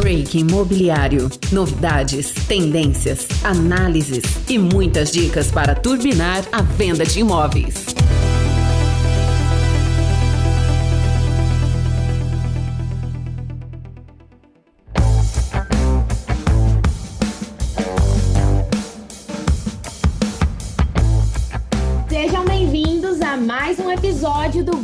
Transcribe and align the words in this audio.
Break 0.00 0.38
Imobiliário. 0.38 1.28
Novidades, 1.52 2.32
tendências, 2.48 3.28
análises 3.44 4.24
e 4.48 4.58
muitas 4.58 5.10
dicas 5.10 5.50
para 5.50 5.74
turbinar 5.74 6.42
a 6.50 6.62
venda 6.62 7.04
de 7.04 7.20
imóveis. 7.20 7.99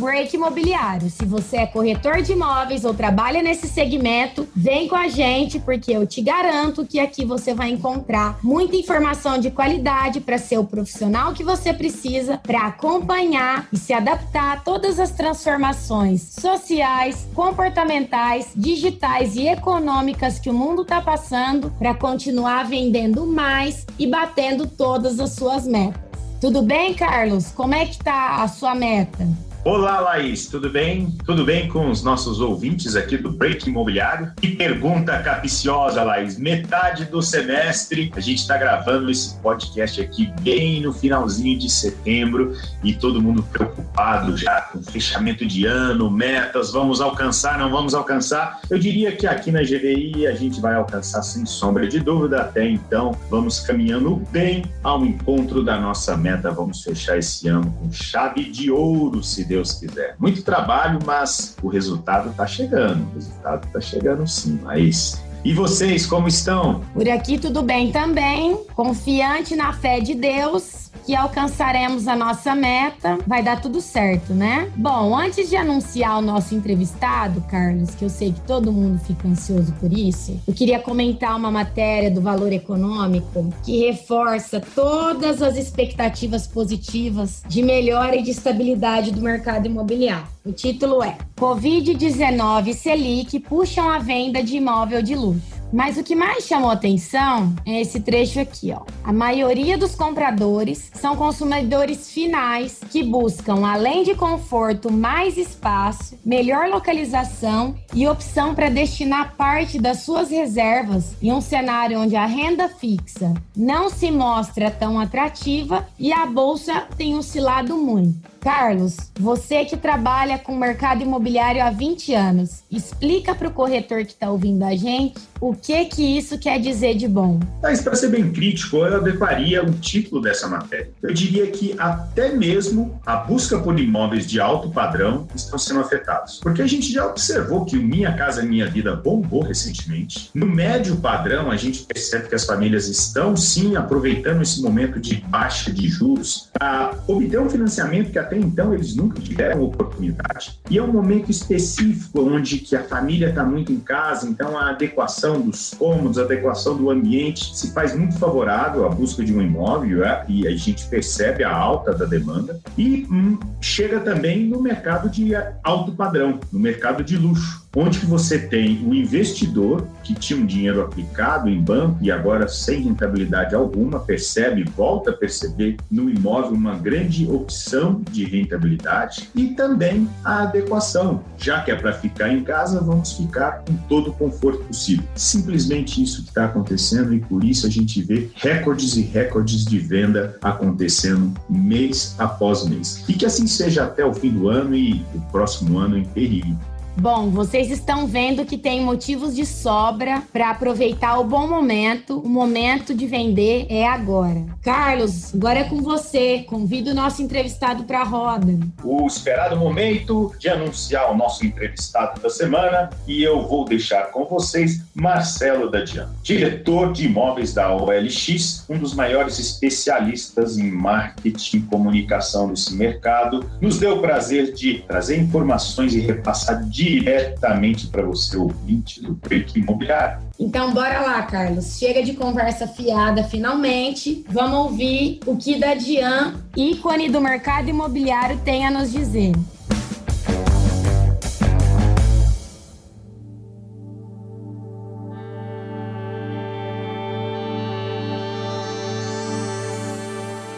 Break 0.07 0.37
Imobiliário. 0.37 1.11
Se 1.11 1.25
você 1.25 1.57
é 1.57 1.67
corretor 1.67 2.23
de 2.23 2.31
imóveis 2.31 2.85
ou 2.85 2.95
trabalha 2.95 3.43
nesse 3.43 3.67
segmento, 3.67 4.47
vem 4.55 4.87
com 4.87 4.95
a 4.95 5.09
gente, 5.09 5.59
porque 5.59 5.91
eu 5.91 6.07
te 6.07 6.23
garanto 6.23 6.87
que 6.87 7.01
aqui 7.01 7.25
você 7.25 7.53
vai 7.53 7.71
encontrar 7.71 8.39
muita 8.41 8.77
informação 8.77 9.37
de 9.37 9.51
qualidade 9.51 10.21
para 10.21 10.39
ser 10.39 10.59
o 10.59 10.65
profissional 10.65 11.33
que 11.33 11.43
você 11.43 11.75
precisa 11.75 12.39
para 12.39 12.69
acompanhar 12.69 13.67
e 13.73 13.77
se 13.77 13.93
adaptar 13.93 14.53
a 14.53 14.61
todas 14.61 15.01
as 15.01 15.11
transformações 15.11 16.23
sociais, 16.23 17.27
comportamentais, 17.35 18.53
digitais 18.55 19.35
e 19.35 19.49
econômicas 19.49 20.39
que 20.39 20.49
o 20.49 20.55
mundo 20.55 20.83
está 20.83 21.01
passando 21.01 21.73
para 21.81 21.93
continuar 21.95 22.65
vendendo 22.65 23.27
mais 23.27 23.85
e 23.99 24.07
batendo 24.07 24.69
todas 24.69 25.19
as 25.19 25.33
suas 25.33 25.67
metas. 25.67 26.01
Tudo 26.41 26.63
bem, 26.63 26.95
Carlos? 26.95 27.51
Como 27.51 27.75
é 27.75 27.87
que 27.87 27.99
tá 27.99 28.45
a 28.45 28.47
sua 28.47 28.73
meta? 28.73 29.27
Olá, 29.67 29.99
Laís, 29.99 30.47
tudo 30.47 30.71
bem? 30.71 31.11
Tudo 31.25 31.45
bem 31.45 31.67
com 31.67 31.91
os 31.91 32.01
nossos 32.01 32.39
ouvintes 32.39 32.95
aqui 32.95 33.17
do 33.17 33.33
Break 33.33 33.69
Imobiliário? 33.69 34.33
Que 34.37 34.55
pergunta 34.55 35.21
capiciosa, 35.21 36.05
Laís. 36.05 36.39
Metade 36.39 37.07
do 37.07 37.21
semestre, 37.21 38.13
a 38.15 38.21
gente 38.21 38.43
está 38.43 38.57
gravando 38.57 39.11
esse 39.11 39.37
podcast 39.41 40.01
aqui 40.01 40.33
bem 40.41 40.83
no 40.83 40.93
finalzinho 40.93 41.59
de 41.59 41.69
setembro 41.69 42.57
e 42.85 42.95
todo 42.95 43.21
mundo 43.21 43.43
preocupado 43.43 44.37
já 44.37 44.61
com 44.61 44.81
fechamento 44.85 45.45
de 45.45 45.67
ano, 45.67 46.09
metas, 46.13 46.71
vamos 46.71 47.01
alcançar, 47.01 47.59
não 47.59 47.69
vamos 47.69 47.93
alcançar? 47.93 48.61
Eu 48.71 48.79
diria 48.79 49.17
que 49.17 49.27
aqui 49.27 49.51
na 49.51 49.63
GVI 49.63 50.29
a 50.29 50.35
gente 50.37 50.61
vai 50.61 50.77
alcançar 50.77 51.23
sem 51.23 51.45
sombra 51.45 51.89
de 51.89 51.99
dúvida. 51.99 52.43
Até 52.43 52.69
então, 52.69 53.19
vamos 53.29 53.59
caminhando 53.59 54.15
bem 54.31 54.65
ao 54.85 55.05
encontro 55.05 55.65
da 55.65 55.77
nossa 55.77 56.17
meta. 56.17 56.53
Vamos 56.53 56.85
fechar 56.85 57.19
esse 57.19 57.49
ano 57.49 57.69
com 57.81 57.91
chave 57.91 58.45
de 58.45 58.71
ouro, 58.71 59.25
se 59.25 59.45
Deus 59.45 59.56
Deus 59.57 59.73
quiser. 59.73 60.15
Muito 60.19 60.43
trabalho, 60.43 60.99
mas 61.05 61.57
o 61.63 61.69
resultado 61.69 62.31
está 62.31 62.47
chegando. 62.47 63.09
O 63.11 63.15
resultado 63.15 63.67
está 63.67 63.81
chegando 63.81 64.27
sim, 64.27 64.61
mas 64.63 65.23
e 65.45 65.55
vocês, 65.55 66.05
como 66.07 66.27
estão? 66.27 66.81
Por 66.93 67.09
aqui 67.09 67.39
tudo 67.39 67.63
bem 67.63 67.93
também, 67.93 68.57
confiante 68.75 69.55
na 69.55 69.73
fé 69.73 70.01
de 70.01 70.15
Deus 70.15 70.86
que 71.05 71.15
alcançaremos 71.15 72.09
a 72.09 72.17
nossa 72.17 72.55
meta, 72.55 73.19
vai 73.27 73.43
dar 73.43 73.61
tudo 73.61 73.81
certo, 73.81 74.33
né? 74.33 74.71
Bom, 74.77 75.17
antes 75.17 75.49
de 75.49 75.57
anunciar 75.57 76.19
o 76.19 76.23
nosso 76.23 76.55
entrevistado, 76.55 77.41
Carlos, 77.43 77.95
que 77.95 78.05
eu 78.05 78.09
sei 78.09 78.33
que 78.33 78.41
todo 78.41 78.73
mundo 78.73 78.99
fica 79.01 79.29
ansioso 79.29 79.73
por 79.75 79.93
isso, 79.93 80.39
eu 80.47 80.55
queria 80.55 80.79
comentar 80.79 81.37
uma 81.37 81.51
matéria 81.51 82.11
do 82.11 82.21
Valor 82.21 82.53
Econômico 82.53 83.53
que 83.65 83.87
reforça 83.87 84.61
todas 84.75 85.43
as 85.43 85.57
expectativas 85.57 86.47
positivas 86.47 87.43
de 87.47 87.63
melhora 87.63 88.17
e 88.17 88.23
de 88.23 88.31
estabilidade 88.31 89.11
do 89.11 89.21
mercado 89.21 89.67
imobiliário. 89.67 90.37
O 90.45 90.53
título 90.53 91.03
é 91.03 91.19
Covid-19 91.37 92.69
e 92.69 92.75
Selic 92.75 93.41
puxam 93.41 93.91
a 93.91 93.99
venda 93.99 94.43
de 94.43 94.57
imóvel 94.57 95.03
de 95.03 95.15
luxo. 95.15 95.56
Mas 95.73 95.97
o 95.97 96.05
que 96.05 96.15
mais 96.15 96.45
chamou 96.45 96.71
atenção 96.71 97.55
é 97.67 97.81
esse 97.81 98.01
trecho 98.01 98.41
aqui, 98.41 98.73
ó. 98.73 98.83
A 99.03 99.13
maioria 99.13 99.77
dos 99.77 99.95
compradores 99.95 100.91
são 100.95 101.17
consumidores 101.17 102.11
finais 102.11 102.81
que 102.91 103.03
buscam, 103.03 103.67
além 103.67 104.05
de 104.05 104.15
conforto, 104.15 104.93
mais 104.93 105.37
espaço, 105.37 106.19
melhor 106.25 106.69
localização 106.69 107.75
e 107.95 108.07
opção 108.07 108.55
para 108.55 108.69
destinar 108.69 109.35
parte 109.37 109.79
das 109.79 110.01
suas 110.01 110.31
reservas 110.31 111.15
em 111.21 111.33
um 111.33 111.41
cenário 111.41 112.01
onde 112.01 112.17
a 112.17 112.27
renda 112.27 112.69
fixa 112.69 113.35
não 113.57 113.91
se 113.91 114.11
mostra 114.11 114.71
tão 114.71 114.99
atrativa 115.01 115.87
e 115.99 116.13
a 116.13 116.27
bolsa 116.27 116.87
tem 116.97 117.17
oscilado 117.17 117.77
muito. 117.77 118.36
Carlos, 118.47 118.97
você 119.19 119.65
que 119.65 119.77
trabalha 119.77 120.39
com 120.39 120.57
mercado 120.57 121.03
imobiliário 121.03 121.61
há 121.65 121.69
20 121.69 122.15
anos, 122.15 122.63
explica 122.71 123.35
para 123.35 123.49
o 123.49 123.51
corretor 123.51 124.05
que 124.05 124.13
está 124.13 124.31
ouvindo 124.31 124.63
a 124.63 124.77
gente 124.77 125.21
o 125.41 125.53
que 125.53 125.85
que 125.87 126.17
isso 126.17 126.39
quer 126.39 126.61
dizer 126.61 126.95
de 126.95 127.09
bom. 127.09 127.41
Mas 127.61 127.83
para 127.83 127.97
ser 127.97 128.09
bem 128.09 128.31
crítico, 128.33 128.77
eu 128.77 128.99
adequaria 128.99 129.65
o 129.65 129.73
título 129.73 130.23
dessa 130.23 130.47
matéria. 130.47 130.91
Eu 131.03 131.13
diria 131.13 131.47
que 131.49 131.75
até 131.77 132.33
mesmo 132.33 133.01
a 133.05 133.17
busca 133.17 133.59
por 133.59 133.79
imóveis 133.79 134.27
de 134.27 134.41
alto 134.41 134.71
padrão 134.71 135.27
estão 135.35 135.59
sendo 135.59 135.81
afetados. 135.81 136.39
Porque 136.41 136.63
a 136.63 136.67
gente 136.67 136.93
já 136.93 137.05
observou 137.05 137.65
que 137.65 137.77
o 137.77 137.83
Minha 137.83 138.13
Casa 138.15 138.43
Minha 138.43 138.69
Vida 138.69 138.95
bombou 138.95 139.43
recentemente. 139.43 140.31
No 140.33 140.47
médio 140.47 140.97
padrão, 140.97 141.51
a 141.51 141.57
gente 141.57 141.83
percebe 141.83 142.29
que 142.29 142.35
as 142.37 142.45
famílias 142.45 142.87
estão 142.87 143.37
sim 143.37 143.75
aproveitando 143.77 144.41
esse 144.41 144.63
momento 144.63 145.01
de 145.01 145.17
baixa 145.17 145.73
de 145.73 145.89
juros 145.89 146.49
para 146.53 146.95
obter 147.09 147.41
um 147.41 147.51
financiamento 147.51 148.13
que 148.13 148.19
até 148.19 148.36
até 148.37 148.39
então 148.39 148.75
eles 148.75 148.95
nunca 148.95 149.21
tiveram 149.21 149.63
oportunidade. 149.63 150.61
E 150.71 150.79
é 150.79 150.83
um 150.83 150.93
momento 150.93 151.31
específico 151.31 152.21
onde 152.21 152.59
que 152.59 152.77
a 152.77 152.85
família 152.85 153.31
está 153.31 153.43
muito 153.43 153.73
em 153.73 153.81
casa, 153.81 154.29
então 154.29 154.57
a 154.57 154.71
adequação 154.71 155.41
dos 155.41 155.73
cômodos, 155.75 156.19
a 156.19 156.23
adequação 156.23 156.77
do 156.77 156.91
ambiente 156.91 157.57
se 157.57 157.73
faz 157.73 157.97
muito 157.97 158.19
favorável 158.19 158.85
à 158.87 158.89
busca 158.89 159.25
de 159.25 159.35
um 159.35 159.41
imóvel 159.41 160.05
é? 160.05 160.25
e 160.29 160.47
a 160.47 160.55
gente 160.57 160.87
percebe 160.89 161.43
a 161.43 161.55
alta 161.55 161.95
da 161.95 162.05
demanda 162.05 162.61
e 162.77 163.07
hum, 163.11 163.39
chega 163.61 164.01
também 164.01 164.47
no 164.47 164.61
mercado 164.61 165.09
de 165.09 165.33
alto 165.63 165.93
padrão, 165.93 166.39
no 166.53 166.59
mercado 166.59 167.03
de 167.03 167.17
luxo 167.17 167.66
onde 167.77 168.01
que 168.01 168.07
você 168.07 168.39
tem 168.39 168.83
o 168.87 168.95
investidor 168.95 169.87
que 170.03 170.15
tinha 170.15 170.41
um 170.41 170.47
dinheiro 170.47 170.81
aplicado 170.81 171.51
em 171.51 171.61
banco 171.61 171.99
e 172.01 172.11
agora 172.11 172.49
sem 172.49 172.81
rentabilidade 172.81 173.55
alguma, 173.55 174.01
percebe, 174.01 174.65
volta 174.65 175.11
a 175.11 175.13
perceber 175.13 175.77
no 175.91 176.09
imóvel 176.09 176.53
uma 176.53 176.75
grande 176.75 177.29
opção 177.29 178.01
de 178.11 178.25
rentabilidade 178.25 179.29
e 179.35 179.49
também 179.49 180.09
a 180.25 180.45
adequação. 180.45 181.23
Já 181.37 181.61
que 181.61 181.71
é 181.71 181.75
para 181.75 181.93
ficar 181.93 182.33
em 182.33 182.43
casa, 182.43 182.81
vamos 182.81 183.13
ficar 183.13 183.65
com 183.67 183.75
todo 183.89 184.11
o 184.11 184.13
conforto 184.15 184.65
possível. 184.65 185.05
Simplesmente 185.15 186.03
isso 186.03 186.23
que 186.23 186.29
está 186.29 186.47
acontecendo 186.47 187.13
e 187.13 187.21
por 187.21 187.45
isso 187.45 187.67
a 187.67 187.71
gente 187.71 188.01
vê 188.03 188.31
recordes 188.37 188.97
e 188.97 189.03
recordes 189.03 189.67
de 189.67 189.79
venda 189.79 190.39
acontecendo 190.41 191.35
mês 191.51 192.15
após 192.19 192.67
mês. 192.67 193.05
E 193.07 193.13
que 193.13 193.27
assim 193.27 193.47
seja 193.47 193.85
até 193.85 194.05
o 194.05 194.15
fim 194.15 194.31
do 194.31 194.49
ano 194.49 194.75
e 194.75 195.05
o 195.15 195.21
próximo 195.31 195.79
ano 195.79 195.99
em 195.99 196.05
perigo. 196.05 196.57
Bom, 196.99 197.29
vocês 197.31 197.71
estão 197.71 198.07
vendo 198.07 198.47
que 198.47 198.57
tem 198.57 198.81
motivos 198.81 199.37
de 199.37 199.45
sobra 199.45 200.23
para 200.33 200.51
aproveitar 200.51 201.19
o 201.19 201.25
bom 201.25 201.47
momento. 201.47 202.19
O 202.19 202.29
momento 202.29 202.95
de 202.95 203.07
vender 203.07 203.67
é 203.69 203.87
agora. 203.87 204.43
Carlos, 204.63 205.35
agora 205.35 205.61
é 205.61 205.65
com 205.65 205.83
você. 205.83 206.45
Convido 206.49 206.91
o 206.91 206.95
nosso 206.95 207.23
entrevistado 207.23 207.85
para 207.85 208.01
a 208.01 208.05
roda. 208.05 208.59
O 208.83 209.07
esperado 209.07 209.57
momento 209.57 210.33
de 210.39 210.49
anunciar 210.49 211.13
o 211.13 211.17
nosso 211.17 211.45
entrevistado 211.45 212.19
da 212.21 212.31
semana 212.31 212.89
e 213.07 213.23
eu 213.23 213.47
vou 213.47 213.67
deixar 213.67 214.11
com 214.11 214.25
vocês 214.25 214.83
Marcelo 214.95 215.71
Dadian, 215.71 216.09
diretor 216.23 216.93
de 216.95 217.05
imóveis 217.05 217.53
da 217.53 217.75
OLX, 217.75 218.65
um 218.71 218.79
dos 218.79 218.95
maiores 218.95 219.39
especialistas 219.39 220.57
em 220.57 220.71
marketing 220.71 221.59
e 221.59 221.61
comunicação 221.61 222.49
desse 222.49 222.75
mercado. 222.75 223.45
Nos 223.61 223.79
deu 223.79 223.99
o 223.99 224.01
prazer 224.01 224.55
de 224.55 224.83
trazer 224.89 225.19
informações 225.19 225.95
e 225.95 226.01
repassar 226.01 226.65
diretamente 226.87 227.89
para 227.89 228.03
você, 228.03 228.37
ouvinte 228.37 229.03
do 229.03 229.15
Break 229.15 229.59
Imobiliário. 229.59 230.25
Então, 230.39 230.73
bora 230.73 231.01
lá, 231.01 231.23
Carlos. 231.23 231.79
Chega 231.79 232.03
de 232.03 232.15
conversa 232.15 232.69
fiada, 232.69 233.25
finalmente. 233.25 234.25
Vamos 234.29 234.59
ouvir 234.59 235.21
o 235.27 235.37
que 235.37 235.59
da 235.59 235.75
Dian, 235.75 236.35
ícone 236.57 237.09
do 237.09 237.21
mercado 237.21 237.69
imobiliário, 237.69 238.39
tem 238.45 238.67
a 238.67 238.71
nos 238.71 238.93
dizer. 238.93 239.33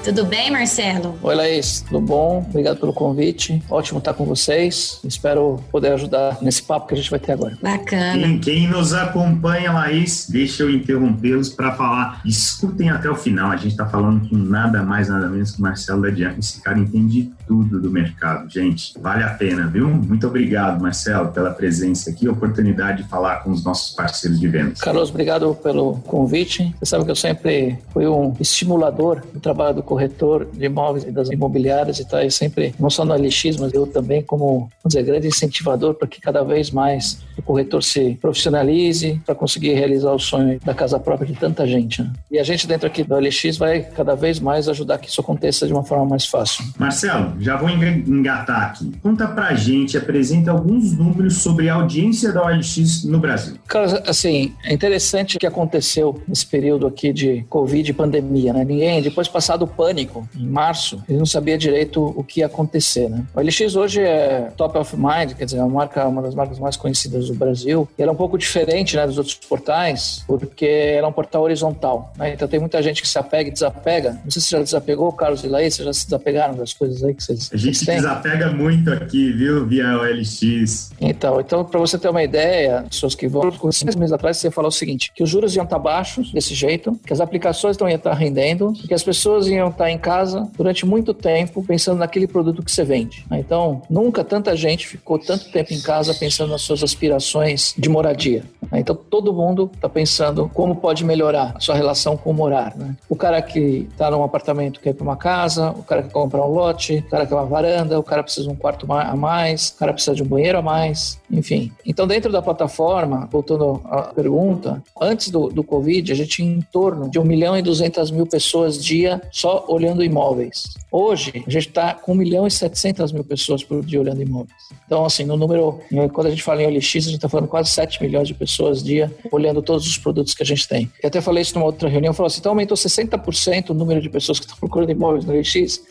Tudo 0.04 0.24
bem, 0.24 0.50
Marcelo? 0.50 1.18
Oi, 1.22 1.34
Laís. 1.34 1.82
Tudo 1.82 2.00
bom? 2.00 2.46
Obrigado 2.48 2.78
pelo 2.78 2.92
convite. 2.92 3.62
Ótimo 3.68 3.98
estar 3.98 4.14
com 4.14 4.24
vocês. 4.24 5.00
Espero 5.04 5.60
poder 5.70 5.92
ajudar 5.92 6.38
nesse 6.40 6.62
papo 6.62 6.86
que 6.86 6.94
a 6.94 6.96
gente 6.96 7.10
vai 7.10 7.18
ter 7.18 7.32
agora. 7.32 7.58
Bacana. 7.60 8.18
Quem, 8.18 8.38
quem 8.38 8.68
nos 8.68 8.94
acompanha, 8.94 9.72
Laís, 9.72 10.28
deixa 10.30 10.62
eu 10.62 10.70
interrompê-los 10.70 11.50
para 11.50 11.72
falar. 11.72 12.22
Escutem 12.24 12.88
até 12.90 13.10
o 13.10 13.16
final. 13.16 13.50
A 13.50 13.56
gente 13.56 13.72
está 13.72 13.86
falando 13.86 14.26
com 14.28 14.36
nada 14.36 14.82
mais, 14.82 15.08
nada 15.08 15.28
menos 15.28 15.50
que 15.50 15.60
Marcelo 15.60 16.02
Ladian. 16.02 16.34
Esse 16.38 16.62
cara 16.62 16.78
entende 16.78 17.30
estudo 17.48 17.80
do 17.80 17.90
mercado. 17.90 18.48
Gente, 18.50 18.92
vale 19.00 19.24
a 19.24 19.30
pena, 19.30 19.66
viu? 19.66 19.88
Muito 19.88 20.26
obrigado, 20.26 20.80
Marcelo, 20.82 21.32
pela 21.32 21.50
presença 21.50 22.10
aqui, 22.10 22.28
oportunidade 22.28 23.02
de 23.02 23.08
falar 23.08 23.42
com 23.42 23.50
os 23.50 23.64
nossos 23.64 23.94
parceiros 23.94 24.38
de 24.38 24.46
vendas. 24.46 24.80
Carlos, 24.80 25.08
obrigado 25.08 25.54
pelo 25.54 25.94
convite. 26.06 26.74
Você 26.78 26.86
sabe 26.86 27.06
que 27.06 27.10
eu 27.10 27.16
sempre 27.16 27.78
fui 27.92 28.06
um 28.06 28.34
estimulador 28.38 29.22
do 29.32 29.40
trabalho 29.40 29.76
do 29.76 29.82
corretor 29.82 30.46
de 30.52 30.66
imóveis 30.66 31.04
e 31.04 31.10
das 31.10 31.30
imobiliárias 31.30 31.98
e 31.98 32.04
tá 32.04 32.18
aí 32.18 32.30
sempre, 32.30 32.74
não 32.78 32.90
só 32.90 33.04
no 33.04 33.14
LX, 33.14 33.56
mas 33.58 33.72
eu 33.72 33.86
também 33.86 34.22
como, 34.22 34.68
vamos 34.82 34.88
dizer, 34.88 35.02
grande 35.04 35.28
incentivador 35.28 35.94
para 35.94 36.06
que 36.06 36.20
cada 36.20 36.42
vez 36.42 36.70
mais 36.70 37.20
o 37.36 37.42
corretor 37.42 37.82
se 37.82 38.18
profissionalize 38.20 39.20
para 39.24 39.34
conseguir 39.34 39.72
realizar 39.72 40.12
o 40.12 40.18
sonho 40.18 40.60
da 40.64 40.74
casa 40.74 40.98
própria 40.98 41.26
de 41.26 41.38
tanta 41.38 41.66
gente. 41.66 42.02
Né? 42.02 42.12
E 42.30 42.38
a 42.38 42.42
gente 42.42 42.66
dentro 42.66 42.86
aqui 42.86 43.02
do 43.02 43.16
LX 43.18 43.56
vai 43.56 43.80
cada 43.82 44.14
vez 44.14 44.38
mais 44.38 44.68
ajudar 44.68 44.98
que 44.98 45.08
isso 45.08 45.20
aconteça 45.20 45.66
de 45.66 45.72
uma 45.72 45.84
forma 45.84 46.04
mais 46.04 46.26
fácil. 46.26 46.64
Marcelo, 46.78 47.37
já 47.38 47.56
vou 47.56 47.68
engatar 47.68 48.62
aqui. 48.62 48.92
Conta 49.02 49.26
pra 49.26 49.54
gente, 49.54 49.96
apresenta 49.96 50.50
alguns 50.50 50.92
números 50.96 51.36
sobre 51.36 51.68
a 51.68 51.74
audiência 51.74 52.32
da 52.32 52.44
OLX 52.44 53.04
no 53.04 53.18
Brasil. 53.18 53.56
Cara, 53.66 54.02
assim, 54.06 54.54
é 54.64 54.72
interessante 54.72 55.36
o 55.36 55.40
que 55.40 55.46
aconteceu 55.46 56.20
nesse 56.26 56.46
período 56.46 56.86
aqui 56.86 57.12
de 57.12 57.44
Covid 57.48 57.90
e 57.90 57.94
pandemia, 57.94 58.52
né? 58.52 58.64
Ninguém, 58.64 59.02
depois 59.02 59.28
passado 59.28 59.62
o 59.62 59.66
pânico, 59.66 60.28
em 60.36 60.46
março, 60.46 61.02
ele 61.08 61.18
não 61.18 61.26
sabia 61.26 61.58
direito 61.58 62.02
o 62.02 62.22
que 62.24 62.40
ia 62.40 62.46
acontecer, 62.46 63.08
né? 63.08 63.24
O 63.34 63.40
LX 63.40 63.76
hoje 63.76 64.00
é 64.00 64.50
top 64.56 64.78
of 64.78 64.96
mind, 64.96 65.34
quer 65.34 65.44
dizer, 65.44 65.58
é 65.58 65.62
uma 65.62 65.68
marca, 65.68 66.06
uma 66.06 66.22
das 66.22 66.34
marcas 66.34 66.58
mais 66.58 66.76
conhecidas 66.76 67.28
do 67.28 67.34
Brasil. 67.34 67.88
Ela 67.98 68.10
é 68.10 68.12
um 68.12 68.16
pouco 68.16 68.38
diferente, 68.38 68.96
né, 68.96 69.06
dos 69.06 69.18
outros 69.18 69.34
portais, 69.34 70.24
porque 70.26 70.66
ela 70.66 71.06
é 71.06 71.10
um 71.10 71.12
portal 71.12 71.42
horizontal, 71.42 72.12
né? 72.16 72.32
Então 72.32 72.48
tem 72.48 72.60
muita 72.60 72.82
gente 72.82 73.02
que 73.02 73.08
se 73.08 73.18
apega 73.18 73.48
e 73.48 73.52
desapega. 73.52 74.18
Não 74.24 74.30
sei 74.30 74.42
se 74.42 74.50
já 74.50 74.60
desapegou, 74.60 75.12
Carlos 75.12 75.44
e 75.44 75.48
Laís, 75.48 75.74
vocês 75.74 75.86
já 75.86 75.92
se 75.92 76.04
desapegaram 76.06 76.54
das 76.54 76.72
coisas 76.72 77.02
aí 77.04 77.14
que 77.14 77.22
vocês 77.36 77.50
A 77.52 77.56
gente 77.56 77.84
têm? 77.84 77.96
desapega 77.96 78.50
muito 78.50 78.90
aqui, 78.90 79.32
viu, 79.32 79.66
via 79.66 79.98
OLX. 79.98 80.90
Então, 81.00 81.40
então 81.40 81.64
para 81.64 81.78
você 81.78 81.98
ter 81.98 82.08
uma 82.08 82.22
ideia, 82.22 82.84
pessoas 82.88 83.14
que 83.14 83.28
vão, 83.28 83.50
seis 83.72 83.94
meses 83.94 84.12
atrás 84.12 84.36
você 84.36 84.50
falou 84.50 84.68
o 84.68 84.72
seguinte, 84.72 85.12
que 85.14 85.22
os 85.22 85.28
juros 85.28 85.54
iam 85.54 85.64
estar 85.64 85.78
baixos 85.78 86.32
desse 86.32 86.54
jeito, 86.54 86.98
que 87.06 87.12
as 87.12 87.20
aplicações 87.20 87.76
não 87.78 87.88
iam 87.88 87.96
estar 87.96 88.14
rendendo, 88.14 88.72
que 88.72 88.94
as 88.94 89.02
pessoas 89.02 89.46
iam 89.48 89.68
estar 89.68 89.90
em 89.90 89.98
casa 89.98 90.48
durante 90.56 90.86
muito 90.86 91.12
tempo 91.12 91.62
pensando 91.62 91.98
naquele 91.98 92.26
produto 92.26 92.62
que 92.62 92.70
você 92.70 92.84
vende. 92.84 93.24
Então, 93.30 93.82
nunca 93.90 94.24
tanta 94.24 94.56
gente 94.56 94.86
ficou 94.86 95.18
tanto 95.18 95.50
tempo 95.50 95.72
em 95.72 95.80
casa 95.80 96.14
pensando 96.14 96.50
nas 96.50 96.62
suas 96.62 96.82
aspirações 96.82 97.74
de 97.76 97.88
moradia. 97.88 98.44
Né? 98.70 98.80
Então, 98.80 98.94
todo 98.94 99.32
mundo 99.32 99.70
está 99.74 99.88
pensando 99.88 100.50
como 100.52 100.76
pode 100.76 101.04
melhorar 101.04 101.54
a 101.56 101.60
sua 101.60 101.74
relação 101.74 102.16
com 102.16 102.30
o 102.30 102.34
morar. 102.34 102.76
Né? 102.76 102.96
O 103.08 103.16
cara 103.16 103.40
que 103.42 103.88
está 103.90 104.10
num 104.10 104.22
apartamento 104.22 104.80
quer 104.80 104.90
ir 104.90 104.94
para 104.94 105.04
uma 105.04 105.16
casa, 105.16 105.70
o 105.70 105.82
cara 105.82 106.02
que 106.02 106.10
comprar 106.10 106.44
um 106.44 106.50
lote, 106.50 106.96
o 107.06 107.10
cara 107.10 107.24
que 107.24 107.30
quer 107.30 107.34
uma 107.34 107.46
varanda, 107.46 107.98
o 107.98 108.02
cara 108.02 108.22
precisa 108.22 108.46
de 108.46 108.52
um 108.52 108.56
quarto 108.56 108.90
a 108.92 109.16
mais, 109.16 109.70
o 109.70 109.78
cara 109.78 109.92
precisa 109.92 110.14
de 110.14 110.22
um 110.22 110.26
banheiro 110.26 110.58
a 110.58 110.62
mais, 110.62 111.18
enfim. 111.30 111.72
Então, 111.84 112.06
dentro 112.06 112.30
da 112.30 112.42
plataforma, 112.42 113.28
voltando 113.30 113.80
à 113.84 114.02
pergunta, 114.02 114.82
antes 115.00 115.30
do, 115.30 115.48
do 115.48 115.64
Covid, 115.64 116.12
a 116.12 116.14
gente 116.14 116.28
tinha 116.28 116.50
em 116.50 116.60
torno 116.60 117.10
de 117.10 117.18
1 117.18 117.24
milhão 117.24 117.56
e 117.56 117.62
200 117.62 118.10
mil 118.10 118.26
pessoas 118.26 118.82
dia 118.82 119.20
só 119.30 119.64
olhando 119.68 120.04
imóveis. 120.04 120.74
Hoje, 120.90 121.44
a 121.46 121.50
gente 121.50 121.68
está 121.68 121.94
com 121.94 122.12
1 122.12 122.14
milhão 122.14 122.46
e 122.46 122.50
700 122.50 123.12
mil 123.12 123.24
pessoas 123.24 123.62
por 123.62 123.84
dia 123.84 124.00
olhando 124.00 124.22
imóveis. 124.22 124.68
Então, 124.86 125.04
assim, 125.04 125.24
no 125.24 125.36
número, 125.36 125.80
quando 126.12 126.28
a 126.28 126.30
gente 126.30 126.42
fala 126.42 126.62
em 126.62 126.66
OLX, 126.66 126.96
a 126.96 127.00
gente 127.00 127.14
está 127.14 127.28
falando 127.28 127.48
quase 127.48 127.70
7 127.70 128.02
milhões 128.02 128.28
de 128.28 128.34
pessoas 128.34 128.57
dia 128.82 129.12
olhando 129.30 129.62
todos 129.62 129.86
os 129.86 129.98
produtos 129.98 130.34
que 130.34 130.42
a 130.42 130.46
gente 130.46 130.66
tem. 130.68 130.90
Eu 131.02 131.08
até 131.08 131.20
falei 131.20 131.42
isso 131.42 131.54
numa 131.54 131.66
outra 131.66 131.88
reunião, 131.88 132.12
falou 132.12 132.26
assim, 132.26 132.40
então 132.40 132.52
aumentou 132.52 132.76
60% 132.76 133.70
o 133.70 133.74
número 133.74 134.00
de 134.00 134.08
pessoas 134.08 134.38
que 134.38 134.46
estão 134.46 134.58
procurando 134.60 134.90
imóveis 134.90 135.24
no? 135.24 135.34
Eu 135.34 135.42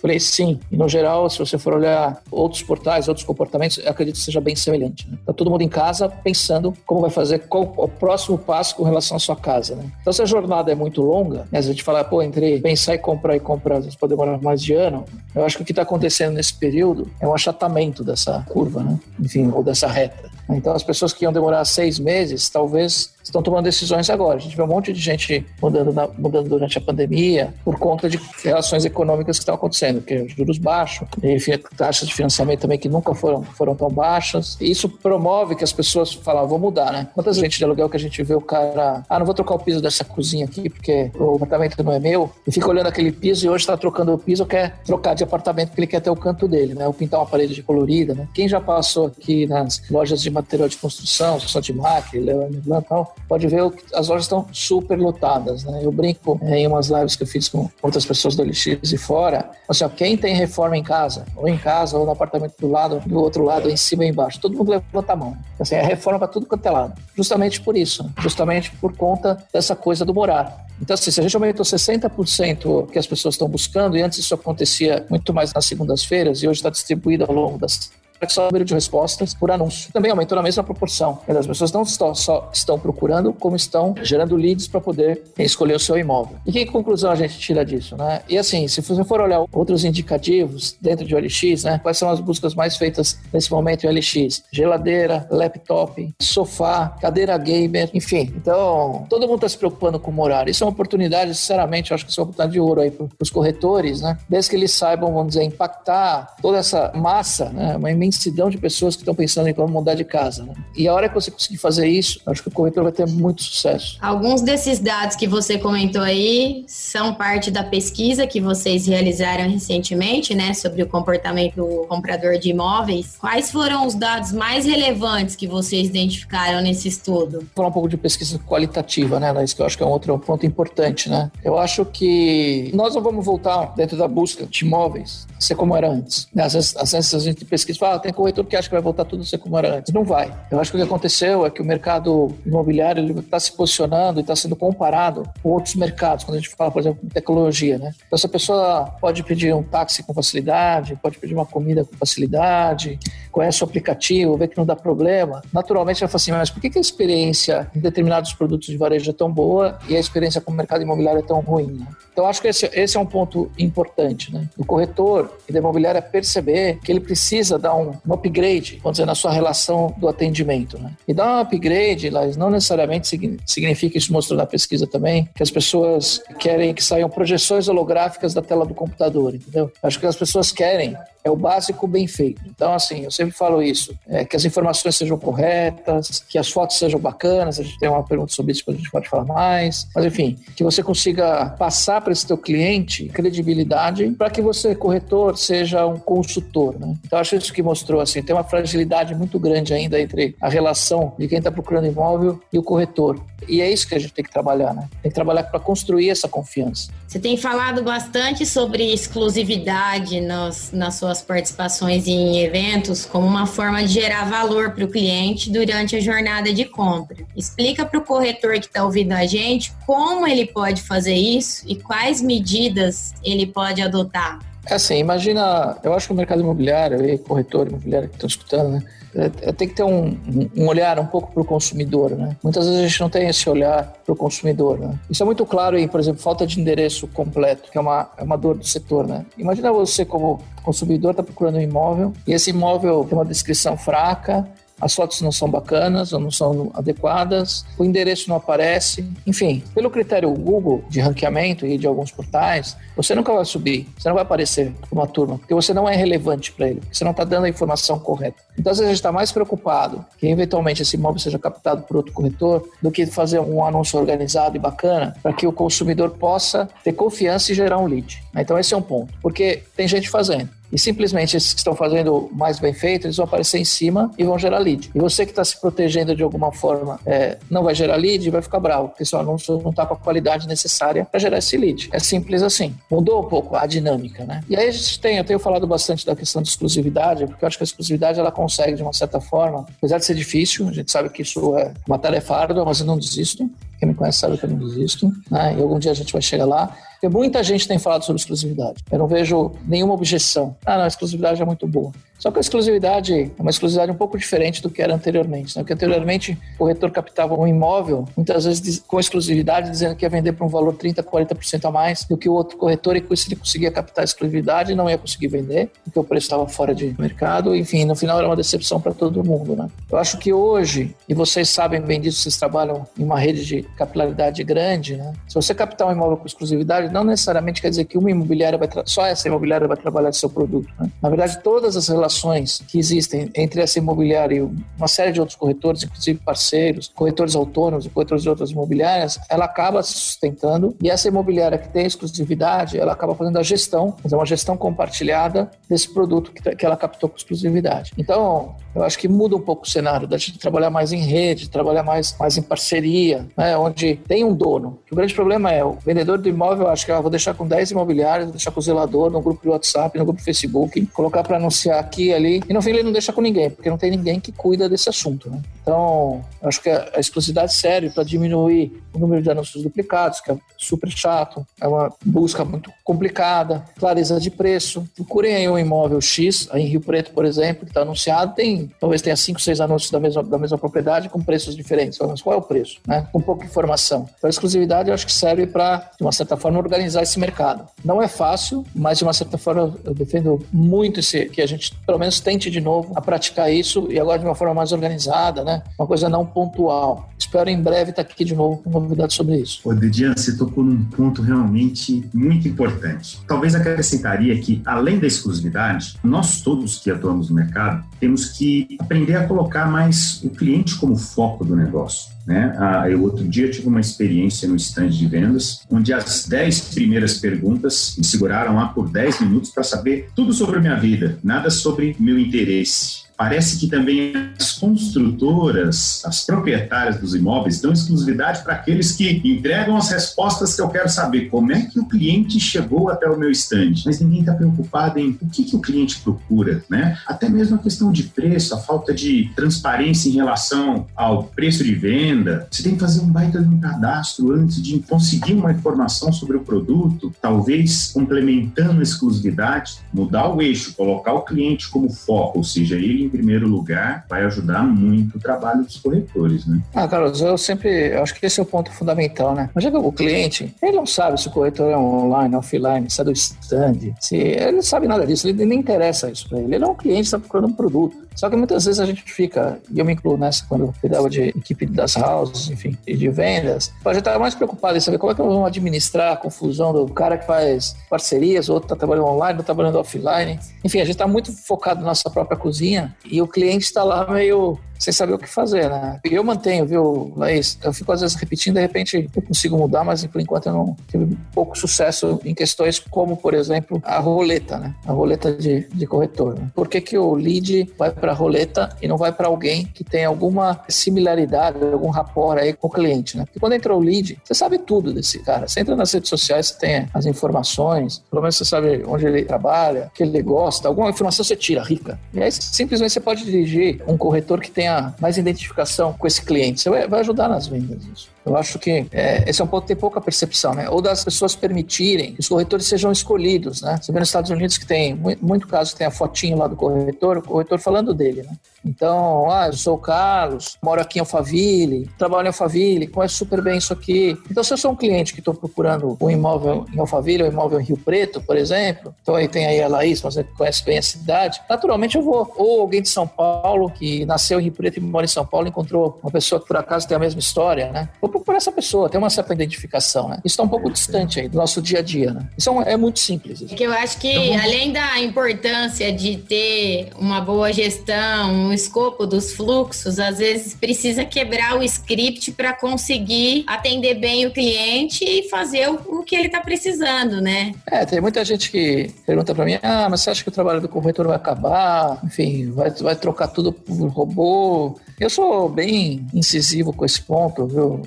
falei, 0.02 0.20
sim. 0.20 0.60
E 0.72 0.78
no 0.78 0.88
geral, 0.88 1.30
se 1.30 1.40
você 1.40 1.58
for 1.58 1.74
olhar 1.74 2.22
outros 2.32 2.62
portais, 2.62 3.08
outros 3.08 3.26
comportamentos, 3.26 3.80
acredito 3.86 4.16
que 4.16 4.22
seja 4.22 4.42
bem 4.42 4.56
semelhante. 4.56 5.10
Né? 5.10 5.18
Tá 5.26 5.34
todo 5.34 5.50
mundo 5.50 5.62
em 5.62 5.70
casa 5.70 6.10
pensando 6.10 6.74
como 6.86 7.02
vai 7.02 7.10
fazer, 7.10 7.40
qual 7.48 7.74
o 7.78 7.88
próximo 7.88 8.38
passo 8.38 8.76
com 8.76 8.84
relação 8.84 9.18
à 9.18 9.20
sua 9.20 9.36
casa. 9.36 9.76
Né? 9.76 9.92
Então, 10.02 10.14
se 10.14 10.22
a 10.22 10.26
jornada 10.26 10.72
é 10.72 10.76
muito 10.76 11.02
longa, 11.02 11.48
né, 11.52 11.60
a 11.60 11.62
gente 11.62 11.84
fala, 11.84 12.04
pô, 12.04 12.22
entre 12.22 12.60
pensar 12.62 12.96
e 12.96 12.98
comprar 12.98 13.36
e 13.36 13.40
comprar, 13.40 13.78
às 13.78 13.86
vezes 13.86 13.98
pode 13.98 14.12
demorar 14.12 14.38
mais 14.42 14.62
de 14.62 14.74
ano, 14.74 15.06
eu 15.36 15.46
acho 15.46 15.58
que 15.58 15.64
o 15.64 15.66
que 15.66 15.72
está 15.72 15.82
acontecendo 15.82 16.34
nesse 16.34 16.54
período 16.54 17.10
é 17.20 17.28
um 17.28 17.34
achatamento 17.34 18.04
dessa 18.04 18.44
curva, 18.50 18.84
né? 18.84 19.00
enfim, 19.20 19.52
ou 19.52 19.64
dessa 19.64 19.88
reta. 19.88 20.27
Então, 20.50 20.74
as 20.74 20.84
pessoas 20.84 21.14
que 21.14 21.26
iam 21.26 21.34
demorar 21.34 21.64
seis 21.66 22.00
meses, 22.00 22.50
talvez 22.50 23.14
estão 23.28 23.42
tomando 23.42 23.66
decisões 23.66 24.10
agora. 24.10 24.38
A 24.38 24.42
gente 24.42 24.56
vê 24.56 24.64
um 24.64 24.68
monte 24.68 24.92
de 24.92 25.00
gente 25.00 25.46
mudando, 25.62 25.94
na, 25.94 26.08
mudando 26.08 26.50
durante 26.50 26.78
a 26.78 26.82
pandemia 26.82 27.54
por 27.64 27.78
conta 27.78 28.10
de 28.10 28.20
relações 28.44 28.86
econômicas 28.86 29.38
que 29.38 29.44
estão 29.44 29.56
acontecendo, 29.56 30.02
que 30.02 30.14
é 30.14 30.28
juros 30.28 30.58
baixos, 30.58 31.08
e 31.24 31.58
taxas 31.76 32.08
de 32.08 32.14
financiamento 32.14 32.62
também 32.62 32.78
que 32.78 32.90
nunca 32.90 33.14
foram, 33.14 33.44
foram 33.44 33.76
tão 33.76 33.90
baixas. 33.90 34.58
E 34.60 34.70
isso 34.70 34.90
promove 34.90 35.56
que 35.56 35.64
as 35.64 35.74
pessoas 35.74 36.14
falam, 36.14 36.44
ah, 36.44 36.46
vou 36.46 36.60
mudar, 36.60 36.92
né? 36.92 37.08
Quantas 37.14 37.38
gente 37.38 37.58
de 37.58 37.64
aluguel 37.64 37.90
que 37.90 37.98
a 37.98 38.00
gente 38.00 38.22
vê 38.24 38.34
o 38.34 38.42
cara, 38.42 39.04
ah, 39.10 39.20
não 39.20 39.26
vou 39.26 39.36
trocar 39.36 39.56
o 39.56 39.60
piso 39.60 39.82
dessa 39.82 40.04
cozinha 40.04 40.46
aqui 40.46 40.70
porque 40.70 41.12
o 41.16 41.36
apartamento 41.36 41.82
não 41.84 41.92
é 41.92 42.00
meu, 42.00 42.30
e 42.46 42.52
fica 42.52 42.68
olhando 42.68 42.88
aquele 42.88 43.12
piso 43.12 43.46
e 43.46 43.50
hoje 43.50 43.64
está 43.64 43.78
trocando 43.78 44.14
o 44.14 44.18
piso, 44.18 44.46
quer 44.46 44.80
trocar 44.86 45.14
de 45.14 45.24
apartamento 45.24 45.70
porque 45.70 45.82
ele 45.82 45.88
quer 45.88 46.02
ter 46.02 46.10
o 46.10 46.16
canto 46.16 46.48
dele, 46.48 46.74
né? 46.74 46.88
Ou 46.88 46.94
pintar 46.94 47.20
uma 47.20 47.26
parede 47.26 47.54
de 47.54 47.64
colorida, 47.64 48.14
né? 48.14 48.28
Quem 48.34 48.48
já 48.48 48.60
passou 48.60 49.08
aqui 49.08 49.46
nas 49.46 49.82
lojas 49.90 50.22
de 50.22 50.30
material 50.30 50.68
de 50.68 50.78
construção, 50.78 51.40
só 51.40 51.60
de 51.60 51.74
máquina, 51.74 52.26
Leone 52.26 52.62
e 52.66 52.82
tal, 52.82 53.16
pode 53.28 53.48
ver 53.48 53.70
que 53.72 53.84
as 53.94 54.08
lojas 54.08 54.26
estão 54.26 54.48
super 54.52 54.98
lotadas, 54.98 55.64
né? 55.64 55.82
Eu 55.84 55.92
brinco 55.92 56.40
é, 56.44 56.60
em 56.60 56.68
umas 56.68 56.88
lives 56.88 57.16
que 57.16 57.24
eu 57.24 57.28
fiz 57.28 57.50
com 57.50 57.70
outras 57.82 58.06
pessoas 58.06 58.36
do 58.36 58.44
LX 58.44 58.92
e 58.92 58.98
fora, 58.98 59.50
assim, 59.68 59.84
ó, 59.84 59.90
quem 59.90 60.18
tem 60.18 60.36
reforma 60.36 60.78
em 60.78 60.84
casa, 60.84 61.26
ou 61.36 61.48
em 61.48 61.58
casa, 61.58 61.98
ou 61.98 62.06
no 62.06 62.12
apartamento 62.12 62.56
do 62.60 62.70
lado, 62.70 63.02
do 63.06 63.20
outro 63.20 63.44
lado, 63.44 63.70
em 63.70 63.78
cima 63.78 64.06
e 64.06 64.10
embaixo, 64.10 64.40
todo 64.40 64.58
mundo 64.58 64.72
levanta 64.72 65.14
a 65.14 65.16
mão. 65.16 65.38
Assim, 65.60 65.76
é 65.76 65.82
reforma 65.82 66.20
para 66.20 66.28
tudo 66.28 66.46
quanto 66.46 66.66
é 66.66 66.72
lado. 66.72 66.94
Justamente 67.16 67.62
por 67.62 67.76
isso, 67.76 68.10
justamente 68.20 68.72
por 68.78 68.96
conta 68.96 69.38
dessa 69.54 69.76
coisa 69.76 70.06
do 70.06 70.14
morar. 70.14 70.68
Então, 70.82 70.94
assim, 70.94 71.10
se 71.10 71.20
a 71.20 71.24
gente 71.24 71.36
aumentou 71.36 71.66
60% 71.66 72.92
que 72.92 73.00
as 73.00 73.08
pessoas 73.08 73.34
estão 73.36 73.48
buscando, 73.48 73.98
e 73.98 74.02
antes 74.02 74.20
isso 74.20 74.34
acontecia 74.34 75.06
muito 75.10 75.34
mais 75.34 75.52
nas 75.54 75.66
segundas-feiras, 75.66 76.44
e 76.44 76.48
hoje 76.48 76.60
está 76.60 76.70
distribuído 76.70 77.26
ao 77.28 77.34
longo 77.34 77.58
das 77.58 77.92
só 78.28 78.44
o 78.44 78.46
número 78.48 78.66
de 78.66 78.74
respostas 78.74 79.34
por 79.34 79.52
anúncio. 79.52 79.92
Também 79.92 80.12
aumentou 80.12 80.36
na 80.36 80.42
mesma 80.42 80.64
proporção. 80.64 81.20
As 81.28 81.48
pessoas 81.48 81.72
não 81.72 81.86
só, 81.86 82.14
só 82.14 82.50
estão 82.52 82.80
procurando, 82.80 83.34
como 83.34 83.56
estão 83.56 83.96
gerando 84.02 84.36
leads 84.36 84.68
para 84.68 84.82
poder 84.82 85.24
escolher 85.38 85.76
o 85.76 85.80
seu 85.80 85.98
imóvel. 85.98 86.38
E 86.46 86.52
que 86.52 86.66
conclusão 86.66 87.12
a 87.12 87.16
gente 87.16 87.38
tira 87.40 87.64
disso? 87.64 87.96
Né? 87.96 88.22
E 88.28 88.38
assim, 88.38 88.68
se 88.68 88.82
você 88.82 89.04
for 89.04 89.22
olhar 89.22 89.44
outros 89.52 89.84
indicativos 89.84 90.76
dentro 90.82 91.06
de 91.06 91.16
OLX, 91.16 91.64
né, 91.64 91.80
quais 91.82 91.98
são 91.98 92.10
as 92.10 92.20
buscas 92.20 92.56
mais 92.56 92.78
feitas 92.78 93.18
nesse 93.32 93.52
momento 93.52 93.86
em 93.86 93.90
OLX? 93.90 94.44
Geladeira, 94.52 95.28
laptop, 95.30 96.14
sofá, 96.22 96.96
cadeira 97.02 97.38
gamer, 97.38 97.90
enfim. 97.94 98.34
Então, 98.36 99.06
todo 99.10 99.28
mundo 99.28 99.36
está 99.36 99.50
se 99.50 99.58
preocupando 99.58 100.00
com 100.00 100.12
o 100.12 100.22
horário. 100.22 100.52
Isso 100.52 100.64
é 100.64 100.68
uma 100.68 100.74
oportunidade, 100.74 101.34
sinceramente, 101.36 101.92
eu 101.92 101.96
acho 101.96 102.06
que 102.06 102.12
isso 102.12 102.20
é 102.20 102.24
uma 102.24 102.30
oportunidade 102.30 102.54
de 102.54 102.60
ouro 102.60 102.82
aí 102.82 102.92
para 102.92 103.08
os 103.20 103.30
corretores, 103.30 104.02
né? 104.02 104.18
Desde 104.30 104.50
que 104.50 104.56
eles 104.56 104.72
saibam, 104.72 105.14
vamos 105.14 105.30
dizer, 105.30 105.44
impactar 105.44 106.36
toda 106.42 106.58
essa 106.58 106.92
massa, 106.96 107.50
né? 107.50 107.76
Uma 107.76 107.92
imensidão 108.08 108.50
de 108.50 108.58
pessoas 108.58 108.96
que 108.96 109.02
estão 109.02 109.14
pensando 109.14 109.48
em 109.48 109.54
como 109.54 109.68
mudar 109.68 109.94
de 109.94 110.04
casa. 110.04 110.44
Né? 110.44 110.54
E 110.76 110.88
a 110.88 110.94
hora 110.94 111.08
que 111.10 111.16
você 111.16 111.30
conseguir 111.30 111.58
fazer 111.58 111.88
isso, 111.88 112.20
acho 112.26 112.42
que 112.42 112.48
o 112.48 112.52
corretor 112.52 112.84
vai 112.84 112.92
ter 112.92 113.06
muito 113.08 113.44
sucesso. 113.44 113.98
Alguns 114.02 114.42
desses 114.42 114.80
dados 114.80 115.16
que 115.16 115.28
você 115.28 115.58
comentou 115.58 116.02
aí 116.02 116.64
são 116.68 117.14
parte 117.14 117.52
da 117.52 117.64
pesquisa 117.64 118.26
que 118.26 118.40
vocês 118.40 118.88
realizaram 118.88 119.50
recentemente, 119.50 120.34
né, 120.34 120.54
sobre 120.54 120.82
o 120.82 120.88
comportamento 120.88 121.56
do 121.56 121.86
comprador 121.88 122.38
de 122.38 122.50
imóveis. 122.50 123.16
Quais 123.20 123.52
foram 123.52 123.86
os 123.86 123.96
dados 123.96 124.32
mais 124.32 124.66
relevantes 124.66 125.36
que 125.36 125.48
vocês 125.48 125.88
identificaram 125.88 126.62
nesse 126.62 126.88
estudo? 126.88 127.40
Vou 127.40 127.48
falar 127.56 127.68
um 127.68 127.72
pouco 127.72 127.90
de 127.90 127.98
pesquisa 127.98 128.40
qualitativa, 128.40 129.20
né, 129.20 129.32
Laís, 129.32 129.54
que 129.54 129.62
eu 129.62 129.66
acho 129.66 129.78
que 129.78 129.84
é 129.84 129.86
um 129.86 129.90
outro 129.90 130.18
ponto 130.20 130.46
importante, 130.46 131.10
né? 131.10 131.32
Eu 131.44 131.58
acho 131.58 131.86
que 131.86 132.72
nós 132.74 132.96
não 132.96 133.02
vamos 133.02 133.26
voltar 133.26 133.74
dentro 133.76 133.98
da 133.98 134.08
busca 134.08 134.46
de 134.46 134.66
imóveis 134.66 135.28
ser 135.40 135.56
como 135.56 135.76
era 135.76 135.90
antes. 135.90 136.28
Às 136.36 136.54
vezes, 136.54 136.76
às 136.76 136.92
vezes 136.92 137.14
a 137.14 137.20
gente 137.20 137.46
pesquisa 137.46 137.78
e 137.78 137.80
fala, 137.80 137.97
tem 138.00 138.14
corretor 138.14 138.46
que 138.46 138.56
acha 138.56 138.68
que 138.68 138.76
vai 138.76 138.82
voltar 138.82 139.06
tudo 139.06 139.22
a 139.22 139.26
ser 139.26 139.38
como 139.38 139.58
era 139.58 139.78
antes. 139.78 139.94
Não 139.94 140.04
vai. 140.04 140.34
Eu 140.52 140.60
acho 140.60 140.72
que 140.72 140.78
o 140.78 140.80
que 140.80 140.86
aconteceu 140.86 141.46
é 141.46 141.50
que 141.50 141.62
o 141.62 141.66
mercado 141.66 142.36
imobiliário 142.46 143.20
está 143.20 143.40
se 143.40 143.52
posicionando 143.52 144.20
e 144.20 144.22
está 144.22 144.36
sendo 144.36 144.56
comparado 144.56 145.24
com 145.42 145.50
outros 145.50 145.76
mercados, 145.76 146.24
quando 146.24 146.36
a 146.36 146.40
gente 146.40 146.50
fala, 146.50 146.72
por 146.72 146.80
exemplo, 146.80 147.00
de 147.04 147.14
tecnologia, 147.14 147.78
né? 147.78 147.94
Então, 148.06 148.16
essa 148.16 148.28
pessoa 148.28 148.86
pode 149.00 149.24
pedir 149.24 149.54
um 149.54 149.64
táxi 149.64 150.04
com 150.04 150.14
facilidade, 150.14 150.98
pode 151.02 151.18
pedir 151.18 151.34
uma 151.34 151.46
comida 151.46 151.84
com 151.84 151.96
facilidade, 151.96 153.00
conhece 153.32 153.64
o 153.64 153.66
aplicativo, 153.66 154.38
vê 154.38 154.48
que 154.48 154.58
não 154.58 154.66
dá 154.66 154.76
problema, 154.76 155.42
naturalmente 155.54 156.04
ela 156.04 156.10
fala 156.10 156.18
assim, 156.18 156.32
mas 156.32 156.50
por 156.50 156.62
que, 156.62 156.78
a 156.78 156.82
experiência 156.82 157.70
em 157.76 157.80
determinados 157.80 158.34
produtos 158.34 158.68
de 158.68 158.78
varejo 158.78 159.10
é 159.10 159.14
tão 159.14 159.32
boa 159.32 159.78
e 159.88 159.96
a 159.96 160.00
experiência 160.00 160.42
com 160.42 160.52
o 160.52 160.56
mercado 160.56 160.82
imobiliário 160.82 161.20
é 161.20 161.24
tão 161.24 161.40
ruim? 161.40 161.68
Né? 161.80 161.88
Então, 162.12 162.26
acho 162.26 162.42
que 162.42 162.48
esse, 162.48 162.66
esse, 162.74 162.98
é 162.98 163.00
um 163.00 163.06
ponto 163.06 163.52
importante, 163.60 164.34
né? 164.34 164.50
O 164.58 164.66
corretor 164.66 165.38
e 165.48 165.54
da 165.54 165.60
imobiliária 165.60 166.02
perceber 166.02 166.80
que 166.84 166.92
ele 166.92 167.00
precisa 167.00 167.60
dar 167.60 167.76
um, 167.76 167.87
um, 167.88 168.14
upgrade, 168.14 168.80
vamos 168.84 168.98
dizer, 168.98 169.06
na 169.06 169.16
sua 169.16 169.32
relação 169.32 169.94
do 169.98 170.08
atendimento. 170.08 170.78
Né? 170.78 170.92
E 171.08 171.14
dar 171.14 171.38
um 171.38 171.40
upgrade, 171.40 172.10
Lais, 172.10 172.38
não 172.38 172.50
necessariamente 172.50 173.08
significa, 173.46 173.98
isso 173.98 174.12
mostrou 174.14 174.38
na 174.38 174.46
pesquisa 174.46 174.88
também, 174.88 175.30
que 175.36 175.44
as 175.44 175.52
pessoas 175.52 176.22
querem 176.40 176.74
que 176.74 176.84
saiam 176.84 177.10
projeções 177.10 177.68
holográficas 177.68 178.34
da 178.34 178.42
tela 178.42 178.66
do 178.66 178.74
computador, 178.74 179.36
entendeu? 179.36 179.72
Acho 179.82 180.00
que 180.00 180.06
as 180.06 180.16
pessoas 180.16 180.52
querem 180.52 180.96
é 181.28 181.32
o 181.32 181.36
básico 181.36 181.86
bem 181.88 182.08
feito. 182.08 182.42
Então, 182.48 182.74
assim, 182.74 183.04
eu 183.04 183.12
sempre 183.12 183.36
falo 183.36 183.62
isso, 183.62 183.94
é, 184.08 184.26
que 184.26 184.36
as 184.36 184.46
informações 184.46 184.96
sejam 184.96 185.18
corretas, 185.18 186.24
que 186.28 186.38
as 186.38 186.50
fotos 186.50 186.78
sejam 186.78 187.00
bacanas, 187.00 187.60
a 187.60 187.64
gente 187.64 187.78
tem 187.80 187.90
uma 187.90 188.04
pergunta 188.04 188.34
sobre 188.34 188.52
isso 188.52 188.64
que 188.64 188.72
a 188.72 188.74
gente 188.74 188.90
pode 188.90 189.10
falar 189.10 189.26
mais, 189.26 189.88
mas 189.94 190.06
enfim, 190.06 190.38
que 190.56 190.64
você 190.64 190.82
consiga 190.82 191.50
passar 191.58 192.02
para 192.02 192.14
esse 192.14 192.26
teu 192.26 192.38
cliente 192.38 193.10
credibilidade 193.10 194.10
para 194.12 194.30
que 194.30 194.42
você, 194.42 194.74
corretor, 194.74 195.38
seja 195.38 195.86
um 195.86 195.98
consultor, 195.98 196.80
né? 196.80 196.96
Então, 197.06 197.20
acho 197.20 197.36
isso 197.36 197.54
que 197.54 197.62
mostrou, 197.62 198.02
assim, 198.02 198.22
tem 198.22 198.36
uma 198.36 198.44
fragilidade 198.44 199.14
muito 199.14 199.40
grande 199.40 199.74
ainda 199.74 200.00
entre 200.00 200.36
a 200.42 200.50
relação 200.50 201.14
de 201.18 201.28
quem 201.28 201.40
está 201.40 201.52
procurando 201.52 201.88
imóvel 201.88 202.40
e 202.52 202.58
o 202.58 202.64
corretor. 202.64 203.20
E 203.48 203.62
é 203.62 203.72
isso 203.72 203.88
que 203.88 203.96
a 203.96 204.00
gente 204.00 204.14
tem 204.14 204.24
que 204.26 204.32
trabalhar, 204.32 204.74
né? 204.74 204.90
Tem 205.02 205.12
que 205.12 205.16
trabalhar 205.16 205.44
para 205.44 205.60
construir 205.60 206.10
essa 206.10 206.28
confiança. 206.28 206.90
Você 207.08 207.20
tem 207.20 207.38
falado 207.38 207.84
bastante 207.84 208.46
sobre 208.46 208.92
exclusividade 208.94 210.20
nos, 210.20 210.72
nas 210.72 210.96
suas 210.96 211.17
participações 211.22 212.08
em 212.08 212.40
eventos 212.40 213.06
como 213.06 213.26
uma 213.26 213.46
forma 213.46 213.84
de 213.84 213.94
gerar 213.94 214.26
valor 214.30 214.72
para 214.72 214.86
o 214.86 214.88
cliente 214.88 215.50
durante 215.52 215.96
a 215.96 216.00
jornada 216.00 216.54
de 216.54 216.66
compra. 216.66 217.18
Explica 217.36 217.86
para 217.86 218.00
o 218.00 218.04
corretor 218.04 218.54
que 218.54 218.68
está 218.68 218.84
ouvindo 218.84 219.14
a 219.14 219.26
gente 219.26 219.74
como 219.86 220.28
ele 220.28 220.46
pode 220.46 220.82
fazer 220.82 221.16
isso 221.16 221.64
e 221.68 221.76
quais 221.76 222.22
medidas 222.22 223.14
ele 223.24 223.48
pode 223.48 223.82
adotar. 223.82 224.40
É 224.66 224.76
assim, 224.76 224.98
imagina, 224.98 225.78
eu 225.82 225.94
acho 225.94 226.08
que 226.08 226.14
o 226.14 226.16
mercado 226.16 226.42
imobiliário 226.42 227.04
e 227.10 227.18
corretor 227.18 227.68
imobiliário 227.68 228.10
que 228.10 228.16
estão 228.16 228.28
escutando, 228.28 228.70
né? 228.72 228.84
É, 229.16 229.50
é, 229.50 229.52
tem 229.52 229.68
que 229.68 229.76
ter 229.76 229.84
um, 229.84 230.18
um 230.56 230.68
olhar 230.68 231.00
um 231.00 231.06
pouco 231.06 231.32
para 231.32 231.42
o 231.42 231.46
consumidor, 231.46 232.12
né? 232.12 232.36
Muitas 232.44 232.66
vezes 232.66 232.80
a 232.80 232.88
gente 232.88 233.02
não 233.02 233.10
tem 233.10 233.28
esse 233.28 233.50
olhar 233.50 233.94
para 234.06 234.14
o 234.14 234.16
consumidor, 234.16 234.80
né? 234.80 234.98
Isso 235.10 235.24
é 235.24 235.26
muito 235.26 235.46
claro 235.46 235.78
em, 235.78 235.88
por 235.88 236.00
exemplo, 236.00 236.22
falta 236.22 236.46
de 236.46 236.60
endereço 236.60 237.08
completo, 237.08 237.72
que 237.72 237.78
é 237.78 237.82
uma, 237.82 238.10
é 238.18 238.24
uma 238.24 238.38
dor 238.38 238.58
do 238.58 238.66
setor, 238.66 239.08
né? 239.08 239.26
Imagina 239.38 239.72
você 239.72 240.06
como 240.06 240.42
consumidor 240.64 241.12
está 241.12 241.24
procurando 241.24 241.56
um 241.56 241.62
imóvel 241.62 242.14
e 242.28 242.34
esse 242.34 242.50
imóvel 242.50 243.06
tem 243.06 243.18
uma 243.18 243.26
descrição 243.26 243.78
fraca, 243.78 244.48
as 244.80 244.94
fotos 244.94 245.22
não 245.22 245.32
são 245.32 245.50
bacanas 245.50 246.14
ou 246.14 246.20
não 246.20 246.32
são 246.32 246.72
adequadas, 246.74 247.66
o 247.78 247.84
endereço 247.84 248.30
não 248.30 248.36
aparece. 248.36 249.06
Enfim, 249.26 249.64
pelo 249.74 249.90
critério 249.90 250.32
Google 250.32 250.84
de 250.90 251.00
ranqueamento 251.00 251.66
e 251.66 251.78
de 251.78 251.88
alguns 251.88 252.12
portais, 252.12 252.78
você 252.96 253.14
nunca 253.16 253.34
vai 253.34 253.46
subir, 253.46 253.88
você 253.98 254.08
não 254.08 254.16
vai 254.16 254.24
aparecer 254.24 254.74
uma 254.92 255.08
turma, 255.08 255.38
porque 255.38 255.54
você 255.54 255.74
não 255.74 255.88
é 255.88 255.96
relevante 255.96 256.52
para 256.52 256.70
ele, 256.70 256.82
você 256.92 257.04
não 257.04 257.12
está 257.12 257.24
dando 257.24 257.46
a 257.46 257.50
informação 257.50 258.00
correta. 258.00 258.38
Então, 258.58 258.72
às 258.72 258.78
vezes, 258.78 258.90
a 258.90 258.94
gente 258.94 259.00
está 259.00 259.12
mais 259.12 259.32
preocupado 259.32 260.06
que 260.18 260.28
eventualmente 260.28 260.82
esse 260.82 260.96
imóvel 260.96 261.20
seja 261.20 261.38
captado 261.38 261.84
por 261.84 261.98
outro 261.98 262.14
corretor 262.14 262.68
do 262.82 262.92
que 262.92 263.06
fazer 263.06 263.40
um 263.40 263.64
anúncio 263.64 264.00
organizado 264.00 264.56
e 264.56 264.60
bacana 264.60 265.16
para 265.22 265.34
que 265.34 265.46
o 265.46 265.52
consumidor 265.52 266.12
possa 266.12 266.68
ter 266.84 266.94
confiança 266.94 267.52
e 267.52 267.56
gerar 267.56 267.78
um 267.78 267.86
lead. 267.86 268.22
Então, 268.36 268.58
esse 268.58 268.74
é 268.74 268.78
um 268.78 268.82
ponto, 268.82 269.14
porque 269.22 269.64
tem 269.76 269.88
gente 269.88 270.10
fazendo. 270.10 270.50
E 270.72 270.80
simplesmente 270.80 271.36
esses 271.36 271.54
que 271.54 271.60
estão 271.60 271.76
fazendo 271.76 272.30
mais 272.34 272.60
bem 272.60 272.74
feito, 272.74 273.08
eles 273.08 273.18
vão 273.18 273.26
aparecer 273.26 273.60
em 273.60 273.66
cima 273.66 274.12
e 274.18 274.24
vão 274.24 274.38
gerar 274.38 274.60
lead. 274.60 274.90
E 274.94 275.00
você 275.00 275.26
que 275.26 275.32
está 275.32 275.44
se 275.44 275.60
protegendo 275.60 276.16
de 276.16 276.24
alguma 276.24 276.52
forma 276.52 277.00
é, 277.06 277.38
não 277.50 277.64
vai 277.64 277.74
gerar 277.74 277.96
lead 277.96 278.30
vai 278.30 278.42
ficar 278.42 278.60
bravo, 278.60 278.90
porque 278.90 279.06
seu 279.06 279.20
anúncio 279.20 279.60
não 279.64 279.72
está 279.72 279.86
com 279.86 279.94
a 279.94 279.98
qualidade 279.98 280.48
necessária 280.48 281.06
para 281.06 281.20
gerar 281.20 281.38
esse 281.38 281.58
lead. 281.58 281.90
É 281.92 282.00
simples 282.00 282.42
assim. 282.42 282.76
Mudou 282.90 283.22
um 283.22 283.30
pouco 283.30 283.56
a 283.56 283.66
dinâmica, 283.66 284.26
né? 284.26 284.42
E 284.50 284.56
aí 284.56 284.68
a 284.68 284.72
gente 284.72 285.00
tem, 285.00 285.18
eu 285.18 285.24
tenho 285.24 285.40
falado 285.40 285.66
bastante 285.66 286.06
da 286.06 286.16
questão 286.16 286.42
de 286.42 286.50
exclusividade, 286.50 287.26
porque 287.26 287.44
eu 287.44 287.48
acho 287.48 287.58
que 287.58 287.64
a 287.64 287.66
exclusividade 287.66 288.20
ela 288.20 288.32
consegue, 288.32 288.76
de 288.76 288.84
uma 288.84 288.94
certa 288.94 289.20
forma, 289.20 289.66
apesar 289.78 289.98
de 289.98 290.06
ser 290.06 290.16
difícil, 290.16 290.68
a 290.68 290.72
gente 290.72 290.92
sabe 290.92 291.10
que 291.10 291.22
isso 291.22 291.58
é 291.58 291.74
uma 291.88 291.98
tarefa 291.98 292.36
árdua, 292.36 292.66
mas 292.66 292.80
eu 292.80 292.86
não 292.86 292.98
desisto. 292.98 293.50
Quem 293.80 293.90
me 293.90 293.96
conhece 293.96 294.20
sabe 294.20 294.38
que 294.38 294.46
eu 294.46 294.50
não 294.50 294.58
desisto. 294.58 295.12
Né? 295.30 295.56
E 295.58 295.62
algum 295.62 295.80
dia 295.80 295.92
a 295.92 295.96
gente 295.96 296.12
vai 296.12 296.22
chegar 296.22 296.46
lá. 296.46 296.76
Porque 297.00 297.08
muita 297.08 297.44
gente 297.44 297.68
tem 297.68 297.78
falado 297.78 298.04
sobre 298.04 298.20
exclusividade. 298.20 298.84
Eu 298.92 298.98
não 298.98 299.08
vejo 299.08 299.52
nenhuma 299.68 299.94
objeção. 299.94 300.56
Ah, 300.66 300.78
não, 300.78 300.84
a 300.84 300.88
exclusividade 300.88 301.42
é 301.42 301.46
muito 301.46 301.68
boa. 301.68 301.92
Só 302.18 302.32
que 302.32 302.40
a 302.40 302.42
exclusividade 302.42 303.14
é 303.14 303.42
uma 303.42 303.52
exclusividade 303.52 303.92
um 303.92 303.96
pouco 303.96 304.18
diferente 304.18 304.62
do 304.62 304.70
que 304.70 304.82
era 304.82 304.94
anteriormente. 304.94 305.56
Né? 305.56 305.62
Porque 305.62 305.74
anteriormente 305.74 306.38
o 306.56 306.58
corretor 306.58 306.90
captava 306.92 307.36
um 307.36 307.48
imóvel, 307.48 308.08
muitas 308.16 308.46
vezes 308.46 308.80
com 308.80 309.00
exclusividade, 309.00 309.70
dizendo 309.70 309.96
que 309.96 310.04
ia 310.04 310.10
vender 310.10 310.34
por 310.34 310.46
um 310.46 310.50
valor 310.50 310.74
30%, 310.74 311.04
40% 311.04 311.66
a 311.66 311.72
mais 311.72 312.04
do 312.06 312.18
que 312.18 312.28
o 312.28 312.34
outro 312.34 312.58
corretor, 312.58 312.96
e 312.96 313.06
isso 313.12 313.28
ele 313.28 313.36
conseguia 313.36 313.72
captar 313.72 314.02
a 314.02 314.06
exclusividade, 314.06 314.74
não 314.74 314.90
ia 314.90 314.98
conseguir 314.98 315.28
vender, 315.28 315.70
porque 315.84 316.00
o 316.00 316.04
preço 316.04 316.26
estava 316.26 316.48
fora 316.48 316.74
de 316.74 316.96
mercado. 317.00 317.56
Enfim, 317.56 317.86
no 317.86 317.96
final 317.96 318.18
era 318.18 318.28
uma 318.28 318.36
decepção 318.36 318.82
para 318.82 318.94
todo 318.94 319.24
mundo. 319.24 319.56
Né? 319.56 319.70
Eu 319.92 319.98
acho 319.98 320.18
que 320.18 320.34
hoje, 320.34 320.96
e 321.08 321.14
vocês 321.14 321.50
sabem 321.50 321.82
bem 321.82 322.02
disso, 322.02 322.22
vocês 322.22 322.38
trabalham 322.38 322.88
em 322.98 323.04
uma 323.04 323.20
rede 323.20 323.46
de 323.46 323.64
capilaridade 323.78 324.44
grande, 324.44 324.98
né? 324.98 325.14
se 325.28 325.36
você 325.36 325.54
captar 325.54 325.88
um 325.88 325.92
imóvel 325.92 326.18
com 326.18 326.26
exclusividade, 326.26 326.87
não 326.92 327.04
necessariamente 327.04 327.62
quer 327.62 327.70
dizer 327.70 327.86
que 327.86 327.98
uma 327.98 328.12
imobiliária 328.12 328.58
vai 328.58 328.68
só 328.86 329.06
essa 329.06 329.28
imobiliária 329.28 329.68
vai 329.68 329.78
trabalhar 329.78 330.12
seu 330.14 330.30
produto. 330.30 330.68
Né? 330.80 330.90
Na 331.02 331.10
verdade, 331.10 331.42
todas 331.42 331.76
as 331.76 331.88
relações 331.88 332.64
que 332.68 332.78
existem 332.78 333.32
entre 333.36 333.62
essa 333.62 333.80
imobiliária 333.80 334.36
e 334.36 334.42
uma 334.78 334.88
série 334.88 335.12
de 335.12 335.20
outros 335.20 335.38
corretores, 335.38 335.84
inclusive 335.84 336.20
parceiros, 336.20 336.92
corretores 336.94 337.36
autônomos, 337.36 337.88
corretores 337.88 338.24
de 338.24 338.30
outras 338.30 338.52
imobiliárias, 338.52 339.20
ela 339.30 339.46
acaba 339.46 339.82
se 339.84 339.94
sustentando 339.94 340.76
e 340.82 340.90
essa 340.90 341.08
imobiliária 341.08 341.58
que 341.58 341.70
tem 341.70 341.86
exclusividade, 341.86 342.80
ela 342.80 342.94
acaba 342.94 343.16
fazendo 343.16 343.38
a 343.38 343.44
gestão, 343.44 343.96
é 344.10 344.16
uma 344.16 344.26
gestão 344.26 344.58
compartilhada 344.58 345.52
desse 345.70 345.94
produto 345.94 346.32
que, 346.32 346.56
que 346.56 346.66
ela 346.66 346.78
captou 346.78 347.10
com 347.10 347.18
exclusividade. 347.18 347.92
Então, 347.98 348.56
eu 348.76 348.84
acho 348.84 348.98
que 348.98 349.08
muda 349.08 349.36
um 349.36 349.42
pouco 349.42 349.66
o 349.66 349.70
cenário 349.70 350.08
da 350.08 350.18
gente 350.18 350.38
trabalhar 350.38 350.70
mais 350.70 350.92
em 350.92 351.00
rede, 351.00 351.50
trabalhar 351.50 351.84
mais, 351.84 352.16
mais 352.20 352.38
em 352.38 352.42
parceria, 352.42 353.26
né, 353.36 353.58
onde 353.58 353.96
tem 354.08 354.24
um 354.24 354.34
dono. 354.34 354.80
O 354.92 354.96
grande 354.96 355.14
problema 355.14 355.52
é 355.52 355.64
o 355.64 355.74
vendedor 355.74 356.18
do 356.18 356.30
imóvel, 356.30 356.68
acho 356.78 356.86
que 356.86 356.92
ah, 356.92 357.02
vou 357.02 357.10
deixar 357.10 357.34
com 357.34 357.46
10 357.46 357.72
imobiliários, 357.72 358.26
vou 358.26 358.34
deixar 358.34 358.52
com 358.52 358.60
o 358.60 358.64
zelador, 358.64 359.10
no 359.10 359.20
grupo 359.20 359.42
de 359.42 359.50
WhatsApp, 359.50 359.98
no 359.98 360.06
grupo 360.06 360.20
de 360.20 360.26
Facebook, 360.26 360.86
colocar 360.88 361.24
para 361.24 361.38
anunciar 361.38 361.80
aqui, 361.80 362.14
ali, 362.14 362.42
e 362.48 362.54
no 362.54 362.62
fim 362.62 362.70
ele 362.70 362.84
não 362.84 362.92
deixa 362.92 363.12
com 363.12 363.22
ninguém, 363.22 363.50
porque 363.50 363.70
não 363.70 363.78
tem 363.78 363.92
ninguém 363.92 364.20
que 364.20 364.32
cuida 364.32 364.70
desse 364.70 364.88
assunto. 364.88 365.30
Né? 365.30 365.42
Então, 365.68 366.24
acho 366.42 366.62
que 366.62 366.70
a, 366.70 366.94
exclusividade 366.98 367.54
serve 367.54 367.90
para 367.90 368.02
diminuir 368.02 368.82
o 368.94 369.00
número 369.00 369.22
de 369.22 369.30
anúncios 369.30 369.64
duplicados, 369.64 370.22
que 370.22 370.32
é 370.32 370.38
super 370.58 370.90
chato, 370.90 371.46
é 371.60 371.68
uma 371.68 371.92
busca 372.06 372.46
muito 372.46 372.72
complicada, 372.86 373.66
clareza 373.78 374.18
de 374.18 374.32
preço. 374.32 374.88
Procurem 374.96 375.50
um 375.50 375.60
imóvel 375.60 376.00
X, 376.00 376.48
aí 376.54 376.64
em 376.64 376.68
Rio 376.68 376.80
Preto, 376.80 377.12
por 377.12 377.26
exemplo, 377.26 377.66
que 377.66 377.72
está 377.72 377.82
anunciado, 377.82 378.34
tem 378.34 378.72
talvez 378.80 379.02
tenha 379.02 379.18
cinco, 379.18 379.42
seis 379.42 379.60
anúncios 379.60 379.92
da 379.92 380.00
mesma, 380.00 380.24
da 380.24 380.38
mesma 380.38 380.58
propriedade 380.58 381.10
com 381.10 381.22
preços 381.22 381.54
diferentes. 381.54 382.00
Mas 382.00 382.22
qual 382.22 382.36
é 382.36 382.40
o 382.40 382.42
preço? 382.42 382.80
Né? 382.88 383.06
Com 383.12 383.20
pouca 383.20 383.46
informação. 383.46 384.08
Então, 384.18 384.28
a 384.28 384.30
exclusividade 384.30 384.88
eu 384.88 384.94
acho 384.96 385.06
que 385.06 385.12
serve 385.12 385.48
para, 385.48 385.92
de 385.98 386.02
uma 386.02 386.14
certa 386.14 386.38
forma, 386.38 386.60
organizar 386.60 387.04
esse 387.04 387.20
mercado. 387.20 387.68
Não 387.84 388.02
é 388.02 388.08
fácil, 388.08 388.66
mas 388.74 389.00
de 389.00 389.04
uma 389.04 389.14
certa 389.14 389.38
forma 389.38 389.78
eu 389.84 389.94
defendo 389.94 390.40
muito 390.54 391.02
esse, 391.02 391.26
que 391.26 391.42
a 391.42 391.46
gente, 391.46 391.76
pelo 391.86 392.00
menos, 392.00 392.22
tente 392.22 392.50
de 392.50 392.62
novo 392.62 392.94
a 392.96 393.02
praticar 393.02 393.52
isso 393.52 393.92
e 393.92 394.00
agora 394.00 394.18
de 394.18 394.24
uma 394.24 394.36
forma 394.36 394.54
mais 394.54 394.72
organizada, 394.72 395.44
né? 395.44 395.57
Uma 395.78 395.88
coisa 395.88 396.10
não 396.10 396.26
pontual. 396.26 397.10
Espero 397.18 397.50
em 397.50 397.62
breve 397.62 397.90
estar 397.90 398.02
aqui 398.02 398.24
de 398.24 398.36
novo 398.36 398.62
com 398.64 398.70
novidades 398.70 399.16
sobre 399.16 399.38
isso. 399.38 399.60
O 399.66 399.74
Didian, 399.74 400.14
você 400.16 400.38
tocou 400.38 400.64
num 400.64 400.86
ponto 400.86 401.22
realmente 401.22 402.08
muito 402.14 402.48
importante. 402.48 403.20
Talvez 403.28 403.54
acrescentaria 403.56 404.38
que, 404.40 404.62
além 404.66 405.00
da 405.00 405.08
exclusividade, 405.08 405.98
nós 406.04 406.42
todos 406.42 406.80
que 406.80 406.90
atuamos 406.90 407.30
no 407.30 407.36
mercado 407.36 407.84
temos 408.00 408.30
que 408.30 408.78
aprender 408.80 409.16
a 409.16 409.28
colocar 409.28 409.66
mais 409.66 410.22
o 410.24 410.30
cliente 410.30 410.76
como 410.76 410.96
foco 410.96 411.44
do 411.44 411.56
negócio. 411.56 412.17
Né? 412.28 412.54
Ah, 412.60 412.90
eu 412.90 413.02
outro 413.04 413.26
dia 413.26 413.50
tive 413.50 413.70
uma 413.70 413.80
experiência 413.80 414.50
no 414.50 414.58
stand 414.58 414.90
de 414.90 415.08
vendas, 415.08 415.62
onde 415.72 415.94
as 415.94 416.28
10 416.28 416.74
primeiras 416.74 417.20
perguntas 417.20 417.96
me 417.98 418.04
seguraram 418.04 418.56
lá 418.56 418.68
por 418.68 418.90
10 418.90 419.22
minutos 419.22 419.50
para 419.50 419.64
saber 419.64 420.10
tudo 420.14 420.34
sobre 420.34 420.58
a 420.58 420.60
minha 420.60 420.76
vida, 420.76 421.18
nada 421.24 421.50
sobre 421.50 421.96
meu 421.98 422.20
interesse. 422.20 423.08
Parece 423.18 423.60
que 423.60 423.68
também 423.68 424.14
as 424.40 424.52
construtoras, 424.52 426.04
as 426.06 426.24
proprietárias 426.24 427.00
dos 427.00 427.16
imóveis, 427.16 427.60
dão 427.60 427.74
exclusividade 427.74 428.44
para 428.44 428.54
aqueles 428.54 428.92
que 428.92 429.10
entregam 429.26 429.76
as 429.76 429.90
respostas 429.90 430.56
que 430.56 430.62
eu 430.62 430.70
quero 430.70 430.88
saber. 430.88 431.28
Como 431.28 431.52
é 431.52 431.62
que 431.62 431.80
o 431.80 431.88
cliente 431.88 432.40
chegou 432.40 432.90
até 432.90 433.10
o 433.10 433.18
meu 433.18 433.32
estande? 433.32 433.82
Mas 433.88 434.00
ninguém 434.00 434.20
está 434.20 434.36
preocupado 434.36 435.00
em 435.00 435.18
o 435.20 435.28
que, 435.30 435.44
que 435.46 435.56
o 435.56 435.60
cliente 435.60 436.00
procura, 436.02 436.64
né? 436.70 437.00
Até 437.08 437.28
mesmo 437.28 437.56
a 437.56 437.60
questão 437.60 437.92
de 437.92 438.04
preço, 438.04 438.54
a 438.54 438.60
falta 438.60 438.94
de 438.94 439.32
transparência 439.36 440.10
em 440.10 440.14
relação 440.14 440.86
ao 440.96 441.24
preço 441.24 441.64
de 441.64 441.74
venda. 441.74 442.17
Você 442.50 442.64
tem 442.64 442.74
que 442.74 442.80
fazer 442.80 443.02
um 443.02 443.08
baita 443.08 443.42
de 443.42 443.48
um 443.48 443.60
cadastro 443.60 444.32
antes 444.32 444.62
de 444.62 444.80
conseguir 444.80 445.34
uma 445.34 445.52
informação 445.52 446.12
sobre 446.12 446.38
o 446.38 446.42
produto, 446.42 447.14
talvez 447.22 447.92
complementando 447.92 448.80
a 448.80 448.84
exclusividade, 448.84 449.80
mudar 449.94 450.30
o 450.30 450.42
eixo, 450.42 450.76
colocar 450.76 451.14
o 451.14 451.22
cliente 451.22 451.70
como 451.70 451.90
foco, 451.90 452.40
ou 452.40 452.44
seja, 452.44 452.76
ele 452.76 453.04
em 453.04 453.10
primeiro 453.10 453.48
lugar, 453.48 454.06
vai 454.10 454.24
ajudar 454.26 454.64
muito 454.64 455.18
o 455.18 455.20
trabalho 455.20 455.64
dos 455.64 455.78
corretores, 455.78 456.46
né? 456.46 456.62
Ah, 456.74 456.88
Carlos, 456.88 457.22
eu 457.22 457.38
sempre 457.38 457.94
eu 457.94 458.04
acho 458.04 458.14
que 458.14 458.26
esse 458.26 458.40
é 458.40 458.44
o 458.44 458.46
ponto 458.46 458.72
fundamental, 458.72 459.34
né? 459.36 459.50
Mas 459.54 459.64
já 459.64 459.72
que 459.72 459.78
o 459.78 459.92
cliente, 459.92 460.54
ele 460.62 460.76
não 460.76 460.86
sabe 460.86 461.20
se 461.20 461.28
o 461.28 461.32
corretor 461.32 461.72
é 461.72 461.78
online, 461.78 462.36
offline, 462.36 462.90
se 462.90 463.02
é 463.02 463.04
do 463.04 463.12
stand, 463.12 463.94
se 464.00 464.16
ele 464.16 464.54
não 464.54 464.62
sabe 464.62 464.88
nada 464.88 465.06
disso, 465.06 465.28
ele 465.28 465.46
nem 465.46 465.60
interessa 465.60 466.10
isso 466.10 466.28
para 466.30 466.40
ele. 466.40 466.56
Ele 466.56 466.64
é 466.64 466.68
um 466.68 466.76
cliente, 466.76 467.04
está 467.04 467.20
procurando 467.20 467.50
um 467.50 467.54
produto. 467.54 468.07
Só 468.18 468.30
que 468.32 468.36
muitas 468.36 468.66
vezes 468.66 468.80
a 468.80 468.86
gente 468.86 469.04
fica, 469.04 469.60
e 469.72 469.78
eu 469.78 469.86
me 469.86 469.94
incluo 469.94 470.18
nessa 470.18 470.44
quando 470.48 470.66
eu 470.66 470.74
cuidava 470.82 471.08
de 471.08 471.22
equipe 471.30 471.68
das 471.68 471.96
houses, 471.96 472.50
enfim, 472.50 472.76
e 472.88 472.98
de 472.98 473.08
vendas, 473.10 473.72
a 473.86 473.90
gente 473.90 474.00
estava 474.00 474.18
mais 474.18 474.34
preocupado 474.34 474.76
em 474.76 474.82
saber 474.82 474.98
como 474.98 475.12
é 475.12 475.16
que 475.16 475.22
nós 475.22 475.32
vamos 475.32 475.48
administrar 475.48 476.14
a 476.14 476.18
confusão 476.18 476.74
do 476.74 476.92
cara 476.92 477.16
que 477.16 477.28
faz 477.28 477.76
parcerias, 477.88 478.50
outro 478.50 478.66
está 478.66 478.76
trabalhando 478.76 479.06
online, 479.06 479.38
outro 479.38 479.42
está 479.42 479.54
trabalhando 479.54 479.80
offline. 479.80 480.40
Enfim, 480.64 480.80
a 480.80 480.86
gente 480.86 480.96
está 480.96 481.08
muito 481.08 481.32
focado 481.32 481.82
na 481.82 481.88
nossa 481.88 482.10
própria 482.10 482.36
cozinha 482.36 482.96
e 483.06 483.22
o 483.22 483.28
cliente 483.28 483.66
está 483.66 483.84
lá 483.84 484.10
meio 484.12 484.58
sem 484.80 484.94
saber 484.94 485.14
o 485.14 485.18
que 485.18 485.28
fazer, 485.28 485.70
né? 485.70 486.00
Eu 486.04 486.24
mantenho, 486.24 486.66
viu, 486.66 487.14
Laís? 487.16 487.58
Eu 487.64 487.74
fico 487.74 487.92
às 487.92 488.02
vezes 488.02 488.16
repetindo, 488.16 488.56
de 488.56 488.62
repente 488.62 489.10
eu 489.16 489.22
consigo 489.22 489.58
mudar, 489.58 489.84
mas 489.84 490.06
por 490.06 490.22
enquanto 490.22 490.48
eu 490.48 490.54
não 490.54 490.78
tive 490.88 491.18
pouco 491.34 491.58
sucesso 491.58 492.20
em 492.24 492.34
questões 492.34 492.80
como, 492.80 493.18
por 493.18 493.34
exemplo, 493.34 493.82
a 493.84 494.00
roleta, 494.00 494.58
né? 494.58 494.76
A 494.86 494.92
roleta 494.92 495.34
de, 495.34 495.68
de 495.74 495.88
corretor. 495.88 496.38
Né? 496.40 496.50
Por 496.54 496.68
que, 496.68 496.82
que 496.82 496.98
o 496.98 497.14
lead 497.14 497.70
vai 497.78 497.92
para 497.92 498.12
a 498.12 498.16
roleta 498.16 498.76
e 498.82 498.88
não 498.88 498.98
vai 498.98 499.12
para 499.12 499.28
alguém 499.28 499.66
que 499.66 499.84
tem 499.84 500.06
alguma 500.06 500.62
similaridade, 500.68 501.64
algum 501.64 501.90
rapport 501.90 502.40
aí 502.40 502.54
com 502.54 502.68
o 502.68 502.72
cliente, 502.72 503.18
né? 503.18 503.26
Porque 503.26 503.40
quando 503.40 503.54
entra 503.54 503.76
o 503.76 503.80
lead, 503.80 504.20
você 504.24 504.34
sabe 504.34 504.58
tudo 504.60 504.94
desse 504.94 505.20
cara. 505.20 505.48
Você 505.48 505.60
entra 505.60 505.76
nas 505.76 505.92
redes 505.92 506.10
sociais, 506.10 506.48
você 506.48 506.60
tem 506.60 506.88
as 506.94 507.06
informações, 507.06 508.04
pelo 508.10 508.22
menos 508.22 508.36
você 508.36 508.46
sabe 508.46 508.84
onde 508.88 509.06
ele 509.06 509.24
trabalha, 509.24 509.88
o 509.88 509.90
que 509.92 510.04
ele 510.04 510.22
gosta, 510.22 510.68
alguma 510.68 510.90
informação 510.90 511.24
você 511.24 511.36
tira, 511.36 511.64
rica. 511.64 512.00
E 512.14 512.22
aí 512.22 512.32
simplesmente 512.32 512.94
você 512.94 513.00
pode 513.00 513.26
dirigir 513.26 513.82
um 513.88 513.98
corretor 513.98 514.40
que 514.40 514.52
tem 514.52 514.67
tenha 514.68 514.94
mais 515.00 515.18
identificação 515.18 515.94
com 515.94 516.06
esse 516.06 516.22
cliente. 516.22 516.62
Você 516.62 516.70
vai, 516.70 517.00
ajudar 517.00 517.30
nas 517.30 517.48
vendas 517.48 517.84
isso. 517.86 518.10
Eu 518.26 518.36
acho 518.36 518.60
que 518.60 518.86
é, 518.92 519.24
esse 519.28 519.42
é 519.42 519.46
um 519.46 519.48
ponto 519.48 519.62
que 519.62 519.70
tem 519.70 519.78
pouca 519.78 520.02
percepção, 520.02 520.54
né? 520.54 520.70
Ou 520.70 520.82
das 520.82 521.04
pessoas 521.04 521.36
permitirem 521.36 522.14
que 522.14 522.20
os 522.20 522.28
corretores 522.28 522.66
sejam 522.66 522.92
escolhidos, 522.92 523.62
né? 523.62 523.80
Você 523.82 523.92
vê 523.92 524.00
nos 524.00 524.10
Estados 524.10 524.30
Unidos 524.30 524.58
que 524.58 524.66
tem 524.66 524.94
muito, 524.94 525.26
muito 525.26 525.48
caso 525.48 525.72
que 525.72 525.78
tem 525.78 525.88
a 525.88 525.92
fotinho 525.92 526.38
lá 526.38 526.48
do 526.48 526.56
corretor, 526.56 527.20
o 527.20 527.22
corretor 527.22 527.60
falando 527.60 527.94
dele, 527.94 528.24
né? 528.24 528.36
Então, 528.68 529.30
ah, 529.32 529.48
eu 529.48 529.54
sou 529.54 529.76
o 529.76 529.78
Carlos, 529.78 530.58
moro 530.62 530.82
aqui 530.82 531.00
em 531.00 531.02
Alphaville, 531.02 531.90
trabalho 531.98 532.26
em 532.26 532.28
Alphaville, 532.28 532.88
conheço 532.88 533.16
super 533.16 533.42
bem 533.42 533.58
isso 533.58 533.72
aqui. 533.72 534.18
Então, 534.30 534.44
se 534.44 534.54
eu 534.54 534.58
sou 534.58 534.72
um 534.72 534.76
cliente 534.76 535.14
que 535.14 535.20
estou 535.20 535.34
procurando 535.34 535.98
um 536.00 536.10
imóvel 536.10 536.66
em 536.74 536.80
Alphaville, 536.80 537.24
um 537.24 537.28
imóvel 537.28 537.60
em 537.60 537.64
Rio 537.64 537.78
Preto, 537.78 538.22
por 538.22 538.36
exemplo, 538.36 538.94
então 539.02 539.16
aí 539.16 539.28
tem 539.28 539.46
aí 539.46 539.62
a 539.62 539.68
Laís, 539.68 540.02
você 540.02 540.24
conhece 540.24 540.64
bem 540.66 540.78
a 540.78 540.82
cidade, 540.82 541.42
naturalmente 541.50 541.96
eu 541.96 542.04
vou. 542.04 542.32
Ou 542.36 542.62
alguém 542.62 542.82
de 542.82 542.90
São 542.90 543.08
Paulo, 543.08 543.70
que 543.70 544.06
nasceu 544.06 544.40
em 544.40 544.44
Rio 544.44 544.52
Preto 544.52 544.78
e 544.78 544.82
mora 544.82 545.06
em 545.06 545.10
São 545.10 545.26
Paulo, 545.26 545.48
encontrou 545.48 546.00
uma 546.04 546.12
pessoa 546.12 546.42
que 546.42 546.48
por 546.48 546.58
acaso 546.58 546.88
tem 546.88 546.96
a 546.98 547.00
mesma 547.00 547.20
história, 547.20 547.72
né? 547.72 547.90
Vou 548.02 548.10
por 548.10 548.36
essa 548.36 548.52
pessoa, 548.52 548.90
tem 548.90 548.98
uma 549.00 549.10
certa 549.10 549.34
identificação, 549.34 550.10
né? 550.10 550.18
Isso 550.26 550.34
está 550.34 550.44
um 550.44 550.50
pouco 550.50 550.70
distante 550.70 551.20
aí 551.20 551.30
do 551.30 551.38
nosso 551.38 551.62
dia 551.62 551.80
a 551.80 551.82
dia, 551.82 552.12
né? 552.12 552.28
Isso 552.38 552.50
é, 552.62 552.74
é 552.74 552.78
muito 552.78 553.00
simples. 553.00 553.42
É 553.42 553.56
que 553.56 553.64
eu 553.64 553.72
acho 553.72 553.98
que, 553.98 554.12
então, 554.12 554.44
além 554.44 554.72
da 554.72 555.00
importância 555.00 555.92
de 555.92 556.18
ter 556.18 556.90
uma 556.98 557.22
boa 557.22 557.54
gestão, 557.54 558.34
um 558.34 558.57
escopo 558.58 559.06
dos 559.06 559.34
fluxos, 559.34 560.00
às 560.00 560.18
vezes 560.18 560.54
precisa 560.54 561.06
quebrar 561.06 561.58
o 561.58 561.64
script 561.64 562.32
para 562.32 562.54
conseguir 562.54 563.44
atender 563.48 563.96
bem 563.96 564.26
o 564.26 564.32
cliente 564.32 565.06
e 565.06 565.30
fazer 565.30 565.70
o, 565.70 566.04
que 566.04 566.16
ele 566.16 566.28
está 566.28 566.42
precisando, 566.42 567.22
né? 567.22 567.54
É, 567.70 567.86
tem 567.86 568.02
muita 568.02 568.24
gente 568.24 568.50
que 568.50 568.92
pergunta 569.06 569.34
para 569.34 569.46
mim, 569.46 569.60
ah, 569.62 569.88
mas 569.90 570.02
você 570.02 570.10
acha 570.10 570.24
que 570.24 570.30
o 570.30 570.32
trabalho 570.32 570.62
do 570.62 570.70
corretor 570.70 571.08
vai 571.08 571.16
acabar? 571.16 572.00
Enfim, 572.04 572.52
vai, 572.52 572.70
vai 572.72 572.96
trocar 572.96 573.28
tudo 573.28 573.52
por 573.52 573.88
robô? 573.88 574.80
Eu 575.00 575.10
sou 575.10 575.48
bem 575.48 576.08
incisivo 576.14 576.74
com 576.74 576.84
esse 576.84 577.02
ponto, 577.02 577.46
viu? 577.46 577.82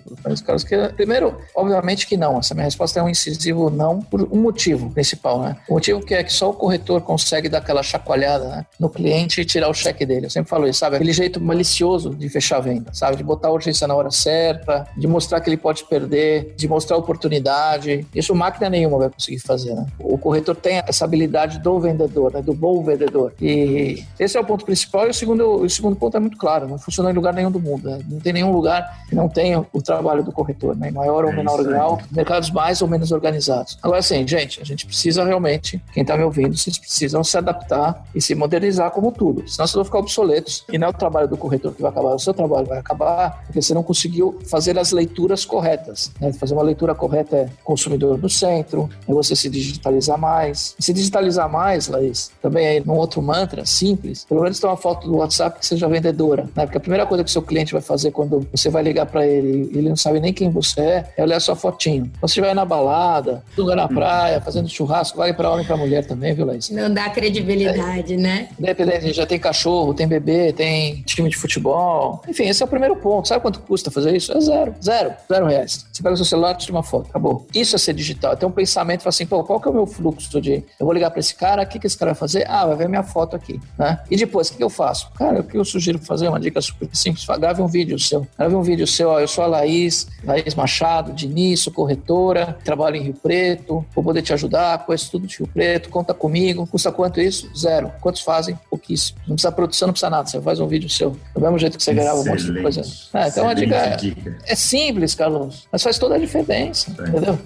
Carlos, 0.44 0.62
que, 0.62 0.76
primeiro, 0.90 1.36
obviamente 1.56 2.06
que 2.06 2.16
não. 2.16 2.38
Essa 2.38 2.54
minha 2.54 2.64
resposta 2.64 3.00
é 3.00 3.02
um 3.02 3.08
incisivo 3.08 3.68
não 3.68 4.00
por 4.00 4.22
um 4.30 4.40
motivo 4.40 4.90
principal, 4.90 5.40
né? 5.42 5.56
O 5.68 5.74
motivo 5.74 6.00
que 6.00 6.14
é 6.14 6.22
que 6.22 6.32
só 6.32 6.50
o 6.50 6.54
corretor 6.54 7.00
consegue 7.00 7.48
dar 7.48 7.58
aquela 7.58 7.82
chacoalhada 7.82 8.48
né, 8.48 8.66
no 8.78 8.88
cliente 8.88 9.40
e 9.40 9.44
tirar 9.44 9.68
o 9.68 9.74
cheque 9.74 10.06
dele. 10.06 10.26
Eu 10.26 10.30
sempre 10.30 10.48
falo 10.48 10.59
isso, 10.68 10.80
sabe? 10.80 10.96
Aquele 10.96 11.12
jeito 11.12 11.40
malicioso 11.40 12.10
de 12.10 12.28
fechar 12.28 12.58
a 12.58 12.60
venda, 12.60 12.92
sabe? 12.92 13.16
De 13.16 13.24
botar 13.24 13.48
a 13.48 13.52
urgência 13.52 13.86
na 13.86 13.94
hora 13.94 14.10
certa, 14.10 14.86
de 14.96 15.06
mostrar 15.06 15.40
que 15.40 15.48
ele 15.48 15.56
pode 15.56 15.84
perder, 15.84 16.54
de 16.56 16.68
mostrar 16.68 16.96
oportunidade. 16.96 18.06
Isso 18.14 18.34
máquina 18.34 18.68
nenhuma 18.70 18.98
vai 18.98 19.10
conseguir 19.10 19.38
fazer, 19.38 19.74
né? 19.74 19.86
O 19.98 20.18
corretor 20.18 20.56
tem 20.56 20.82
essa 20.86 21.04
habilidade 21.04 21.58
do 21.58 21.78
vendedor, 21.78 22.32
né? 22.32 22.42
Do 22.42 22.54
bom 22.54 22.82
vendedor. 22.82 23.32
E 23.40 24.04
esse 24.18 24.36
é 24.36 24.40
o 24.40 24.44
ponto 24.44 24.64
principal. 24.64 25.06
E 25.06 25.10
o 25.10 25.14
segundo, 25.14 25.62
o 25.62 25.70
segundo 25.70 25.96
ponto 25.96 26.16
é 26.16 26.20
muito 26.20 26.36
claro. 26.36 26.68
Não 26.68 26.78
funciona 26.78 27.10
em 27.10 27.14
lugar 27.14 27.32
nenhum 27.34 27.50
do 27.50 27.60
mundo. 27.60 27.90
Né? 27.90 28.00
Não 28.08 28.20
tem 28.20 28.32
nenhum 28.32 28.52
lugar 28.52 29.04
que 29.08 29.14
não 29.14 29.28
tenha 29.28 29.64
o 29.72 29.82
trabalho 29.82 30.22
do 30.22 30.32
corretor, 30.32 30.76
né? 30.76 30.88
em 30.88 30.92
maior 30.92 31.24
ou 31.24 31.30
é 31.30 31.36
menor 31.36 31.62
grau, 31.62 32.00
mercados 32.10 32.50
mais 32.50 32.82
ou 32.82 32.88
menos 32.88 33.12
organizados. 33.12 33.78
Agora, 33.82 34.00
assim, 34.00 34.26
gente, 34.26 34.60
a 34.60 34.64
gente 34.64 34.86
precisa 34.86 35.25
realmente, 35.25 35.82
quem 35.92 36.02
está 36.02 36.16
me 36.16 36.25
ouvindo, 36.25 36.56
vocês 36.56 36.78
precisam 36.78 37.23
se 37.23 37.36
adaptar 37.36 38.04
e 38.14 38.20
se 38.20 38.34
modernizar 38.34 38.90
como 38.90 39.12
tudo, 39.12 39.49
senão 39.49 39.66
vocês 39.66 39.75
vão 39.75 39.84
ficar 39.84 39.99
obsoletos. 39.99 40.39
E 40.72 40.78
não 40.78 40.88
é 40.88 40.90
o 40.90 40.92
trabalho 40.92 41.28
do 41.28 41.36
corretor 41.36 41.74
que 41.74 41.82
vai 41.82 41.90
acabar, 41.90 42.14
o 42.14 42.18
seu 42.18 42.34
trabalho 42.34 42.66
vai 42.66 42.78
acabar 42.78 43.42
porque 43.46 43.60
você 43.60 43.74
não 43.74 43.82
conseguiu 43.82 44.38
fazer 44.48 44.78
as 44.78 44.92
leituras 44.92 45.44
corretas. 45.44 46.12
Né? 46.20 46.32
Fazer 46.32 46.54
uma 46.54 46.62
leitura 46.62 46.94
correta 46.94 47.36
é 47.36 47.48
consumidor 47.64 48.18
no 48.18 48.28
centro, 48.28 48.88
é 49.08 49.12
você 49.12 49.34
se 49.34 49.48
digitalizar 49.48 50.18
mais. 50.18 50.74
E 50.78 50.82
se 50.82 50.92
digitalizar 50.92 51.50
mais, 51.50 51.88
Laís, 51.88 52.30
também 52.40 52.66
aí 52.66 52.82
num 52.84 52.96
outro 52.96 53.20
mantra 53.22 53.64
simples, 53.66 54.24
pelo 54.24 54.42
menos 54.42 54.58
tem 54.58 54.68
uma 54.68 54.76
foto 54.76 55.06
do 55.06 55.16
WhatsApp 55.16 55.58
que 55.58 55.66
seja 55.66 55.88
vendedora, 55.88 56.48
né? 56.54 56.64
Porque 56.64 56.78
a 56.78 56.80
primeira 56.80 57.06
coisa 57.06 57.24
que 57.24 57.30
o 57.30 57.32
seu 57.32 57.42
cliente 57.42 57.72
vai 57.72 57.82
fazer 57.82 58.10
quando 58.10 58.46
você 58.52 58.68
vai 58.68 58.82
ligar 58.82 59.06
para 59.06 59.26
ele 59.26 59.70
e 59.72 59.78
ele 59.78 59.88
não 59.88 59.96
sabe 59.96 60.20
nem 60.20 60.32
quem 60.32 60.50
você 60.50 60.80
é, 60.80 61.06
é 61.16 61.22
olhar 61.22 61.40
sua 61.40 61.56
fotinho. 61.56 62.10
Você 62.20 62.40
vai 62.40 62.54
na 62.54 62.64
balada, 62.64 63.42
lugar 63.56 63.76
na 63.76 63.88
praia, 63.88 64.40
fazendo 64.40 64.68
churrasco, 64.68 65.18
vale 65.18 65.32
para 65.32 65.50
homem 65.50 65.64
e 65.64 65.66
para 65.66 65.76
mulher 65.76 66.06
também, 66.06 66.34
viu, 66.34 66.46
Laís? 66.46 66.70
Não 66.70 66.92
dá 66.92 67.10
credibilidade, 67.10 68.14
é, 68.14 68.16
né? 68.16 68.48
Independente, 68.58 69.12
já 69.12 69.26
tem 69.26 69.38
cachorro, 69.38 69.94
tem 69.94 70.06
bebê, 70.06 70.29
tem 70.56 71.02
time 71.02 71.28
de 71.28 71.36
futebol. 71.36 72.23
Enfim, 72.28 72.45
esse 72.49 72.62
é 72.62 72.66
o 72.66 72.69
primeiro 72.69 72.97
ponto. 72.97 73.28
Sabe 73.28 73.43
quanto 73.43 73.60
custa 73.60 73.90
fazer 73.90 74.16
isso? 74.16 74.32
É 74.32 74.40
zero. 74.40 74.75
Zero. 74.82 75.14
Zero 75.30 75.47
reais. 75.47 75.86
Você 75.93 76.02
pega 76.02 76.14
o 76.14 76.16
seu 76.16 76.26
celular, 76.26 76.54
tira 76.54 76.73
uma 76.73 76.82
foto. 76.82 77.08
Acabou. 77.10 77.47
Isso 77.54 77.76
é 77.76 77.78
ser 77.78 77.95
digital. 77.95 78.36
Tem 78.36 78.49
um 78.49 78.52
pensamento 78.52 79.08
assim, 79.08 79.26
pô, 79.26 79.43
qual 79.45 79.60
que 79.60 79.69
é 79.69 79.71
o 79.71 79.75
meu 79.75 79.86
fluxo 79.86 80.40
de... 80.40 80.64
Eu 80.78 80.86
vou 80.86 80.93
ligar 80.93 81.10
para 81.10 81.21
esse 81.21 81.34
cara, 81.34 81.62
o 81.62 81.66
que, 81.66 81.78
que 81.78 81.86
esse 81.86 81.97
cara 81.97 82.12
vai 82.12 82.19
fazer? 82.19 82.47
Ah, 82.49 82.66
vai 82.66 82.76
ver 82.76 82.88
minha 82.88 83.02
foto 83.02 83.36
aqui, 83.36 83.60
né? 83.78 84.00
E 84.10 84.16
depois, 84.16 84.49
o 84.49 84.52
que, 84.52 84.58
que 84.58 84.64
eu 84.64 84.71
faço? 84.71 85.10
Cara, 85.12 85.40
o 85.40 85.45
que 85.45 85.56
eu 85.56 85.64
sugiro 85.64 85.99
fazer, 85.99 86.28
uma 86.28 86.40
dica 86.40 86.60
super 86.60 86.88
simples, 86.93 87.26
grave 87.38 87.62
um 87.62 87.66
vídeo 87.66 87.99
seu. 87.99 88.26
Grave 88.36 88.54
um 88.54 88.62
vídeo 88.62 88.86
seu, 88.86 89.08
ó, 89.10 89.21
eu 89.21 89.28
sou 89.28 89.45
a 89.45 89.47
Laís, 89.47 90.08
Laís 90.25 90.54
Machado, 90.54 91.12
Diniz, 91.12 91.60
sou 91.60 91.73
corretora, 91.73 92.58
trabalho 92.64 92.97
em 92.97 93.02
Rio 93.02 93.14
Preto, 93.14 93.84
vou 93.95 94.04
poder 94.04 94.23
te 94.23 94.32
ajudar, 94.32 94.84
conheço 94.84 95.10
tudo 95.10 95.26
de 95.26 95.38
Rio 95.38 95.49
Preto, 95.49 95.88
conta 95.88 96.14
comigo. 96.14 96.66
Custa 96.66 96.93
quanto 96.93 97.21
isso? 97.21 97.50
Zero. 97.56 97.93
Quantos 98.00 98.23
fazem? 98.23 98.58
Pouquíssimo. 98.69 99.19
Não 99.26 99.34
precisa 99.34 99.52
produção, 99.52 99.88
não 99.88 99.93
precisa 99.93 100.10
nada, 100.10 100.20
você 100.28 100.41
faz 100.41 100.61
um 100.61 100.67
vídeo 100.67 100.89
seu. 100.89 101.17
Do 101.35 101.41
mesmo 101.41 101.59
jeito 101.59 101.76
que 101.76 101.83
você 101.83 101.95
grava 101.95 102.19
um 102.21 102.25
monte 102.25 102.45
de 102.45 102.61
coisa. 102.61 102.83
É, 103.15 103.28
então 103.28 103.49
a 103.49 103.54
dica 103.54 103.76
é, 103.76 103.97
dica 103.97 104.37
é 104.47 104.54
simples, 104.54 105.15
Carlos, 105.15 105.69
mas 105.71 105.83
faz 105.83 105.99
toda 105.99 106.17
a 106.17 106.19
diferença, 106.19 106.95
é. 106.99 107.09
entendeu? 107.09 107.39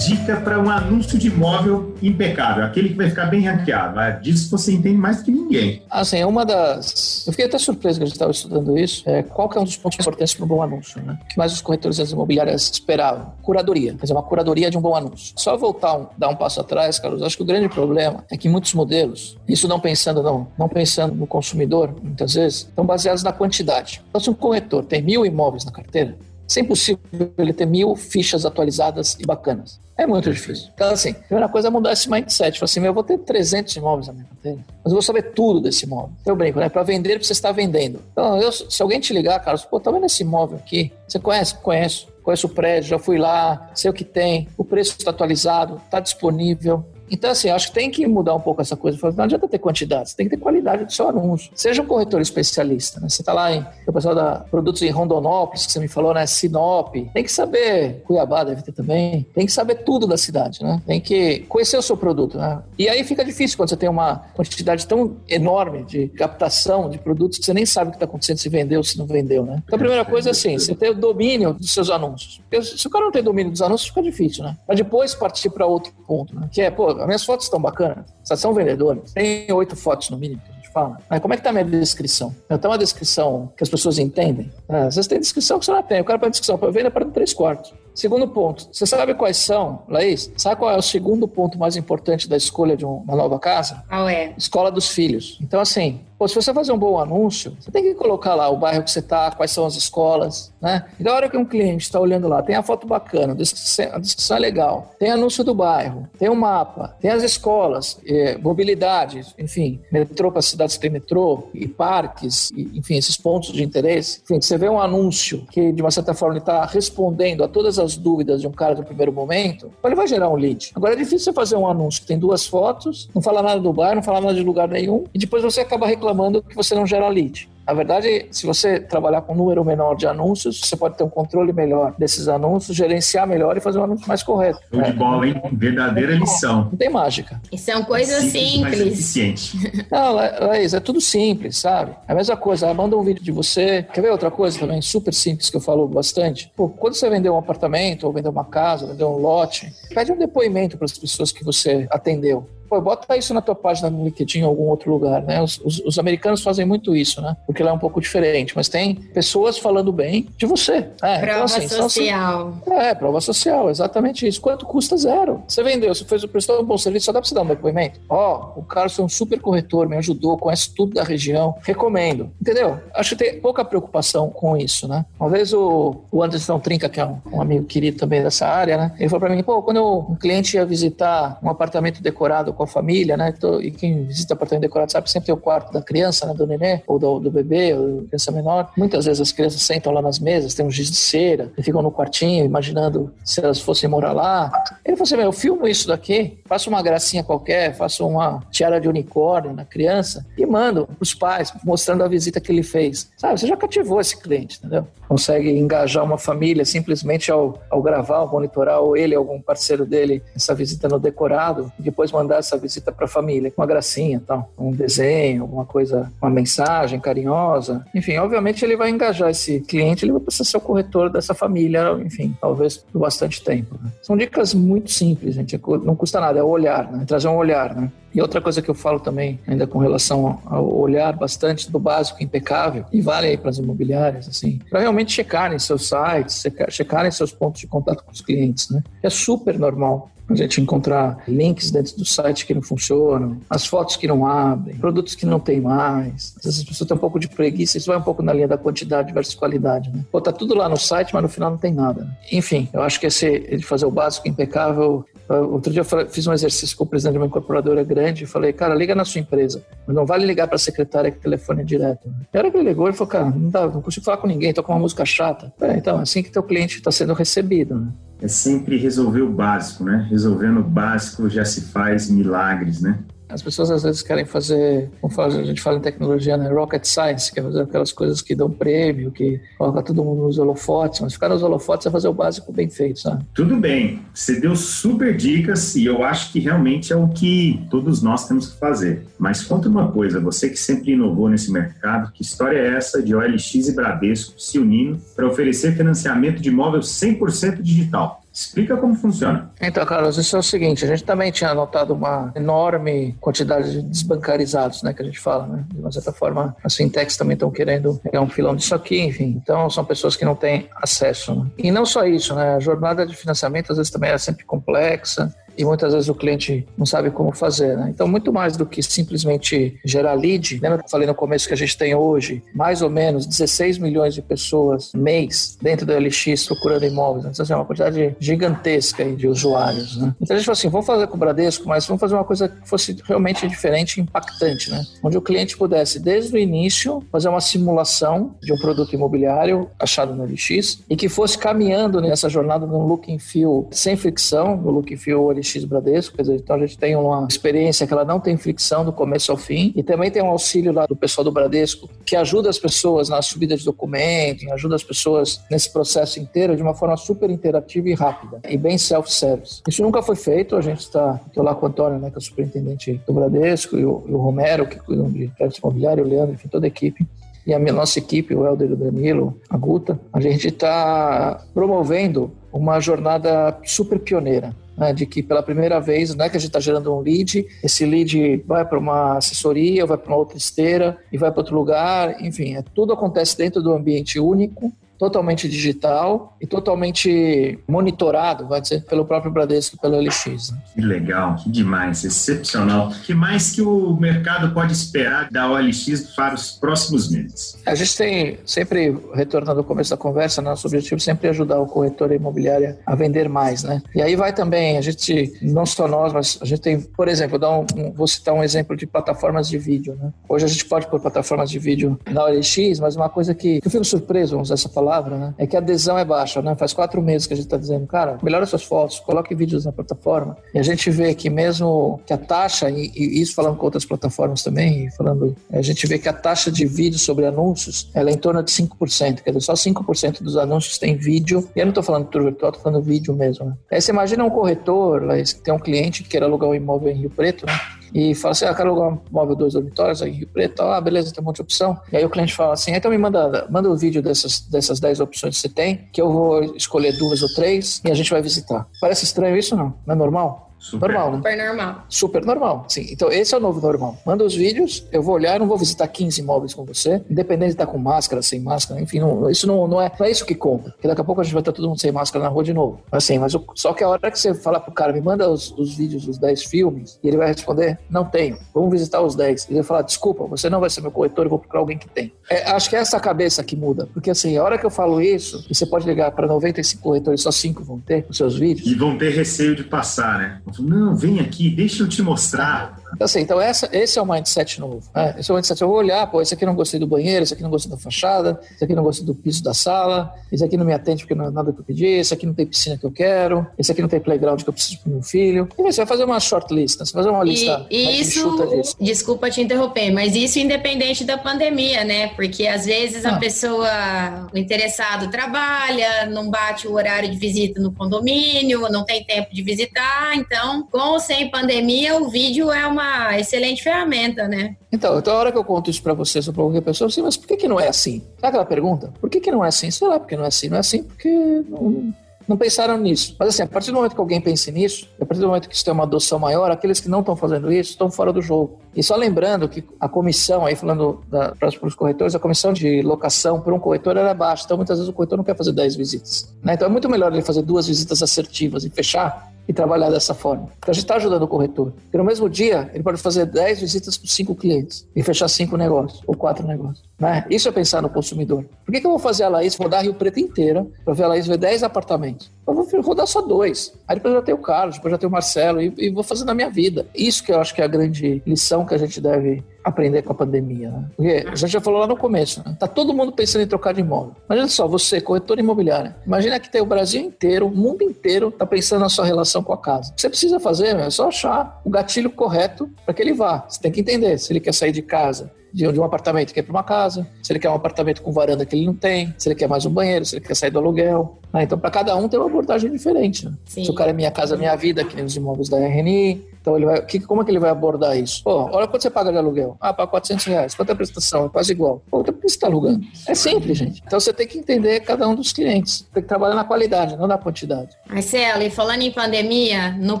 Dica 0.32 0.40
para 0.40 0.58
um 0.58 0.70
anúncio 0.70 1.18
de 1.18 1.28
imóvel 1.28 1.94
impecável, 2.02 2.64
aquele 2.64 2.90
que 2.90 2.94
vai 2.94 3.08
ficar 3.08 3.26
bem 3.26 3.42
ranqueado. 3.42 3.98
Ah, 3.98 4.10
disso 4.10 4.50
você 4.50 4.72
entende 4.72 4.96
mais 4.96 5.18
do 5.18 5.24
que 5.24 5.30
ninguém. 5.30 5.82
Assim, 5.90 6.18
é 6.18 6.26
uma 6.26 6.44
das. 6.44 7.24
Eu 7.26 7.32
fiquei 7.32 7.46
até 7.46 7.58
surpreso 7.58 7.98
que 7.98 8.04
a 8.04 8.06
gente 8.06 8.14
estava 8.14 8.30
estudando 8.30 8.76
isso. 8.78 9.02
É, 9.08 9.22
qual 9.22 9.48
que 9.48 9.58
é 9.58 9.60
um 9.60 9.64
dos 9.64 9.76
pontos 9.76 9.98
importantes 10.00 10.34
para 10.34 10.44
um 10.44 10.48
bom 10.48 10.62
anúncio, 10.62 11.02
né? 11.02 11.18
O 11.22 11.26
que 11.26 11.38
mais 11.38 11.52
os 11.52 11.60
corretores 11.60 11.98
das 11.98 12.10
imobiliárias 12.10 12.70
esperavam? 12.70 13.32
Curadoria. 13.42 13.92
Quer 13.94 14.02
dizer, 14.02 14.14
uma 14.14 14.22
curadoria 14.22 14.70
de 14.70 14.78
um 14.78 14.80
bom 14.80 14.94
anúncio. 14.94 15.34
Só 15.36 15.56
voltar, 15.56 15.96
um, 15.96 16.06
dar 16.16 16.28
um 16.28 16.36
passo 16.36 16.60
atrás, 16.60 16.98
Carlos, 16.98 17.22
acho 17.22 17.36
que 17.36 17.42
o 17.42 17.46
grande 17.46 17.68
problema 17.68 18.24
é 18.30 18.36
que 18.36 18.48
muitos 18.48 18.72
modelos, 18.74 19.36
isso 19.48 19.68
não 19.68 19.78
pensando, 19.78 20.22
não, 20.22 20.48
não 20.58 20.68
pensando 20.68 21.14
no 21.14 21.26
consumidor, 21.26 21.94
muitas 22.02 22.34
vezes, 22.34 22.60
estão 22.60 22.84
baseados 22.84 23.22
na 23.22 23.32
quantidade. 23.32 24.02
Então, 24.08 24.20
se 24.20 24.30
um 24.30 24.34
corretor 24.34 24.84
tem 24.84 25.02
mil 25.02 25.26
imóveis 25.26 25.64
na 25.64 25.72
carteira, 25.72 26.16
é 26.58 26.62
impossível 26.62 27.00
ele 27.38 27.52
ter 27.52 27.66
mil 27.66 27.94
fichas 27.96 28.44
atualizadas 28.44 29.16
e 29.18 29.26
bacanas. 29.26 29.80
É 29.96 30.06
muito 30.06 30.32
difícil. 30.32 30.68
Então, 30.74 30.90
assim, 30.90 31.10
a 31.10 31.14
primeira 31.14 31.48
coisa 31.48 31.68
é 31.68 31.70
mudar 31.70 31.92
esse 31.92 32.10
mindset. 32.10 32.58
Falar 32.58 32.64
assim, 32.64 32.84
eu 32.84 32.94
vou 32.94 33.04
ter 33.04 33.18
300 33.18 33.76
imóveis 33.76 34.06
na 34.06 34.14
minha 34.14 34.24
carteira, 34.24 34.58
mas 34.82 34.86
eu 34.86 34.92
vou 34.92 35.02
saber 35.02 35.32
tudo 35.32 35.60
desse 35.60 35.84
imóvel. 35.84 36.10
Eu 36.24 36.34
brinco, 36.34 36.58
né? 36.58 36.68
Para 36.68 36.82
vender, 36.82 37.22
você 37.22 37.32
está 37.32 37.52
vendendo. 37.52 38.00
Então, 38.12 38.40
eu, 38.40 38.50
se 38.50 38.82
alguém 38.82 38.98
te 38.98 39.12
ligar, 39.12 39.38
Carlos, 39.40 39.64
pô, 39.64 39.78
tá 39.78 39.90
vendo 39.90 40.06
esse 40.06 40.22
imóvel 40.22 40.58
aqui? 40.58 40.90
Você 41.06 41.18
conhece? 41.18 41.54
Conheço. 41.56 42.12
Conheço 42.22 42.46
o 42.46 42.50
prédio, 42.50 42.90
já 42.90 42.98
fui 43.00 43.18
lá, 43.18 43.70
sei 43.74 43.90
o 43.90 43.92
que 43.92 44.04
tem, 44.04 44.46
o 44.56 44.64
preço 44.64 44.94
está 44.96 45.10
atualizado, 45.10 45.80
está 45.84 45.98
disponível. 45.98 46.84
Então, 47.12 47.30
assim, 47.30 47.50
acho 47.50 47.68
que 47.68 47.74
tem 47.74 47.90
que 47.90 48.06
mudar 48.06 48.34
um 48.34 48.40
pouco 48.40 48.62
essa 48.62 48.74
coisa. 48.74 48.98
Não 49.14 49.24
adianta 49.24 49.46
ter 49.46 49.58
quantidade, 49.58 50.10
você 50.10 50.16
tem 50.16 50.26
que 50.26 50.34
ter 50.34 50.42
qualidade 50.42 50.86
do 50.86 50.92
seu 50.92 51.08
anúncio. 51.08 51.52
Seja 51.54 51.82
um 51.82 51.86
corretor 51.86 52.22
especialista, 52.22 52.98
né? 53.00 53.08
Você 53.08 53.20
está 53.20 53.34
lá 53.34 53.52
em 53.52 53.64
o 53.86 53.92
pessoal 53.92 54.14
da 54.14 54.36
produtos 54.50 54.80
em 54.80 54.90
Rondonópolis, 54.90 55.66
que 55.66 55.72
você 55.72 55.78
me 55.78 55.88
falou, 55.88 56.14
né? 56.14 56.24
Sinop. 56.26 56.94
Tem 57.12 57.22
que 57.22 57.30
saber, 57.30 58.02
Cuiabá 58.06 58.44
deve 58.44 58.62
ter 58.62 58.72
também, 58.72 59.26
tem 59.34 59.44
que 59.44 59.52
saber 59.52 59.84
tudo 59.84 60.06
da 60.06 60.16
cidade, 60.16 60.62
né? 60.62 60.80
Tem 60.86 61.00
que 61.00 61.40
conhecer 61.40 61.76
o 61.76 61.82
seu 61.82 61.96
produto, 61.96 62.38
né? 62.38 62.62
E 62.78 62.88
aí 62.88 63.04
fica 63.04 63.24
difícil 63.24 63.58
quando 63.58 63.68
você 63.68 63.76
tem 63.76 63.88
uma 63.88 64.16
quantidade 64.34 64.86
tão 64.86 65.16
enorme 65.28 65.84
de 65.84 66.08
captação 66.08 66.88
de 66.88 66.96
produtos 66.96 67.38
que 67.38 67.44
você 67.44 67.52
nem 67.52 67.66
sabe 67.66 67.88
o 67.88 67.90
que 67.90 67.96
está 67.96 68.06
acontecendo, 68.06 68.38
se 68.38 68.48
vendeu 68.48 68.82
se 68.82 68.98
não 68.98 69.06
vendeu, 69.06 69.44
né? 69.44 69.62
Então 69.66 69.76
a 69.76 69.78
primeira 69.78 70.04
coisa 70.04 70.30
é 70.30 70.32
assim, 70.32 70.58
você 70.58 70.74
ter 70.74 70.90
o 70.90 70.94
domínio 70.94 71.52
dos 71.52 71.72
seus 71.72 71.90
anúncios. 71.90 72.40
Porque 72.48 72.62
se 72.62 72.86
o 72.86 72.90
cara 72.90 73.04
não 73.04 73.12
tem 73.12 73.22
domínio 73.22 73.52
dos 73.52 73.62
anúncios, 73.62 73.88
fica 73.88 74.02
difícil, 74.02 74.44
né? 74.44 74.56
Mas 74.66 74.78
depois 74.78 75.14
partir 75.14 75.50
para 75.50 75.66
outro 75.66 75.92
ponto, 76.06 76.34
né? 76.34 76.48
Que 76.50 76.62
é, 76.62 76.70
pô, 76.70 77.01
as 77.02 77.06
minhas 77.06 77.24
fotos 77.24 77.46
estão 77.46 77.60
bacanas, 77.60 78.06
vocês 78.22 78.40
são 78.40 78.52
vendedores, 78.52 79.12
tem 79.12 79.50
oito 79.52 79.76
fotos 79.76 80.10
no 80.10 80.18
mínimo 80.18 80.40
fala. 80.72 80.98
Mas 81.08 81.20
como 81.20 81.34
é 81.34 81.36
que 81.36 81.42
tá 81.42 81.50
a 81.50 81.52
minha 81.52 81.64
descrição? 81.64 82.34
Eu 82.48 82.58
tenho 82.58 82.72
uma 82.72 82.78
descrição 82.78 83.52
que 83.56 83.62
as 83.62 83.68
pessoas 83.68 83.98
entendem? 83.98 84.50
Ah, 84.68 84.84
às 84.84 84.96
vezes 84.96 85.06
tem 85.06 85.20
descrição 85.20 85.58
que 85.58 85.66
você 85.66 85.72
não 85.72 85.82
tem. 85.82 86.00
O 86.00 86.04
cara 86.04 86.18
para 86.18 86.28
descrição, 86.30 86.58
para 86.58 86.70
venda 86.70 86.90
para 86.90 87.04
três 87.04 87.32
quartos. 87.32 87.72
Segundo 87.94 88.28
ponto, 88.28 88.68
você 88.72 88.86
sabe 88.86 89.14
quais 89.14 89.36
são, 89.36 89.82
Laís? 89.88 90.32
Sabe 90.36 90.56
qual 90.56 90.70
é 90.70 90.76
o 90.76 90.82
segundo 90.82 91.28
ponto 91.28 91.58
mais 91.58 91.76
importante 91.76 92.28
da 92.28 92.36
escolha 92.36 92.76
de 92.76 92.84
uma 92.84 93.14
nova 93.14 93.38
casa? 93.38 93.84
Qual 93.88 94.08
é? 94.08 94.34
Escola 94.36 94.70
dos 94.70 94.88
filhos. 94.88 95.38
Então, 95.40 95.60
assim, 95.60 96.00
Pô, 96.22 96.28
se 96.28 96.36
você 96.36 96.54
fazer 96.54 96.70
um 96.70 96.78
bom 96.78 97.00
anúncio, 97.00 97.56
você 97.58 97.68
tem 97.72 97.82
que 97.82 97.94
colocar 97.94 98.36
lá 98.36 98.48
o 98.48 98.56
bairro 98.56 98.84
que 98.84 98.92
você 98.92 99.00
está, 99.00 99.32
quais 99.32 99.50
são 99.50 99.66
as 99.66 99.74
escolas, 99.74 100.52
né? 100.60 100.84
E 100.96 101.02
da 101.02 101.12
hora 101.12 101.28
que 101.28 101.36
um 101.36 101.44
cliente 101.44 101.82
está 101.82 101.98
olhando 101.98 102.28
lá, 102.28 102.40
tem 102.40 102.54
a 102.54 102.62
foto 102.62 102.86
bacana, 102.86 103.32
a 103.32 103.98
descrição 103.98 104.36
é 104.36 104.38
legal, 104.38 104.92
tem 105.00 105.10
anúncio 105.10 105.42
do 105.42 105.52
bairro, 105.52 106.08
tem 106.16 106.28
o 106.28 106.32
um 106.34 106.36
mapa, 106.36 106.96
tem 107.00 107.10
as 107.10 107.24
escolas, 107.24 107.98
é, 108.06 108.38
mobilidade, 108.38 109.34
enfim, 109.36 109.80
metrô 109.90 110.30
para 110.30 110.42
cidades 110.42 110.76
que 110.76 110.82
tem 110.82 110.90
metrô, 110.90 111.48
e 111.52 111.66
parques, 111.66 112.52
e, 112.52 112.78
enfim, 112.78 112.94
esses 112.94 113.16
pontos 113.16 113.52
de 113.52 113.64
interesse. 113.64 114.20
Enfim, 114.22 114.40
você 114.40 114.56
vê 114.56 114.68
um 114.68 114.80
anúncio 114.80 115.44
que, 115.50 115.72
de 115.72 115.82
uma 115.82 115.90
certa 115.90 116.14
forma, 116.14 116.38
está 116.38 116.64
respondendo 116.66 117.42
a 117.42 117.48
todas 117.48 117.80
as 117.80 117.81
dúvidas 117.96 118.40
de 118.40 118.46
um 118.46 118.52
cara 118.52 118.74
do 118.74 118.84
primeiro 118.84 119.12
momento, 119.12 119.70
ele 119.84 119.94
vai 119.94 120.06
gerar 120.06 120.30
um 120.30 120.36
lead. 120.36 120.70
Agora 120.74 120.94
é 120.94 120.96
difícil 120.96 121.20
você 121.20 121.32
fazer 121.32 121.56
um 121.56 121.66
anúncio 121.66 122.04
tem 122.06 122.18
duas 122.18 122.46
fotos, 122.46 123.08
não 123.14 123.22
fala 123.22 123.42
nada 123.42 123.60
do 123.60 123.72
bairro, 123.72 123.96
não 123.96 124.02
fala 124.02 124.20
nada 124.20 124.34
de 124.34 124.42
lugar 124.42 124.68
nenhum, 124.68 125.04
e 125.12 125.18
depois 125.18 125.42
você 125.42 125.60
acaba 125.60 125.86
reclamando 125.86 126.22
reclamando 126.22 126.42
que 126.42 126.54
você 126.54 126.74
não 126.74 126.86
gera 126.86 127.08
lead. 127.08 127.48
Na 127.66 127.72
verdade, 127.72 128.26
se 128.30 128.46
você 128.46 128.80
trabalhar 128.80 129.22
com 129.22 129.32
um 129.32 129.36
número 129.36 129.64
menor 129.64 129.94
de 129.94 130.06
anúncios, 130.06 130.60
você 130.60 130.76
pode 130.76 130.96
ter 130.96 131.04
um 131.04 131.08
controle 131.08 131.52
melhor 131.52 131.94
desses 131.96 132.28
anúncios, 132.28 132.76
gerenciar 132.76 133.26
melhor 133.26 133.56
e 133.56 133.60
fazer 133.60 133.78
um 133.78 133.84
anúncio 133.84 134.06
mais 134.08 134.22
correto. 134.22 134.60
Show 134.72 134.82
de 134.82 134.92
bola, 134.92 135.26
hein? 135.26 135.40
Verdadeira 135.52 136.14
lição. 136.14 136.64
Não 136.64 136.76
tem 136.76 136.90
mágica. 136.90 137.40
E 137.50 137.58
são 137.58 137.84
coisas 137.84 138.24
simples. 138.24 139.04
simples. 139.04 139.52
Não, 139.90 140.12
Laís, 140.12 140.74
é 140.74 140.80
tudo 140.80 141.00
simples, 141.00 141.56
sabe? 141.58 141.92
É 142.08 142.12
a 142.12 142.14
mesma 142.14 142.36
coisa, 142.36 142.66
ela 142.66 142.74
manda 142.74 142.96
um 142.96 143.02
vídeo 143.02 143.22
de 143.22 143.30
você. 143.30 143.84
Quer 143.92 144.00
ver 144.00 144.10
outra 144.10 144.30
coisa 144.30 144.58
também, 144.58 144.82
super 144.82 145.14
simples, 145.14 145.48
que 145.48 145.56
eu 145.56 145.60
falo 145.60 145.86
bastante? 145.86 146.52
Pô, 146.56 146.68
quando 146.68 146.94
você 146.94 147.08
vender 147.08 147.30
um 147.30 147.38
apartamento, 147.38 148.04
ou 148.04 148.12
vender 148.12 148.28
uma 148.28 148.44
casa, 148.44 148.86
vender 148.86 149.04
um 149.04 149.18
lote, 149.18 149.72
pede 149.94 150.10
um 150.10 150.18
depoimento 150.18 150.76
para 150.76 150.84
as 150.84 150.98
pessoas 150.98 151.30
que 151.30 151.44
você 151.44 151.86
atendeu 151.90 152.46
pô, 152.72 152.80
bota 152.80 153.14
isso 153.18 153.34
na 153.34 153.42
tua 153.42 153.54
página 153.54 153.90
no 153.90 154.02
LinkedIn 154.02 154.38
em 154.38 154.44
algum 154.44 154.68
outro 154.68 154.90
lugar, 154.90 155.22
né? 155.22 155.42
Os, 155.42 155.60
os, 155.62 155.78
os, 155.80 155.98
americanos 155.98 156.42
fazem 156.42 156.64
muito 156.64 156.96
isso, 156.96 157.20
né? 157.20 157.36
Porque 157.44 157.62
lá 157.62 157.70
é 157.70 157.74
um 157.74 157.78
pouco 157.78 158.00
diferente, 158.00 158.54
mas 158.56 158.66
tem 158.66 158.94
pessoas 158.94 159.58
falando 159.58 159.92
bem 159.92 160.26
de 160.38 160.46
você. 160.46 160.88
É, 161.02 161.18
prova 161.18 161.32
então, 161.32 161.44
assim, 161.44 161.68
social. 161.68 162.58
Assim, 162.66 162.74
é, 162.74 162.94
prova 162.94 163.20
social, 163.20 163.68
exatamente 163.68 164.26
isso. 164.26 164.40
Quanto 164.40 164.64
custa 164.64 164.96
zero? 164.96 165.42
Você 165.46 165.62
vendeu, 165.62 165.94
você 165.94 166.06
fez, 166.06 166.24
prestou 166.24 166.62
um 166.62 166.64
bom 166.64 166.78
serviço, 166.78 167.06
só 167.06 167.12
dá 167.12 167.20
pra 167.20 167.28
você 167.28 167.34
dar 167.34 167.42
um 167.42 167.46
depoimento. 167.46 168.00
Ó, 168.08 168.52
oh, 168.56 168.60
o 168.60 168.62
cara 168.62 168.88
foi 168.88 169.04
um 169.04 169.08
super 169.08 169.38
corretor, 169.38 169.86
me 169.86 169.98
ajudou, 169.98 170.38
conhece 170.38 170.74
tudo 170.74 170.94
da 170.94 171.04
região, 171.04 171.54
recomendo. 171.62 172.30
Entendeu? 172.40 172.80
Acho 172.94 173.10
que 173.14 173.22
tem 173.22 173.38
pouca 173.38 173.62
preocupação 173.66 174.30
com 174.30 174.56
isso, 174.56 174.88
né? 174.88 175.04
Uma 175.20 175.28
vez 175.28 175.52
o, 175.52 176.04
o 176.10 176.22
Anderson 176.22 176.58
Trinca, 176.58 176.88
que 176.88 177.00
é 177.00 177.04
um, 177.04 177.20
um 177.30 177.42
amigo 177.42 177.66
querido 177.66 177.98
também 177.98 178.22
dessa 178.22 178.46
área, 178.46 178.78
né? 178.78 178.94
Ele 178.98 179.10
falou 179.10 179.26
pra 179.26 179.34
mim, 179.34 179.42
pô, 179.42 179.62
quando 179.62 179.76
eu, 179.76 180.06
um 180.08 180.16
cliente 180.16 180.56
ia 180.56 180.64
visitar 180.64 181.38
um 181.42 181.50
apartamento 181.50 182.02
decorado 182.02 182.50
com 182.52 182.61
a 182.64 182.66
família, 182.66 183.16
né? 183.16 183.34
E 183.60 183.70
quem 183.70 184.04
visita 184.04 184.34
apartamento 184.34 184.62
decorado 184.62 184.92
sabe 184.92 185.04
que 185.04 185.10
sempre 185.10 185.26
tem 185.26 185.34
o 185.34 185.38
quarto 185.38 185.72
da 185.72 185.82
criança, 185.82 186.26
né? 186.26 186.34
Do 186.34 186.46
nenê, 186.46 186.82
ou 186.86 186.98
do, 186.98 187.18
do 187.18 187.30
bebê, 187.30 187.74
ou 187.74 188.02
da 188.02 188.08
criança 188.08 188.32
menor. 188.32 188.72
Muitas 188.76 189.04
vezes 189.04 189.20
as 189.20 189.32
crianças 189.32 189.62
sentam 189.62 189.92
lá 189.92 190.02
nas 190.02 190.18
mesas, 190.18 190.54
tem 190.54 190.64
um 190.64 190.70
giz 190.70 190.90
de 190.90 190.96
cera, 190.96 191.52
e 191.56 191.62
ficam 191.62 191.82
no 191.82 191.90
quartinho 191.90 192.44
imaginando 192.44 193.12
se 193.24 193.40
elas 193.40 193.60
fossem 193.60 193.88
morar 193.88 194.12
lá. 194.12 194.50
Ele 194.84 194.96
falou 194.96 195.04
assim: 195.04 195.16
eu 195.16 195.32
filmo 195.32 195.66
isso 195.66 195.88
daqui, 195.88 196.38
faço 196.46 196.68
uma 196.68 196.82
gracinha 196.82 197.22
qualquer, 197.22 197.74
faço 197.74 198.06
uma 198.06 198.40
tiara 198.50 198.80
de 198.80 198.88
unicórnio 198.88 199.52
na 199.52 199.64
criança 199.64 200.26
e 200.36 200.44
mando 200.46 200.88
os 201.00 201.14
pais, 201.14 201.52
mostrando 201.64 202.02
a 202.02 202.08
visita 202.08 202.40
que 202.40 202.52
ele 202.52 202.62
fez. 202.62 203.10
Sabe, 203.16 203.38
você 203.38 203.46
já 203.46 203.56
cativou 203.56 204.00
esse 204.00 204.20
cliente, 204.20 204.58
entendeu? 204.58 204.86
Consegue 205.08 205.50
engajar 205.50 206.04
uma 206.04 206.18
família 206.18 206.64
simplesmente 206.64 207.30
ao, 207.30 207.60
ao 207.70 207.82
gravar, 207.82 208.18
ao 208.18 208.28
monitorar, 208.28 208.80
ou 208.80 208.96
ele, 208.96 209.14
algum 209.14 209.40
parceiro 209.40 209.84
dele, 209.84 210.22
essa 210.34 210.54
visita 210.54 210.88
no 210.88 210.98
decorado, 210.98 211.70
e 211.78 211.82
depois 211.82 212.10
mandar 212.10 212.38
essa 212.38 212.51
visita 212.56 212.92
para 212.92 213.04
a 213.06 213.08
família, 213.08 213.52
uma 213.56 213.66
gracinha 213.66 214.22
tal, 214.26 214.50
um 214.58 214.72
desenho, 214.72 215.42
alguma 215.42 215.64
coisa, 215.64 216.10
uma 216.20 216.30
mensagem 216.30 217.00
carinhosa. 217.00 217.84
Enfim, 217.94 218.16
obviamente 218.18 218.64
ele 218.64 218.76
vai 218.76 218.90
engajar 218.90 219.30
esse 219.30 219.60
cliente, 219.60 220.04
ele 220.04 220.12
vai 220.12 220.20
precisar 220.20 220.44
ser 220.44 220.56
o 220.56 220.60
corretor 220.60 221.10
dessa 221.10 221.34
família, 221.34 221.92
enfim, 222.04 222.36
talvez 222.40 222.78
por 222.78 222.98
bastante 223.00 223.42
tempo. 223.42 223.78
Né? 223.82 223.90
São 224.02 224.16
dicas 224.16 224.54
muito 224.54 224.90
simples, 224.90 225.34
gente, 225.34 225.60
não 225.84 225.96
custa 225.96 226.20
nada, 226.20 226.38
é 226.38 226.42
o 226.42 226.48
olhar, 226.48 226.90
né? 226.90 227.04
trazer 227.06 227.28
um 227.28 227.36
olhar, 227.36 227.74
né? 227.74 227.90
E 228.14 228.20
outra 228.20 228.42
coisa 228.42 228.60
que 228.60 228.68
eu 228.68 228.74
falo 228.74 229.00
também, 229.00 229.40
ainda 229.46 229.66
com 229.66 229.78
relação 229.78 230.38
ao 230.44 230.70
olhar 230.70 231.16
bastante 231.16 231.70
do 231.70 231.78
básico 231.78 232.22
impecável, 232.22 232.84
e 232.92 233.00
vale 233.00 233.26
aí 233.26 233.38
para 233.38 233.48
as 233.48 233.56
imobiliárias, 233.56 234.28
assim, 234.28 234.60
para 234.68 234.80
realmente 234.80 235.12
checarem 235.12 235.58
seus 235.58 235.88
sites, 235.88 236.44
checarem 236.68 237.10
seus 237.10 237.32
pontos 237.32 237.60
de 237.62 237.66
contato 237.66 238.04
com 238.04 238.12
os 238.12 238.20
clientes, 238.20 238.68
né? 238.68 238.82
É 239.02 239.08
super 239.08 239.58
normal 239.58 240.10
a 240.40 240.44
gente 240.44 240.60
encontrar 240.60 241.22
links 241.26 241.70
dentro 241.70 241.96
do 241.96 242.04
site 242.04 242.46
que 242.46 242.54
não 242.54 242.62
funcionam, 242.62 243.38
as 243.48 243.66
fotos 243.66 243.96
que 243.96 244.06
não 244.06 244.26
abrem, 244.26 244.76
produtos 244.76 245.14
que 245.14 245.26
não 245.26 245.38
tem 245.40 245.60
mais. 245.60 246.34
Às 246.38 246.44
vezes 246.44 246.60
as 246.60 246.64
pessoas 246.64 246.88
têm 246.88 246.96
um 246.96 247.00
pouco 247.00 247.18
de 247.18 247.28
preguiça, 247.28 247.78
isso 247.78 247.86
vai 247.86 247.98
um 247.98 248.02
pouco 248.02 248.22
na 248.22 248.32
linha 248.32 248.48
da 248.48 248.58
quantidade 248.58 249.12
versus 249.12 249.34
qualidade, 249.34 249.90
né? 249.90 250.04
Pô, 250.10 250.20
tá 250.20 250.32
tudo 250.32 250.54
lá 250.54 250.68
no 250.68 250.76
site, 250.76 251.12
mas 251.12 251.22
no 251.22 251.28
final 251.28 251.50
não 251.50 251.58
tem 251.58 251.72
nada. 251.72 252.08
Enfim, 252.30 252.68
eu 252.72 252.82
acho 252.82 252.98
que 252.98 253.06
esse 253.06 253.40
de 253.56 253.64
fazer 253.64 253.86
o 253.86 253.90
básico 253.90 254.28
impecável. 254.28 255.04
Outro 255.40 255.72
dia 255.72 255.82
eu 255.82 256.08
fiz 256.08 256.26
um 256.26 256.32
exercício 256.32 256.76
com 256.76 256.84
o 256.84 256.86
presidente 256.86 257.14
de 257.14 257.18
uma 257.18 257.26
incorporadora 257.26 257.82
grande 257.82 258.24
e 258.24 258.26
falei, 258.26 258.52
cara, 258.52 258.74
liga 258.74 258.94
na 258.94 259.04
sua 259.04 259.20
empresa, 259.20 259.62
mas 259.86 259.94
não 259.94 260.04
vale 260.04 260.26
ligar 260.26 260.46
para 260.46 260.56
a 260.56 260.58
secretária 260.58 261.10
que 261.10 261.18
telefone 261.18 261.62
é 261.62 261.64
direto. 261.64 262.12
E 262.32 262.38
hora 262.38 262.50
que 262.50 262.56
ele 262.56 262.68
ligou, 262.68 262.86
ele 262.86 262.96
falou, 262.96 263.10
cara, 263.10 263.24
não, 263.30 263.48
dá, 263.48 263.66
não 263.66 263.82
consigo 263.82 264.04
falar 264.04 264.18
com 264.18 264.26
ninguém, 264.26 264.52
tô 264.52 264.62
com 264.62 264.72
uma 264.72 264.80
música 264.80 265.04
chata. 265.04 265.52
Então, 265.76 265.98
é 265.98 266.02
assim 266.02 266.22
que 266.22 266.30
teu 266.30 266.42
cliente 266.42 266.76
está 266.76 266.90
sendo 266.90 267.12
recebido, 267.14 267.74
né? 267.74 267.92
é 268.22 268.28
sempre 268.28 268.76
resolver 268.76 269.22
o 269.22 269.32
básico, 269.32 269.82
né? 269.82 270.06
Resolvendo 270.08 270.60
o 270.60 270.62
básico 270.62 271.28
já 271.28 271.44
se 271.44 271.62
faz 271.62 272.08
milagres, 272.08 272.80
né? 272.80 273.00
As 273.32 273.42
pessoas 273.42 273.70
às 273.70 273.82
vezes 273.82 274.02
querem 274.02 274.24
fazer, 274.24 274.90
como 275.00 275.20
a 275.20 275.30
gente 275.42 275.60
fala 275.60 275.78
em 275.78 275.80
tecnologia, 275.80 276.36
né? 276.36 276.48
Rocket 276.50 276.84
science, 276.84 277.32
que 277.32 277.40
é 277.40 277.42
fazer 277.42 277.62
aquelas 277.62 277.92
coisas 277.92 278.20
que 278.20 278.34
dão 278.34 278.50
prêmio, 278.50 279.10
que 279.10 279.40
coloca 279.56 279.82
todo 279.82 280.04
mundo 280.04 280.22
nos 280.22 280.38
holofotes, 280.38 281.00
mas 281.00 281.14
ficar 281.14 281.28
nos 281.28 281.42
holofotes 281.42 281.86
é 281.86 281.90
fazer 281.90 282.08
o 282.08 282.12
básico 282.12 282.52
bem 282.52 282.68
feito, 282.68 283.00
sabe? 283.00 283.24
Tudo 283.34 283.56
bem, 283.56 284.00
você 284.12 284.38
deu 284.38 284.54
super 284.54 285.16
dicas 285.16 285.74
e 285.74 285.86
eu 285.86 286.04
acho 286.04 286.32
que 286.32 286.40
realmente 286.40 286.92
é 286.92 286.96
o 286.96 287.08
que 287.08 287.66
todos 287.70 288.02
nós 288.02 288.28
temos 288.28 288.48
que 288.48 288.58
fazer. 288.58 289.06
Mas 289.18 289.42
conta 289.42 289.68
uma 289.68 289.90
coisa, 289.90 290.20
você 290.20 290.50
que 290.50 290.58
sempre 290.58 290.92
inovou 290.92 291.28
nesse 291.28 291.50
mercado, 291.50 292.12
que 292.12 292.22
história 292.22 292.58
é 292.58 292.76
essa 292.76 293.02
de 293.02 293.14
OLX 293.14 293.54
e 293.54 293.72
Bradesco 293.74 294.38
se 294.38 294.58
unindo 294.58 294.98
para 295.16 295.26
oferecer 295.26 295.76
financiamento 295.76 296.40
de 296.40 296.48
imóvel 296.48 296.80
100% 296.80 297.62
digital? 297.62 298.21
Explica 298.32 298.76
como 298.76 298.94
funciona. 298.94 299.50
Então, 299.60 299.84
Carlos, 299.84 300.16
isso 300.16 300.34
é 300.34 300.38
o 300.38 300.42
seguinte: 300.42 300.84
a 300.84 300.88
gente 300.88 301.04
também 301.04 301.30
tinha 301.30 301.50
anotado 301.50 301.92
uma 301.92 302.32
enorme 302.34 303.14
quantidade 303.20 303.70
de 303.72 303.82
desbancarizados, 303.82 304.82
né, 304.82 304.94
que 304.94 305.02
a 305.02 305.04
gente 305.04 305.20
fala, 305.20 305.46
né? 305.46 305.64
De 305.68 305.80
uma 305.80 305.92
certa 305.92 306.12
forma, 306.12 306.56
as 306.64 306.74
fintechs 306.74 307.16
também 307.16 307.34
estão 307.34 307.50
querendo 307.50 308.00
pegar 308.02 308.22
um 308.22 308.28
filão 308.28 308.56
disso 308.56 308.74
aqui, 308.74 309.00
enfim. 309.00 309.40
Então, 309.42 309.68
são 309.68 309.84
pessoas 309.84 310.16
que 310.16 310.24
não 310.24 310.34
têm 310.34 310.68
acesso. 310.76 311.34
Né? 311.34 311.50
E 311.58 311.70
não 311.70 311.84
só 311.84 312.06
isso, 312.06 312.34
né? 312.34 312.54
A 312.54 312.60
jornada 312.60 313.06
de 313.06 313.14
financiamento 313.14 313.70
às 313.70 313.76
vezes 313.76 313.92
também 313.92 314.10
é 314.10 314.18
sempre 314.18 314.44
complexa 314.44 315.32
e 315.56 315.64
muitas 315.64 315.92
vezes 315.92 316.08
o 316.08 316.14
cliente 316.14 316.66
não 316.76 316.86
sabe 316.86 317.10
como 317.10 317.32
fazer. 317.32 317.76
Né? 317.76 317.90
Então, 317.90 318.06
muito 318.08 318.32
mais 318.32 318.56
do 318.56 318.66
que 318.66 318.82
simplesmente 318.82 319.78
gerar 319.84 320.14
lead, 320.14 320.58
lembra 320.60 320.78
que 320.78 320.84
eu 320.84 320.90
falei 320.90 321.06
no 321.06 321.14
começo 321.14 321.46
que 321.46 321.54
a 321.54 321.56
gente 321.56 321.76
tem 321.76 321.94
hoje 321.94 322.42
mais 322.54 322.82
ou 322.82 322.90
menos 322.90 323.26
16 323.26 323.78
milhões 323.78 324.14
de 324.14 324.22
pessoas 324.22 324.92
mês 324.94 325.56
dentro 325.60 325.86
do 325.86 325.92
LX 325.92 326.46
procurando 326.46 326.84
imóveis. 326.84 327.26
Então, 327.26 327.42
assim, 327.42 327.52
é 327.52 327.56
uma 327.56 327.64
quantidade 327.64 328.16
gigantesca 328.18 329.04
de 329.04 329.28
usuários. 329.28 329.96
Né? 329.96 330.14
Então, 330.20 330.34
a 330.34 330.38
gente 330.38 330.46
falou 330.46 330.58
assim: 330.58 330.68
vamos 330.68 330.86
fazer 330.86 331.06
com 331.06 331.16
o 331.16 331.18
Bradesco, 331.18 331.68
mas 331.68 331.86
vamos 331.86 332.00
fazer 332.00 332.14
uma 332.14 332.24
coisa 332.24 332.48
que 332.48 332.68
fosse 332.68 332.96
realmente 333.04 333.46
diferente 333.48 333.98
e 333.98 334.02
impactante, 334.02 334.70
né? 334.70 334.84
onde 335.02 335.16
o 335.16 335.22
cliente 335.22 335.56
pudesse, 335.56 335.98
desde 335.98 336.34
o 336.34 336.38
início, 336.38 337.02
fazer 337.10 337.28
uma 337.28 337.40
simulação 337.40 338.34
de 338.42 338.52
um 338.52 338.56
produto 338.56 338.94
imobiliário 338.94 339.68
achado 339.78 340.14
no 340.14 340.24
LX 340.24 340.82
e 340.88 340.96
que 340.96 341.08
fosse 341.08 341.36
caminhando 341.36 342.00
nessa 342.00 342.28
jornada 342.28 342.66
num 342.66 342.86
look 342.86 343.12
and 343.12 343.18
feel 343.18 343.68
sem 343.70 343.96
fricção, 343.96 344.56
no 344.56 344.70
look 344.70 344.92
and 344.92 344.98
feel 344.98 345.30
LX 345.30 345.51
LX 345.52 345.64
Bradesco, 345.64 346.16
quer 346.16 346.22
dizer, 346.22 346.36
então 346.36 346.56
a 346.56 346.58
gente 346.58 346.78
tem 346.78 346.96
uma 346.96 347.26
experiência 347.28 347.86
que 347.86 347.92
ela 347.92 348.04
não 348.04 348.20
tem 348.20 348.36
fricção 348.36 348.84
do 348.84 348.92
começo 348.92 349.30
ao 349.30 349.38
fim 349.38 349.72
e 349.76 349.82
também 349.82 350.10
tem 350.10 350.22
um 350.22 350.28
auxílio 350.28 350.72
lá 350.72 350.86
do 350.86 350.96
pessoal 350.96 351.24
do 351.24 351.32
Bradesco 351.32 351.88
que 352.04 352.16
ajuda 352.16 352.48
as 352.48 352.58
pessoas 352.58 353.08
na 353.08 353.20
subida 353.22 353.56
de 353.56 353.64
documento, 353.64 354.50
ajuda 354.52 354.74
as 354.74 354.84
pessoas 354.84 355.40
nesse 355.50 355.72
processo 355.72 356.20
inteiro 356.20 356.56
de 356.56 356.62
uma 356.62 356.74
forma 356.74 356.96
super 356.96 357.30
interativa 357.30 357.88
e 357.88 357.94
rápida 357.94 358.40
e 358.48 358.56
bem 358.56 358.78
self-service. 358.78 359.62
Isso 359.68 359.82
nunca 359.82 360.02
foi 360.02 360.16
feito, 360.16 360.56
a 360.56 360.60
gente 360.60 360.80
está, 360.80 361.20
estou 361.26 361.42
lá 361.42 361.54
com 361.54 361.66
o 361.66 361.68
Antônio, 361.68 361.98
né, 361.98 362.10
que 362.10 362.16
é 362.16 362.18
o 362.18 362.22
superintendente 362.22 363.00
do 363.06 363.12
Bradesco 363.12 363.78
e 363.78 363.84
o, 363.84 364.04
e 364.08 364.12
o 364.12 364.18
Romero, 364.18 364.66
que 364.66 364.78
cuidam 364.78 365.10
de 365.10 365.28
crédito 365.28 365.58
imobiliário, 365.58 366.04
o 366.04 366.08
Leandro, 366.08 366.34
enfim, 366.34 366.48
toda 366.48 366.66
a 366.66 366.68
equipe 366.68 367.06
e 367.46 367.52
a 367.52 367.58
minha, 367.58 367.72
nossa 367.72 367.98
equipe, 367.98 368.34
o 368.34 368.46
Helder 368.46 368.72
o 368.72 368.76
Danilo, 368.76 369.36
a 369.50 369.56
Guta, 369.56 369.98
a 370.12 370.20
gente 370.20 370.48
está 370.48 371.42
promovendo 371.52 372.30
uma 372.52 372.78
jornada 372.78 373.58
super 373.64 373.98
pioneira. 373.98 374.54
Né, 374.74 374.90
de 374.92 375.04
que 375.04 375.22
pela 375.22 375.42
primeira 375.42 375.78
vez, 375.78 376.14
não 376.14 376.24
é 376.24 376.30
que 376.30 376.36
a 376.38 376.40
gente 376.40 376.48
está 376.48 376.58
gerando 376.58 376.94
um 376.94 377.00
lead, 377.00 377.46
esse 377.62 377.84
lead 377.84 378.42
vai 378.46 378.64
para 378.64 378.78
uma 378.78 379.18
assessoria, 379.18 379.84
vai 379.84 379.98
para 379.98 380.08
uma 380.08 380.16
outra 380.16 380.38
esteira 380.38 380.96
e 381.12 381.18
vai 381.18 381.30
para 381.30 381.40
outro 381.40 381.54
lugar, 381.54 382.24
enfim, 382.24 382.56
é, 382.56 382.64
tudo 382.74 382.94
acontece 382.94 383.36
dentro 383.36 383.62
do 383.62 383.70
ambiente 383.70 384.18
único 384.18 384.72
totalmente 385.02 385.48
digital 385.48 386.36
e 386.40 386.46
totalmente 386.46 387.58
monitorado, 387.66 388.46
vai 388.46 388.60
dizer, 388.60 388.84
pelo 388.84 389.04
próprio 389.04 389.32
Bradesco 389.32 389.74
e 389.74 389.80
pelo 389.80 390.00
LX. 390.00 390.52
Né? 390.52 390.58
Que 390.76 390.80
legal, 390.80 391.34
que 391.34 391.50
demais, 391.50 392.04
excepcional. 392.04 392.86
O 392.86 393.00
que 393.02 393.12
mais 393.12 393.50
que 393.50 393.60
o 393.60 393.96
mercado 393.96 394.54
pode 394.54 394.72
esperar 394.72 395.28
da 395.28 395.50
OLX 395.50 396.14
para 396.14 396.36
os 396.36 396.52
próximos 396.52 397.10
meses? 397.10 397.60
A 397.66 397.74
gente 397.74 397.96
tem 397.96 398.38
sempre, 398.46 398.96
retornando 399.12 399.58
ao 399.58 399.64
começo 399.64 399.90
da 399.90 399.96
conversa, 399.96 400.40
nosso 400.40 400.68
objetivo 400.68 400.94
é 400.94 401.00
sempre 401.00 401.28
ajudar 401.30 401.58
o 401.58 401.66
corretor 401.66 402.12
imobiliário 402.12 402.76
a 402.86 402.94
vender 402.94 403.28
mais, 403.28 403.64
né? 403.64 403.82
E 403.96 404.00
aí 404.00 404.14
vai 404.14 404.32
também, 404.32 404.78
a 404.78 404.80
gente, 404.80 405.36
não 405.42 405.66
só 405.66 405.88
nós, 405.88 406.12
mas 406.12 406.38
a 406.40 406.44
gente 406.44 406.60
tem, 406.60 406.80
por 406.80 407.08
exemplo, 407.08 407.40
dar 407.40 407.50
um, 407.50 407.66
um, 407.76 407.90
vou 407.90 408.06
citar 408.06 408.32
um 408.32 408.44
exemplo 408.44 408.76
de 408.76 408.86
plataformas 408.86 409.48
de 409.48 409.58
vídeo, 409.58 409.98
né? 410.00 410.12
Hoje 410.28 410.44
a 410.44 410.48
gente 410.48 410.64
pode 410.64 410.86
pôr 410.86 411.00
plataformas 411.00 411.50
de 411.50 411.58
vídeo 411.58 411.98
na 412.08 412.24
OLX, 412.26 412.78
mas 412.78 412.94
uma 412.94 413.08
coisa 413.08 413.34
que, 413.34 413.60
que 413.60 413.66
eu 413.66 413.70
fico 413.70 413.84
surpreso, 413.84 414.34
vamos 414.34 414.46
usar 414.46 414.54
essa 414.54 414.68
palavra, 414.68 414.91
palavra, 414.92 415.16
né? 415.16 415.34
É 415.38 415.46
que 415.46 415.56
a 415.56 415.58
adesão 415.58 415.98
é 415.98 416.04
baixa, 416.04 416.42
né? 416.42 416.54
Faz 416.54 416.74
quatro 416.74 417.00
meses 417.00 417.26
que 417.26 417.32
a 417.32 417.36
gente 417.36 417.46
está 417.46 417.56
dizendo, 417.56 417.86
cara, 417.86 418.18
melhora 418.22 418.44
suas 418.44 418.62
fotos, 418.62 419.00
coloque 419.00 419.34
vídeos 419.34 419.64
na 419.64 419.72
plataforma. 419.72 420.36
E 420.52 420.58
a 420.58 420.62
gente 420.62 420.90
vê 420.90 421.14
que 421.14 421.30
mesmo 421.30 422.00
que 422.06 422.12
a 422.12 422.18
taxa, 422.18 422.70
e, 422.70 422.92
e 422.94 423.22
isso 423.22 423.34
falando 423.34 423.56
com 423.56 423.64
outras 423.64 423.86
plataformas 423.86 424.42
também, 424.42 424.90
falando, 424.90 425.34
a 425.50 425.62
gente 425.62 425.86
vê 425.86 425.98
que 425.98 426.08
a 426.08 426.12
taxa 426.12 426.50
de 426.50 426.66
vídeo 426.66 426.98
sobre 426.98 427.24
anúncios, 427.24 427.90
ela 427.94 428.10
é 428.10 428.12
em 428.12 428.18
torno 428.18 428.42
de 428.42 428.50
5%, 428.50 429.22
quer 429.22 429.30
dizer, 429.30 429.40
só 429.40 429.54
5% 429.54 430.22
dos 430.22 430.36
anúncios 430.36 430.78
tem 430.78 430.96
vídeo. 430.96 431.48
E 431.56 431.60
eu 431.60 431.64
não 431.64 431.70
estou 431.70 431.82
falando 431.82 432.08
tour 432.08 432.24
virtual, 432.24 432.50
estou 432.50 432.62
falando 432.62 432.82
vídeo 432.82 433.14
mesmo, 433.14 433.46
né? 433.46 433.56
Aí 433.70 433.80
você 433.80 433.92
imagina 433.92 434.24
um 434.24 434.30
corretor, 434.30 435.02
que 435.24 435.40
tem 435.42 435.54
um 435.54 435.58
cliente 435.58 436.02
que 436.02 436.10
quer 436.10 436.22
alugar 436.22 436.50
um 436.50 436.54
imóvel 436.54 436.90
em 436.90 436.98
Rio 436.98 437.10
Preto, 437.10 437.46
né? 437.46 437.52
E 437.94 438.14
fala 438.14 438.32
assim, 438.32 438.44
ah, 438.44 438.54
quero 438.54 438.70
alugar 438.70 438.92
um 438.92 439.00
móvel 439.10 439.36
dois 439.36 439.52
dormitórios 439.54 440.02
aí 440.02 440.10
em 440.10 440.14
Rio 440.14 440.28
Preto, 440.28 440.62
ah, 440.62 440.80
beleza, 440.80 441.12
tem 441.12 441.22
um 441.22 441.26
monte 441.26 441.36
de 441.36 441.42
opção. 441.42 441.78
E 441.92 441.96
aí 441.96 442.04
o 442.04 442.10
cliente 442.10 442.34
fala 442.34 442.54
assim, 442.54 442.72
então 442.72 442.90
me 442.90 442.98
manda, 442.98 443.46
manda 443.50 443.70
um 443.70 443.76
vídeo 443.76 444.02
dessas, 444.02 444.40
dessas 444.40 444.80
10 444.80 445.00
opções 445.00 445.36
que 445.36 445.40
você 445.42 445.48
tem, 445.48 445.88
que 445.92 446.00
eu 446.00 446.10
vou 446.10 446.42
escolher 446.56 446.96
duas 446.96 447.22
ou 447.22 447.28
três 447.34 447.80
e 447.84 447.90
a 447.90 447.94
gente 447.94 448.10
vai 448.10 448.22
visitar. 448.22 448.66
Parece 448.80 449.04
estranho 449.04 449.36
isso, 449.36 449.56
não? 449.56 449.74
Não 449.86 449.94
é 449.94 449.96
normal? 449.96 450.51
Super. 450.62 450.92
Normal, 450.92 451.10
né? 451.10 451.16
Super 451.16 451.36
normal. 451.36 451.84
Super 451.88 452.24
normal, 452.24 452.64
sim. 452.68 452.86
Então, 452.92 453.10
esse 453.10 453.34
é 453.34 453.36
o 453.36 453.40
novo 453.40 453.60
normal. 453.60 453.98
Manda 454.06 454.22
os 454.22 454.34
vídeos, 454.34 454.86
eu 454.92 455.02
vou 455.02 455.16
olhar, 455.16 455.34
eu 455.34 455.40
não 455.40 455.48
vou 455.48 455.58
visitar 455.58 455.88
15 455.88 456.20
imóveis 456.20 456.54
com 456.54 456.64
você, 456.64 457.02
independente 457.10 457.48
de 457.48 457.54
estar 457.54 457.66
com 457.66 457.78
máscara, 457.78 458.22
sem 458.22 458.38
máscara, 458.38 458.80
enfim, 458.80 459.00
não, 459.00 459.28
isso 459.28 459.44
não, 459.44 459.66
não, 459.66 459.82
é, 459.82 459.90
não 459.98 460.06
é 460.06 460.10
isso 460.10 460.24
que 460.24 460.36
conta. 460.36 460.70
Porque 460.70 460.86
daqui 460.86 461.00
a 461.00 461.04
pouco 461.04 461.20
a 461.20 461.24
gente 461.24 461.32
vai 461.32 461.40
estar 461.40 461.50
todo 461.50 461.68
mundo 461.68 461.80
sem 461.80 461.90
máscara 461.90 462.24
na 462.24 462.30
rua 462.30 462.44
de 462.44 462.54
novo. 462.54 462.80
Assim, 462.92 463.18
mas 463.18 463.34
o, 463.34 463.44
só 463.56 463.72
que 463.72 463.82
a 463.82 463.88
hora 463.88 464.08
que 464.08 464.18
você 464.18 464.32
falar 464.34 464.60
pro 464.60 464.72
cara, 464.72 464.92
me 464.92 465.00
manda 465.00 465.28
os, 465.28 465.50
os 465.58 465.74
vídeos 465.74 466.06
dos 466.06 466.16
10 466.16 466.44
filmes, 466.44 466.96
e 467.02 467.08
ele 467.08 467.16
vai 467.16 467.26
responder, 467.26 467.76
não 467.90 468.04
tenho, 468.04 468.38
vamos 468.54 468.70
visitar 468.70 469.00
os 469.00 469.16
10. 469.16 469.46
Ele 469.46 469.56
vai 469.56 469.64
falar, 469.64 469.82
desculpa, 469.82 470.24
você 470.26 470.48
não 470.48 470.60
vai 470.60 470.70
ser 470.70 470.80
meu 470.80 470.92
corretor, 470.92 471.26
eu 471.26 471.30
vou 471.30 471.40
procurar 471.40 471.60
alguém 471.60 471.76
que 471.76 471.88
tem. 471.88 472.12
É, 472.30 472.52
acho 472.52 472.70
que 472.70 472.76
é 472.76 472.78
essa 472.78 473.00
cabeça 473.00 473.42
que 473.42 473.56
muda. 473.56 473.88
Porque 473.92 474.10
assim, 474.10 474.36
a 474.36 474.44
hora 474.44 474.56
que 474.56 474.64
eu 474.64 474.70
falo 474.70 475.00
isso, 475.00 475.44
você 475.48 475.66
pode 475.66 475.86
ligar 475.86 476.12
para 476.12 476.28
95 476.28 476.80
corretores, 476.80 477.20
só 477.20 477.32
5 477.32 477.64
vão 477.64 477.80
ter 477.80 478.06
os 478.08 478.16
seus 478.16 478.38
vídeos. 478.38 478.68
E 478.68 478.74
vão 478.76 478.96
ter 478.96 479.10
receio 479.10 479.56
de 479.56 479.64
passar, 479.64 480.18
né? 480.18 480.40
Não, 480.58 480.96
vem 480.96 481.20
aqui 481.20 481.48
deixa 481.50 481.82
eu 481.82 481.88
te 481.88 482.02
mostrar. 482.02 482.81
Então, 482.94 483.04
assim, 483.04 483.20
então 483.20 483.40
essa, 483.40 483.68
esse 483.72 483.98
é 483.98 484.02
o 484.02 484.06
mindset 484.06 484.60
novo. 484.60 484.82
Né? 484.94 485.16
Esse 485.18 485.30
é 485.30 485.34
o 485.34 485.36
mindset. 485.36 485.60
Eu 485.60 485.68
vou 485.68 485.76
olhar, 485.76 486.06
pô, 486.10 486.20
esse 486.20 486.34
aqui 486.34 486.44
não 486.44 486.54
gostei 486.54 486.78
do 486.78 486.86
banheiro, 486.86 487.22
esse 487.22 487.34
aqui 487.34 487.42
não 487.42 487.50
gostei 487.50 487.70
da 487.70 487.76
fachada, 487.76 488.40
esse 488.54 488.64
aqui 488.64 488.74
não 488.74 488.82
gostei 488.82 489.04
do 489.04 489.14
piso 489.14 489.42
da 489.42 489.54
sala, 489.54 490.14
esse 490.30 490.44
aqui 490.44 490.56
não 490.56 490.64
me 490.64 490.72
atende 490.72 491.02
porque 491.02 491.14
não 491.14 491.26
é 491.26 491.30
nada 491.30 491.52
que 491.52 491.60
eu 491.60 491.64
pedi, 491.64 491.86
esse 491.86 492.12
aqui 492.12 492.26
não 492.26 492.34
tem 492.34 492.46
piscina 492.46 492.76
que 492.76 492.84
eu 492.84 492.90
quero, 492.90 493.46
esse 493.58 493.72
aqui 493.72 493.80
não 493.80 493.88
tem 493.88 494.00
playground 494.00 494.42
que 494.42 494.48
eu 494.48 494.52
preciso 494.52 494.80
pro 494.80 494.92
meu 494.92 495.02
filho. 495.02 495.48
E 495.58 495.62
você 495.62 495.78
vai 495.78 495.86
fazer 495.86 496.04
uma 496.04 496.20
short 496.20 496.52
list, 496.54 496.78
né? 496.78 496.86
você 496.86 496.92
vai 496.92 497.02
fazer 497.02 497.14
uma 497.14 497.24
lista. 497.24 497.66
E 497.70 498.00
isso, 498.00 498.76
desculpa 498.80 499.30
te 499.30 499.40
interromper, 499.40 499.90
mas 499.90 500.14
isso 500.14 500.38
independente 500.38 501.04
da 501.04 501.16
pandemia, 501.16 501.84
né? 501.84 502.08
Porque 502.08 502.46
às 502.46 502.64
vezes 502.66 503.04
ah. 503.04 503.16
a 503.16 503.18
pessoa, 503.18 504.28
o 504.32 504.38
interessado 504.38 505.10
trabalha, 505.10 506.06
não 506.06 506.30
bate 506.30 506.68
o 506.68 506.74
horário 506.74 507.10
de 507.10 507.16
visita 507.16 507.60
no 507.60 507.72
condomínio, 507.72 508.68
não 508.70 508.84
tem 508.84 509.04
tempo 509.04 509.34
de 509.34 509.42
visitar, 509.42 510.16
então, 510.16 510.66
com 510.70 510.92
ou 510.92 511.00
sem 511.00 511.30
pandemia, 511.30 511.96
o 511.96 512.10
vídeo 512.10 512.50
é 512.50 512.66
uma 512.66 512.81
excelente 513.18 513.62
ferramenta, 513.62 514.26
né? 514.28 514.56
Então, 514.70 514.98
então 514.98 515.14
a 515.14 515.18
hora 515.18 515.32
que 515.32 515.38
eu 515.38 515.44
conto 515.44 515.70
isso 515.70 515.82
para 515.82 515.94
vocês 515.94 516.26
ou 516.28 516.34
para 516.34 516.42
qualquer 516.42 516.62
pessoa, 516.62 516.88
assim, 516.88 517.02
mas 517.02 517.16
por 517.16 517.26
que, 517.26 517.36
que 517.36 517.48
não 517.48 517.60
é 517.60 517.68
assim? 517.68 518.00
Sabe 518.16 518.28
aquela 518.28 518.44
pergunta? 518.44 518.92
Por 519.00 519.10
que, 519.10 519.20
que 519.20 519.30
não 519.30 519.44
é 519.44 519.48
assim? 519.48 519.70
Sei 519.70 519.86
lá, 519.86 519.98
porque 519.98 520.16
não 520.16 520.24
é 520.24 520.28
assim. 520.28 520.48
Não 520.48 520.56
é 520.56 520.60
assim 520.60 520.82
porque 520.82 521.10
não, 521.48 521.92
não 522.26 522.36
pensaram 522.36 522.78
nisso. 522.78 523.16
Mas 523.18 523.30
assim, 523.30 523.42
a 523.42 523.46
partir 523.46 523.70
do 523.70 523.74
momento 523.74 523.94
que 523.94 524.00
alguém 524.00 524.20
pense 524.20 524.50
nisso, 524.50 524.88
a 525.00 525.04
partir 525.04 525.20
do 525.20 525.26
momento 525.26 525.48
que 525.48 525.54
isso 525.54 525.64
tem 525.64 525.72
uma 525.72 525.84
adoção 525.84 526.18
maior, 526.18 526.50
aqueles 526.50 526.80
que 526.80 526.88
não 526.88 527.00
estão 527.00 527.16
fazendo 527.16 527.52
isso 527.52 527.70
estão 527.70 527.90
fora 527.90 528.12
do 528.12 528.22
jogo. 528.22 528.58
E 528.74 528.82
só 528.82 528.96
lembrando 528.96 529.48
que 529.48 529.64
a 529.78 529.88
comissão, 529.88 530.46
aí 530.46 530.56
falando 530.56 531.02
para 531.10 531.48
os 531.62 531.74
corretores, 531.74 532.14
a 532.14 532.18
comissão 532.18 532.52
de 532.52 532.82
locação 532.82 533.40
por 533.40 533.52
um 533.52 533.58
corretor 533.58 533.96
era 533.96 534.14
baixa. 534.14 534.44
Então 534.44 534.56
muitas 534.56 534.78
vezes 534.78 534.88
o 534.88 534.92
corretor 534.92 535.16
não 535.16 535.24
quer 535.24 535.36
fazer 535.36 535.52
10 535.52 535.76
visitas. 535.76 536.34
Né? 536.42 536.54
Então 536.54 536.66
é 536.66 536.70
muito 536.70 536.88
melhor 536.88 537.12
ele 537.12 537.22
fazer 537.22 537.42
duas 537.42 537.66
visitas 537.66 538.02
assertivas 538.02 538.64
e 538.64 538.70
fechar 538.70 539.32
e 539.46 539.52
trabalhar 539.52 539.90
dessa 539.90 540.14
forma. 540.14 540.44
Então 540.58 540.70
a 540.70 540.72
gente 540.72 540.84
está 540.84 540.96
ajudando 540.96 541.22
o 541.22 541.28
corretor. 541.28 541.72
Porque 541.72 541.98
no 541.98 542.04
mesmo 542.04 542.28
dia 542.28 542.70
ele 542.72 542.82
pode 542.82 543.00
fazer 543.00 543.26
10 543.26 543.60
visitas 543.60 543.96
com 543.96 544.06
5 544.06 544.34
clientes 544.34 544.86
e 544.94 545.02
fechar 545.02 545.28
5 545.28 545.56
negócios 545.56 546.02
ou 546.06 546.14
4 546.14 546.46
negócios. 546.46 546.82
Né? 546.98 547.24
Isso 547.28 547.48
é 547.48 547.52
pensar 547.52 547.82
no 547.82 547.90
consumidor. 547.90 548.44
Por 548.64 548.72
que, 548.72 548.80
que 548.80 548.86
eu 548.86 548.90
vou 548.90 548.98
fazer 548.98 549.24
a 549.24 549.28
Laís 549.28 549.56
rodar 549.56 549.82
Rio 549.82 549.94
Preto 549.94 550.20
inteira 550.20 550.66
para 550.84 550.94
ver 550.94 551.04
a 551.04 551.08
Laís 551.08 551.26
ver 551.26 551.36
10 551.36 551.64
apartamentos? 551.64 552.30
Eu 552.46 552.54
vou 552.54 552.66
rodar 552.82 553.06
só 553.06 553.20
dois. 553.20 553.72
Aí 553.86 553.96
depois 553.96 554.14
já 554.14 554.22
tem 554.22 554.34
o 554.34 554.38
Carlos, 554.38 554.76
depois 554.76 554.92
já 554.92 554.98
tem 554.98 555.08
o 555.08 555.12
Marcelo 555.12 555.60
e, 555.62 555.72
e 555.78 555.90
vou 555.90 556.02
fazer 556.02 556.24
na 556.24 556.34
minha 556.34 556.50
vida. 556.50 556.86
Isso 556.94 557.22
que 557.22 557.32
eu 557.32 557.40
acho 557.40 557.54
que 557.54 557.60
é 557.60 557.64
a 557.64 557.68
grande 557.68 558.22
lição 558.26 558.64
que 558.64 558.74
a 558.74 558.78
gente 558.78 559.00
deve 559.00 559.42
aprender 559.64 560.02
com 560.02 560.12
a 560.12 560.16
pandemia. 560.16 560.70
Né? 560.70 560.84
Porque 560.96 561.26
a 561.30 561.34
gente 561.36 561.52
já 561.52 561.60
falou 561.60 561.80
lá 561.80 561.86
no 561.86 561.96
começo, 561.96 562.42
né? 562.44 562.56
tá 562.58 562.66
todo 562.66 562.92
mundo 562.92 563.12
pensando 563.12 563.42
em 563.42 563.46
trocar 563.46 563.72
de 563.72 563.80
imóvel. 563.80 564.16
Imagina 564.26 564.48
só, 564.48 564.66
você, 564.66 565.00
corretor 565.00 565.38
imobiliário, 565.38 565.94
imagina 566.04 566.40
que 566.40 566.50
tem 566.50 566.60
o 566.60 566.66
Brasil 566.66 567.00
inteiro, 567.00 567.46
o 567.46 567.56
mundo 567.56 567.82
inteiro 567.82 568.30
tá 568.32 568.44
pensando 568.44 568.80
na 568.80 568.88
sua 568.88 569.04
relação 569.04 569.42
com 569.42 569.52
a 569.52 569.58
casa. 569.58 569.92
O 569.92 569.94
que 569.94 570.00
você 570.00 570.08
precisa 570.08 570.40
fazer 570.40 570.74
meu, 570.74 570.86
é 570.86 570.90
só 570.90 571.08
achar 571.08 571.60
o 571.64 571.70
gatilho 571.70 572.10
correto 572.10 572.68
para 572.84 572.92
que 572.92 573.02
ele 573.02 573.12
vá. 573.12 573.44
Você 573.48 573.60
tem 573.60 573.70
que 573.70 573.80
entender 573.80 574.18
se 574.18 574.32
ele 574.32 574.40
quer 574.40 574.52
sair 574.52 574.72
de 574.72 574.82
casa 574.82 575.30
de, 575.52 575.68
um 575.68 575.84
apartamento 575.84 576.32
que 576.32 576.40
é 576.40 576.42
para 576.42 576.52
uma 576.52 576.62
casa, 576.62 577.06
se 577.22 577.32
ele 577.32 577.38
quer 577.38 577.50
um 577.50 577.54
apartamento 577.54 578.02
com 578.02 578.12
varanda 578.12 578.46
que 578.46 578.56
ele 578.56 578.66
não 578.66 578.74
tem, 578.74 579.14
se 579.18 579.28
ele 579.28 579.34
quer 579.34 579.48
mais 579.48 579.66
um 579.66 579.70
banheiro, 579.70 580.04
se 580.04 580.16
ele 580.16 580.24
quer 580.24 580.34
sair 580.34 580.50
do 580.50 580.58
aluguel. 580.58 581.18
Ah, 581.32 581.42
então, 581.42 581.58
para 581.58 581.70
cada 581.70 581.96
um 581.96 582.08
tem 582.08 582.18
uma 582.18 582.28
abordagem 582.28 582.70
diferente. 582.70 583.26
Né? 583.26 583.32
Se 583.46 583.70
o 583.70 583.74
cara 583.74 583.90
é 583.90 583.92
Minha 583.92 584.10
Casa 584.10 584.36
Minha 584.36 584.54
Vida, 584.56 584.84
que 584.84 584.94
nem 584.94 585.04
os 585.04 585.16
imóveis 585.16 585.48
da 585.48 585.58
RNI, 585.58 586.32
então, 586.42 586.56
ele 586.56 586.66
vai, 586.66 586.84
que, 586.84 586.98
como 586.98 587.22
é 587.22 587.24
que 587.24 587.30
ele 587.30 587.38
vai 587.38 587.50
abordar 587.50 587.96
isso? 587.96 588.20
Pô, 588.24 588.50
olha 588.52 588.66
quanto 588.66 588.82
você 588.82 588.90
paga 588.90 589.12
de 589.12 589.16
aluguel. 589.16 589.56
Ah, 589.60 589.72
paga 589.72 589.88
400 589.88 590.24
reais. 590.24 590.54
Quanto 590.56 590.70
é 590.70 590.72
a 590.72 590.76
prestação? 590.76 591.26
É 591.26 591.28
quase 591.28 591.52
igual. 591.52 591.80
Pô, 591.88 592.00
então 592.00 592.12
por 592.12 592.20
que 592.20 592.28
você 592.28 592.34
está 592.34 592.48
alugando? 592.48 592.84
É 593.06 593.14
simples, 593.14 593.58
gente. 593.58 593.80
Então, 593.86 594.00
você 594.00 594.12
tem 594.12 594.26
que 594.26 594.38
entender 594.38 594.80
cada 594.80 595.08
um 595.08 595.14
dos 595.14 595.32
clientes. 595.32 595.86
Tem 595.94 596.02
que 596.02 596.08
trabalhar 596.08 596.34
na 596.34 596.42
qualidade, 596.42 596.96
não 596.96 597.06
na 597.06 597.16
quantidade. 597.16 597.70
Marcelo, 597.88 598.42
e 598.42 598.50
falando 598.50 598.82
em 598.82 598.90
pandemia, 598.90 599.70
no 599.78 600.00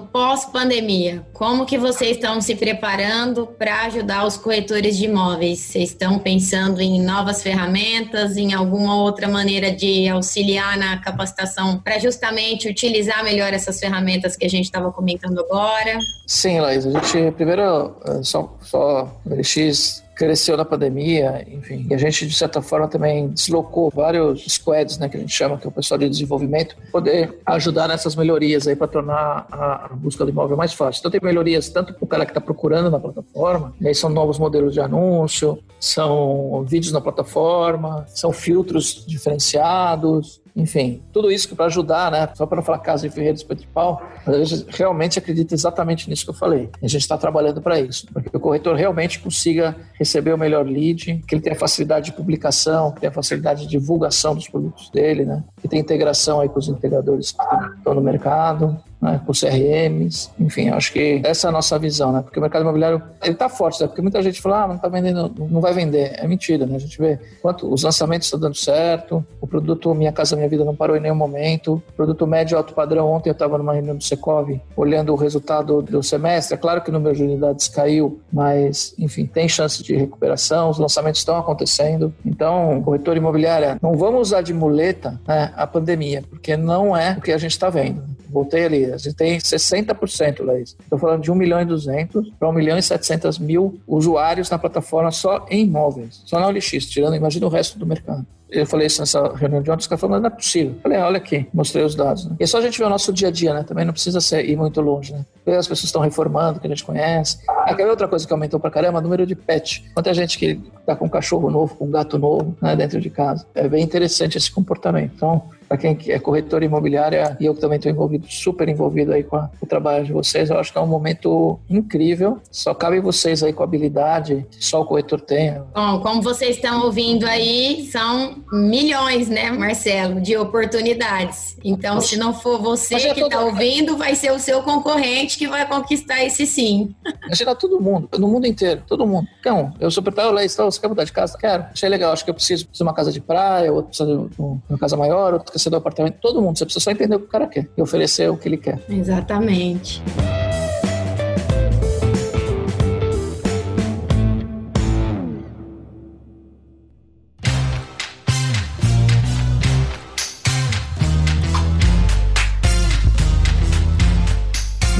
pós-pandemia, 0.00 1.24
como 1.32 1.64
que 1.64 1.78
vocês 1.78 2.16
estão 2.16 2.40
se 2.40 2.56
preparando 2.56 3.46
para 3.46 3.82
ajudar 3.84 4.26
os 4.26 4.36
corretores 4.36 4.96
de 4.96 5.04
imóveis? 5.04 5.41
Vocês 5.42 5.90
estão 5.90 6.20
pensando 6.20 6.80
em 6.80 7.02
novas 7.02 7.42
ferramentas, 7.42 8.36
em 8.36 8.54
alguma 8.54 8.96
outra 8.96 9.26
maneira 9.26 9.72
de 9.72 10.08
auxiliar 10.08 10.78
na 10.78 10.98
capacitação 10.98 11.78
para 11.78 11.98
justamente 11.98 12.68
utilizar 12.68 13.24
melhor 13.24 13.52
essas 13.52 13.80
ferramentas 13.80 14.36
que 14.36 14.46
a 14.46 14.48
gente 14.48 14.66
estava 14.66 14.92
comentando 14.92 15.40
agora? 15.40 15.98
Sim, 16.26 16.60
Laís. 16.60 16.86
A 16.86 16.90
gente, 16.90 17.32
primeiro, 17.32 17.96
eh, 18.06 18.22
só, 18.22 18.56
só 18.62 19.18
o 19.26 19.34
LX 19.34 20.04
cresceu 20.22 20.56
na 20.56 20.64
pandemia, 20.64 21.44
enfim, 21.50 21.84
e 21.90 21.94
a 21.94 21.98
gente, 21.98 22.24
de 22.28 22.32
certa 22.32 22.62
forma, 22.62 22.86
também 22.86 23.26
deslocou 23.30 23.90
vários 23.92 24.44
squads, 24.46 24.96
né, 24.96 25.08
que 25.08 25.16
a 25.16 25.20
gente 25.20 25.34
chama, 25.34 25.58
que 25.58 25.66
é 25.66 25.68
o 25.68 25.72
pessoal 25.72 25.98
de 25.98 26.08
desenvolvimento, 26.08 26.76
poder 26.92 27.40
ajudar 27.44 27.88
nessas 27.88 28.14
melhorias 28.14 28.68
aí 28.68 28.76
para 28.76 28.86
tornar 28.86 29.48
a, 29.50 29.86
a, 29.86 29.88
busca 29.88 30.24
do 30.24 30.30
imóvel 30.30 30.56
mais 30.56 30.72
fácil. 30.74 31.00
Então, 31.00 31.10
tem 31.10 31.20
melhorias 31.20 31.68
tanto 31.70 31.92
para 31.92 32.04
o 32.04 32.06
cara 32.06 32.24
que 32.24 32.30
está 32.30 32.40
procurando 32.40 32.88
na 32.88 33.00
plataforma, 33.00 33.74
e 33.80 33.88
aí 33.88 33.94
são 33.96 34.08
novos 34.08 34.38
modelos 34.38 34.72
de 34.72 34.80
anúncio, 34.80 35.58
são 35.80 36.64
vídeos 36.68 36.92
na 36.92 37.00
plataforma, 37.00 38.06
são 38.06 38.30
filtros 38.30 39.04
diferenciados, 39.04 40.40
enfim, 40.54 41.02
tudo 41.12 41.30
isso 41.30 41.54
para 41.56 41.66
ajudar, 41.66 42.10
né? 42.10 42.28
Só 42.34 42.46
para 42.46 42.62
falar 42.62 42.78
casa 42.78 43.08
de 43.08 43.14
ferreiro 43.14 43.38
de 43.38 43.66
pau, 43.68 44.02
mas 44.26 44.36
a 44.36 44.44
gente 44.44 44.66
realmente 44.70 45.18
acredita 45.18 45.54
exatamente 45.54 46.08
nisso 46.08 46.24
que 46.24 46.30
eu 46.30 46.34
falei. 46.34 46.68
A 46.82 46.86
gente 46.86 47.00
está 47.00 47.16
trabalhando 47.16 47.60
para 47.62 47.80
isso, 47.80 48.06
para 48.12 48.22
que 48.22 48.36
o 48.36 48.40
corretor 48.40 48.76
realmente 48.76 49.18
consiga 49.18 49.74
receber 49.98 50.32
o 50.34 50.38
melhor 50.38 50.66
lead, 50.66 51.22
que 51.26 51.34
ele 51.34 51.42
tenha 51.42 51.56
facilidade 51.56 52.06
de 52.06 52.12
publicação, 52.12 52.92
que 52.92 53.00
tenha 53.00 53.12
facilidade 53.12 53.62
de 53.62 53.68
divulgação 53.68 54.34
dos 54.34 54.48
produtos 54.48 54.90
dele, 54.90 55.24
né? 55.24 55.42
Que 55.60 55.68
tenha 55.68 55.80
integração 55.80 56.40
aí 56.40 56.48
com 56.48 56.58
os 56.58 56.68
integradores 56.68 57.32
que 57.32 57.42
estão 57.78 57.94
no 57.94 58.02
mercado, 58.02 58.76
né, 59.02 59.20
CRMs, 59.26 60.30
enfim, 60.38 60.70
acho 60.70 60.92
que 60.92 61.20
essa 61.24 61.48
é 61.48 61.50
a 61.50 61.52
nossa 61.52 61.76
visão, 61.76 62.12
né? 62.12 62.22
Porque 62.22 62.38
o 62.38 62.42
mercado 62.42 62.62
imobiliário 62.62 63.02
ele 63.20 63.32
está 63.32 63.48
forte, 63.48 63.80
né? 63.80 63.88
Porque 63.88 64.00
muita 64.00 64.22
gente 64.22 64.40
fala, 64.40 64.62
ah, 64.62 64.68
não 64.68 64.76
está 64.76 64.88
vendendo, 64.88 65.32
não 65.50 65.60
vai 65.60 65.74
vender. 65.74 66.12
É 66.14 66.28
mentira, 66.28 66.64
né? 66.66 66.76
A 66.76 66.78
gente 66.78 66.96
vê 66.98 67.18
quanto 67.40 67.72
os 67.72 67.82
lançamentos 67.82 68.28
estão 68.28 68.38
dando 68.38 68.54
certo, 68.54 69.24
o 69.40 69.46
produto 69.46 69.92
Minha 69.92 70.12
Casa 70.12 70.36
Minha 70.36 70.48
Vida 70.48 70.64
não 70.64 70.76
parou 70.76 70.96
em 70.96 71.00
nenhum 71.00 71.16
momento, 71.16 71.82
o 71.88 71.92
produto 71.94 72.26
médio 72.28 72.56
alto 72.56 72.74
padrão. 72.74 73.10
Ontem 73.10 73.30
eu 73.30 73.32
estava 73.32 73.58
numa 73.58 73.72
reunião 73.72 73.96
do 73.96 74.04
Secov 74.04 74.48
olhando 74.76 75.12
o 75.12 75.16
resultado 75.16 75.82
do 75.82 76.00
semestre. 76.00 76.54
É 76.54 76.58
claro 76.58 76.80
que 76.80 76.90
o 76.90 76.92
número 76.92 77.16
de 77.16 77.24
unidades 77.24 77.66
caiu, 77.68 78.20
mas 78.32 78.94
enfim, 78.96 79.26
tem 79.26 79.48
chance 79.48 79.82
de 79.82 79.96
recuperação, 79.96 80.70
os 80.70 80.78
lançamentos 80.78 81.20
estão 81.20 81.36
acontecendo. 81.36 82.14
Então, 82.24 82.80
corretor 82.82 83.16
imobiliário, 83.16 83.78
não 83.82 83.94
vamos 83.94 84.28
usar 84.28 84.42
de 84.42 84.54
muleta 84.54 85.20
né, 85.26 85.52
a 85.56 85.66
pandemia, 85.66 86.22
porque 86.30 86.56
não 86.56 86.96
é 86.96 87.16
o 87.18 87.20
que 87.20 87.32
a 87.32 87.38
gente 87.38 87.50
está 87.50 87.68
vendo. 87.68 88.11
Voltei 88.32 88.64
ali, 88.64 88.86
tem 89.16 89.38
60%, 89.38 90.42
Laís. 90.42 90.76
Estou 90.80 90.98
falando 90.98 91.22
de 91.22 91.30
1 91.30 91.34
milhão 91.34 91.60
e 91.60 91.64
200 91.64 92.30
para 92.38 92.48
1 92.48 92.52
milhão 92.52 92.78
e 92.78 92.82
700 92.82 93.38
mil 93.38 93.80
usuários 93.86 94.48
na 94.48 94.58
plataforma 94.58 95.10
só 95.10 95.46
em 95.50 95.64
imóveis, 95.64 96.22
só 96.24 96.40
na 96.40 96.46
OLX, 96.46 96.86
tirando, 96.86 97.14
imagina 97.14 97.46
o 97.46 97.50
resto 97.50 97.78
do 97.78 97.86
mercado 97.86 98.26
eu 98.52 98.66
falei 98.66 98.86
isso 98.86 99.00
nessa 99.00 99.34
reunião 99.34 99.62
de 99.62 99.70
ontem, 99.70 99.80
os 99.80 99.86
caras 99.86 100.00
falaram, 100.00 100.20
não 100.20 100.28
é 100.28 100.30
possível. 100.30 100.72
Eu 100.72 100.80
falei, 100.82 100.98
olha 100.98 101.16
aqui, 101.16 101.46
mostrei 101.52 101.84
os 101.84 101.94
dados. 101.94 102.26
Né? 102.26 102.36
E 102.38 102.44
é 102.44 102.46
só 102.46 102.58
a 102.58 102.60
gente 102.60 102.78
ver 102.78 102.84
o 102.84 102.88
nosso 102.88 103.12
dia 103.12 103.28
a 103.28 103.30
dia, 103.30 103.54
né? 103.54 103.62
Também 103.62 103.84
não 103.84 103.92
precisa 103.92 104.20
ser, 104.20 104.48
ir 104.48 104.56
muito 104.56 104.80
longe, 104.80 105.12
né? 105.12 105.24
As 105.46 105.66
pessoas 105.66 105.84
estão 105.84 106.02
reformando, 106.02 106.60
que 106.60 106.66
a 106.66 106.70
gente 106.70 106.84
conhece. 106.84 107.38
Ah, 107.48 107.74
quer 107.74 107.84
ver 107.84 107.90
outra 107.90 108.06
coisa 108.06 108.26
que 108.26 108.32
aumentou 108.32 108.60
pra 108.60 108.70
caramba? 108.70 108.98
O 108.98 109.02
número 109.02 109.26
de 109.26 109.34
pet. 109.34 109.90
Quanta 109.94 110.12
gente 110.12 110.38
que 110.38 110.60
tá 110.86 110.94
com 110.94 111.06
um 111.06 111.08
cachorro 111.08 111.50
novo, 111.50 111.74
com 111.74 111.86
um 111.86 111.90
gato 111.90 112.18
novo, 112.18 112.54
né, 112.60 112.76
dentro 112.76 113.00
de 113.00 113.08
casa. 113.08 113.46
É 113.54 113.66
bem 113.66 113.82
interessante 113.82 114.36
esse 114.36 114.50
comportamento. 114.52 115.12
Então, 115.16 115.42
para 115.72 115.78
quem 115.78 115.96
é 116.08 116.18
corretor 116.18 116.62
imobiliária 116.62 117.34
e 117.40 117.46
eu 117.46 117.54
que 117.54 117.60
também 117.60 117.76
estou 117.76 117.90
envolvido, 117.90 118.26
super 118.28 118.68
envolvido 118.68 119.12
aí 119.12 119.22
com 119.22 119.36
a, 119.36 119.50
o 119.58 119.66
trabalho 119.66 120.04
de 120.04 120.12
vocês, 120.12 120.50
eu 120.50 120.58
acho 120.58 120.70
que 120.70 120.76
é 120.76 120.80
um 120.82 120.86
momento 120.86 121.58
incrível. 121.68 122.38
Só 122.50 122.74
cabe 122.74 123.00
vocês 123.00 123.42
aí 123.42 123.54
com 123.54 123.62
a 123.62 123.64
habilidade 123.64 124.46
que 124.50 124.62
só 124.62 124.82
o 124.82 124.84
corretor 124.84 125.20
tem. 125.20 125.54
Bom, 125.74 126.00
como 126.00 126.20
vocês 126.20 126.56
estão 126.56 126.84
ouvindo 126.84 127.24
aí, 127.24 127.88
são 127.90 128.36
milhões, 128.52 129.30
né, 129.30 129.50
Marcelo, 129.50 130.20
de 130.20 130.36
oportunidades. 130.36 131.56
Então, 131.64 132.00
se 132.00 132.18
não 132.18 132.34
for 132.34 132.60
você 132.60 132.94
Imagina 132.94 133.14
que 133.14 133.20
está 133.22 133.38
todo... 133.38 133.46
ouvindo, 133.46 133.96
vai 133.96 134.14
ser 134.14 134.30
o 134.32 134.38
seu 134.38 134.62
concorrente 134.62 135.38
que 135.38 135.48
vai 135.48 135.66
conquistar 135.66 136.22
esse 136.22 136.46
sim. 136.46 136.94
Imagina 137.24 137.54
todo 137.54 137.80
mundo, 137.80 138.10
no 138.18 138.28
mundo 138.28 138.46
inteiro, 138.46 138.82
todo 138.86 139.06
mundo. 139.06 139.26
Então, 139.40 139.72
eu 139.80 139.90
sou 139.90 140.02
proprietário, 140.02 140.36
Leis, 140.36 140.54
você 140.54 140.78
quer 140.78 140.88
mudar 140.88 141.04
de 141.04 141.12
casa? 141.12 141.38
Quero. 141.38 141.64
Achei 141.72 141.88
legal, 141.88 142.12
acho 142.12 142.24
que 142.24 142.30
eu 142.30 142.34
preciso 142.34 142.68
de 142.70 142.82
uma 142.82 142.92
casa 142.92 143.10
de 143.10 143.20
praia, 143.20 143.72
outro 143.72 143.88
precisa 143.88 144.28
de 144.28 144.42
uma 144.68 144.78
casa 144.78 144.96
maior, 144.96 145.32
outro 145.32 145.46
precisa 145.62 145.70
do 145.70 145.76
apartamento, 145.76 146.18
todo 146.20 146.40
mundo. 146.40 146.58
Você 146.58 146.64
precisa 146.64 146.82
só 146.82 146.90
entender 146.90 147.14
o 147.14 147.20
que 147.20 147.26
o 147.26 147.28
cara 147.28 147.46
quer 147.46 147.68
e 147.76 147.82
oferecer 147.82 148.28
o 148.30 148.36
que 148.36 148.48
ele 148.48 148.56
quer. 148.56 148.80
Exatamente. 148.88 150.02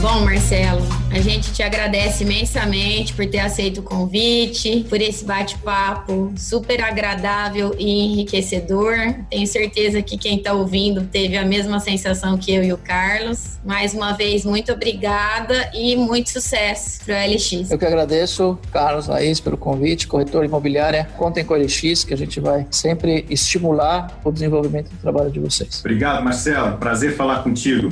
Bom, 0.00 0.24
Marcelo, 0.24 0.81
a 1.12 1.20
gente 1.20 1.52
te 1.52 1.62
agradece 1.62 2.24
imensamente 2.24 3.12
por 3.12 3.26
ter 3.26 3.40
aceito 3.40 3.80
o 3.80 3.82
convite, 3.82 4.86
por 4.88 4.98
esse 4.98 5.24
bate-papo 5.24 6.32
super 6.38 6.82
agradável 6.82 7.74
e 7.78 8.06
enriquecedor. 8.06 8.96
Tenho 9.28 9.46
certeza 9.46 10.00
que 10.00 10.16
quem 10.16 10.38
está 10.38 10.54
ouvindo 10.54 11.02
teve 11.02 11.36
a 11.36 11.44
mesma 11.44 11.78
sensação 11.80 12.38
que 12.38 12.52
eu 12.52 12.64
e 12.64 12.72
o 12.72 12.78
Carlos. 12.78 13.58
Mais 13.62 13.92
uma 13.92 14.12
vez, 14.12 14.46
muito 14.46 14.72
obrigada 14.72 15.70
e 15.74 15.94
muito 15.96 16.30
sucesso 16.30 17.04
para 17.04 17.14
o 17.14 17.30
LX. 17.30 17.70
Eu 17.70 17.78
que 17.78 17.84
agradeço, 17.84 18.58
Carlos, 18.72 19.06
Laís, 19.06 19.38
pelo 19.38 19.58
convite, 19.58 20.06
corretor 20.06 20.46
imobiliária. 20.46 21.10
Contem 21.18 21.44
com 21.44 21.52
o 21.52 21.56
LX, 21.58 22.04
que 22.04 22.14
a 22.14 22.16
gente 22.16 22.40
vai 22.40 22.66
sempre 22.70 23.26
estimular 23.28 24.18
o 24.24 24.32
desenvolvimento 24.32 24.88
do 24.88 24.96
trabalho 24.96 25.30
de 25.30 25.40
vocês. 25.40 25.80
Obrigado, 25.80 26.24
Marcelo. 26.24 26.78
Prazer 26.78 27.14
falar 27.14 27.42
contigo. 27.42 27.90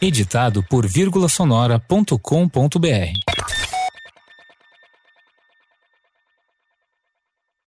Editado 0.00 0.62
por 0.62 0.86
vírgulasonora.com.br 0.86 3.35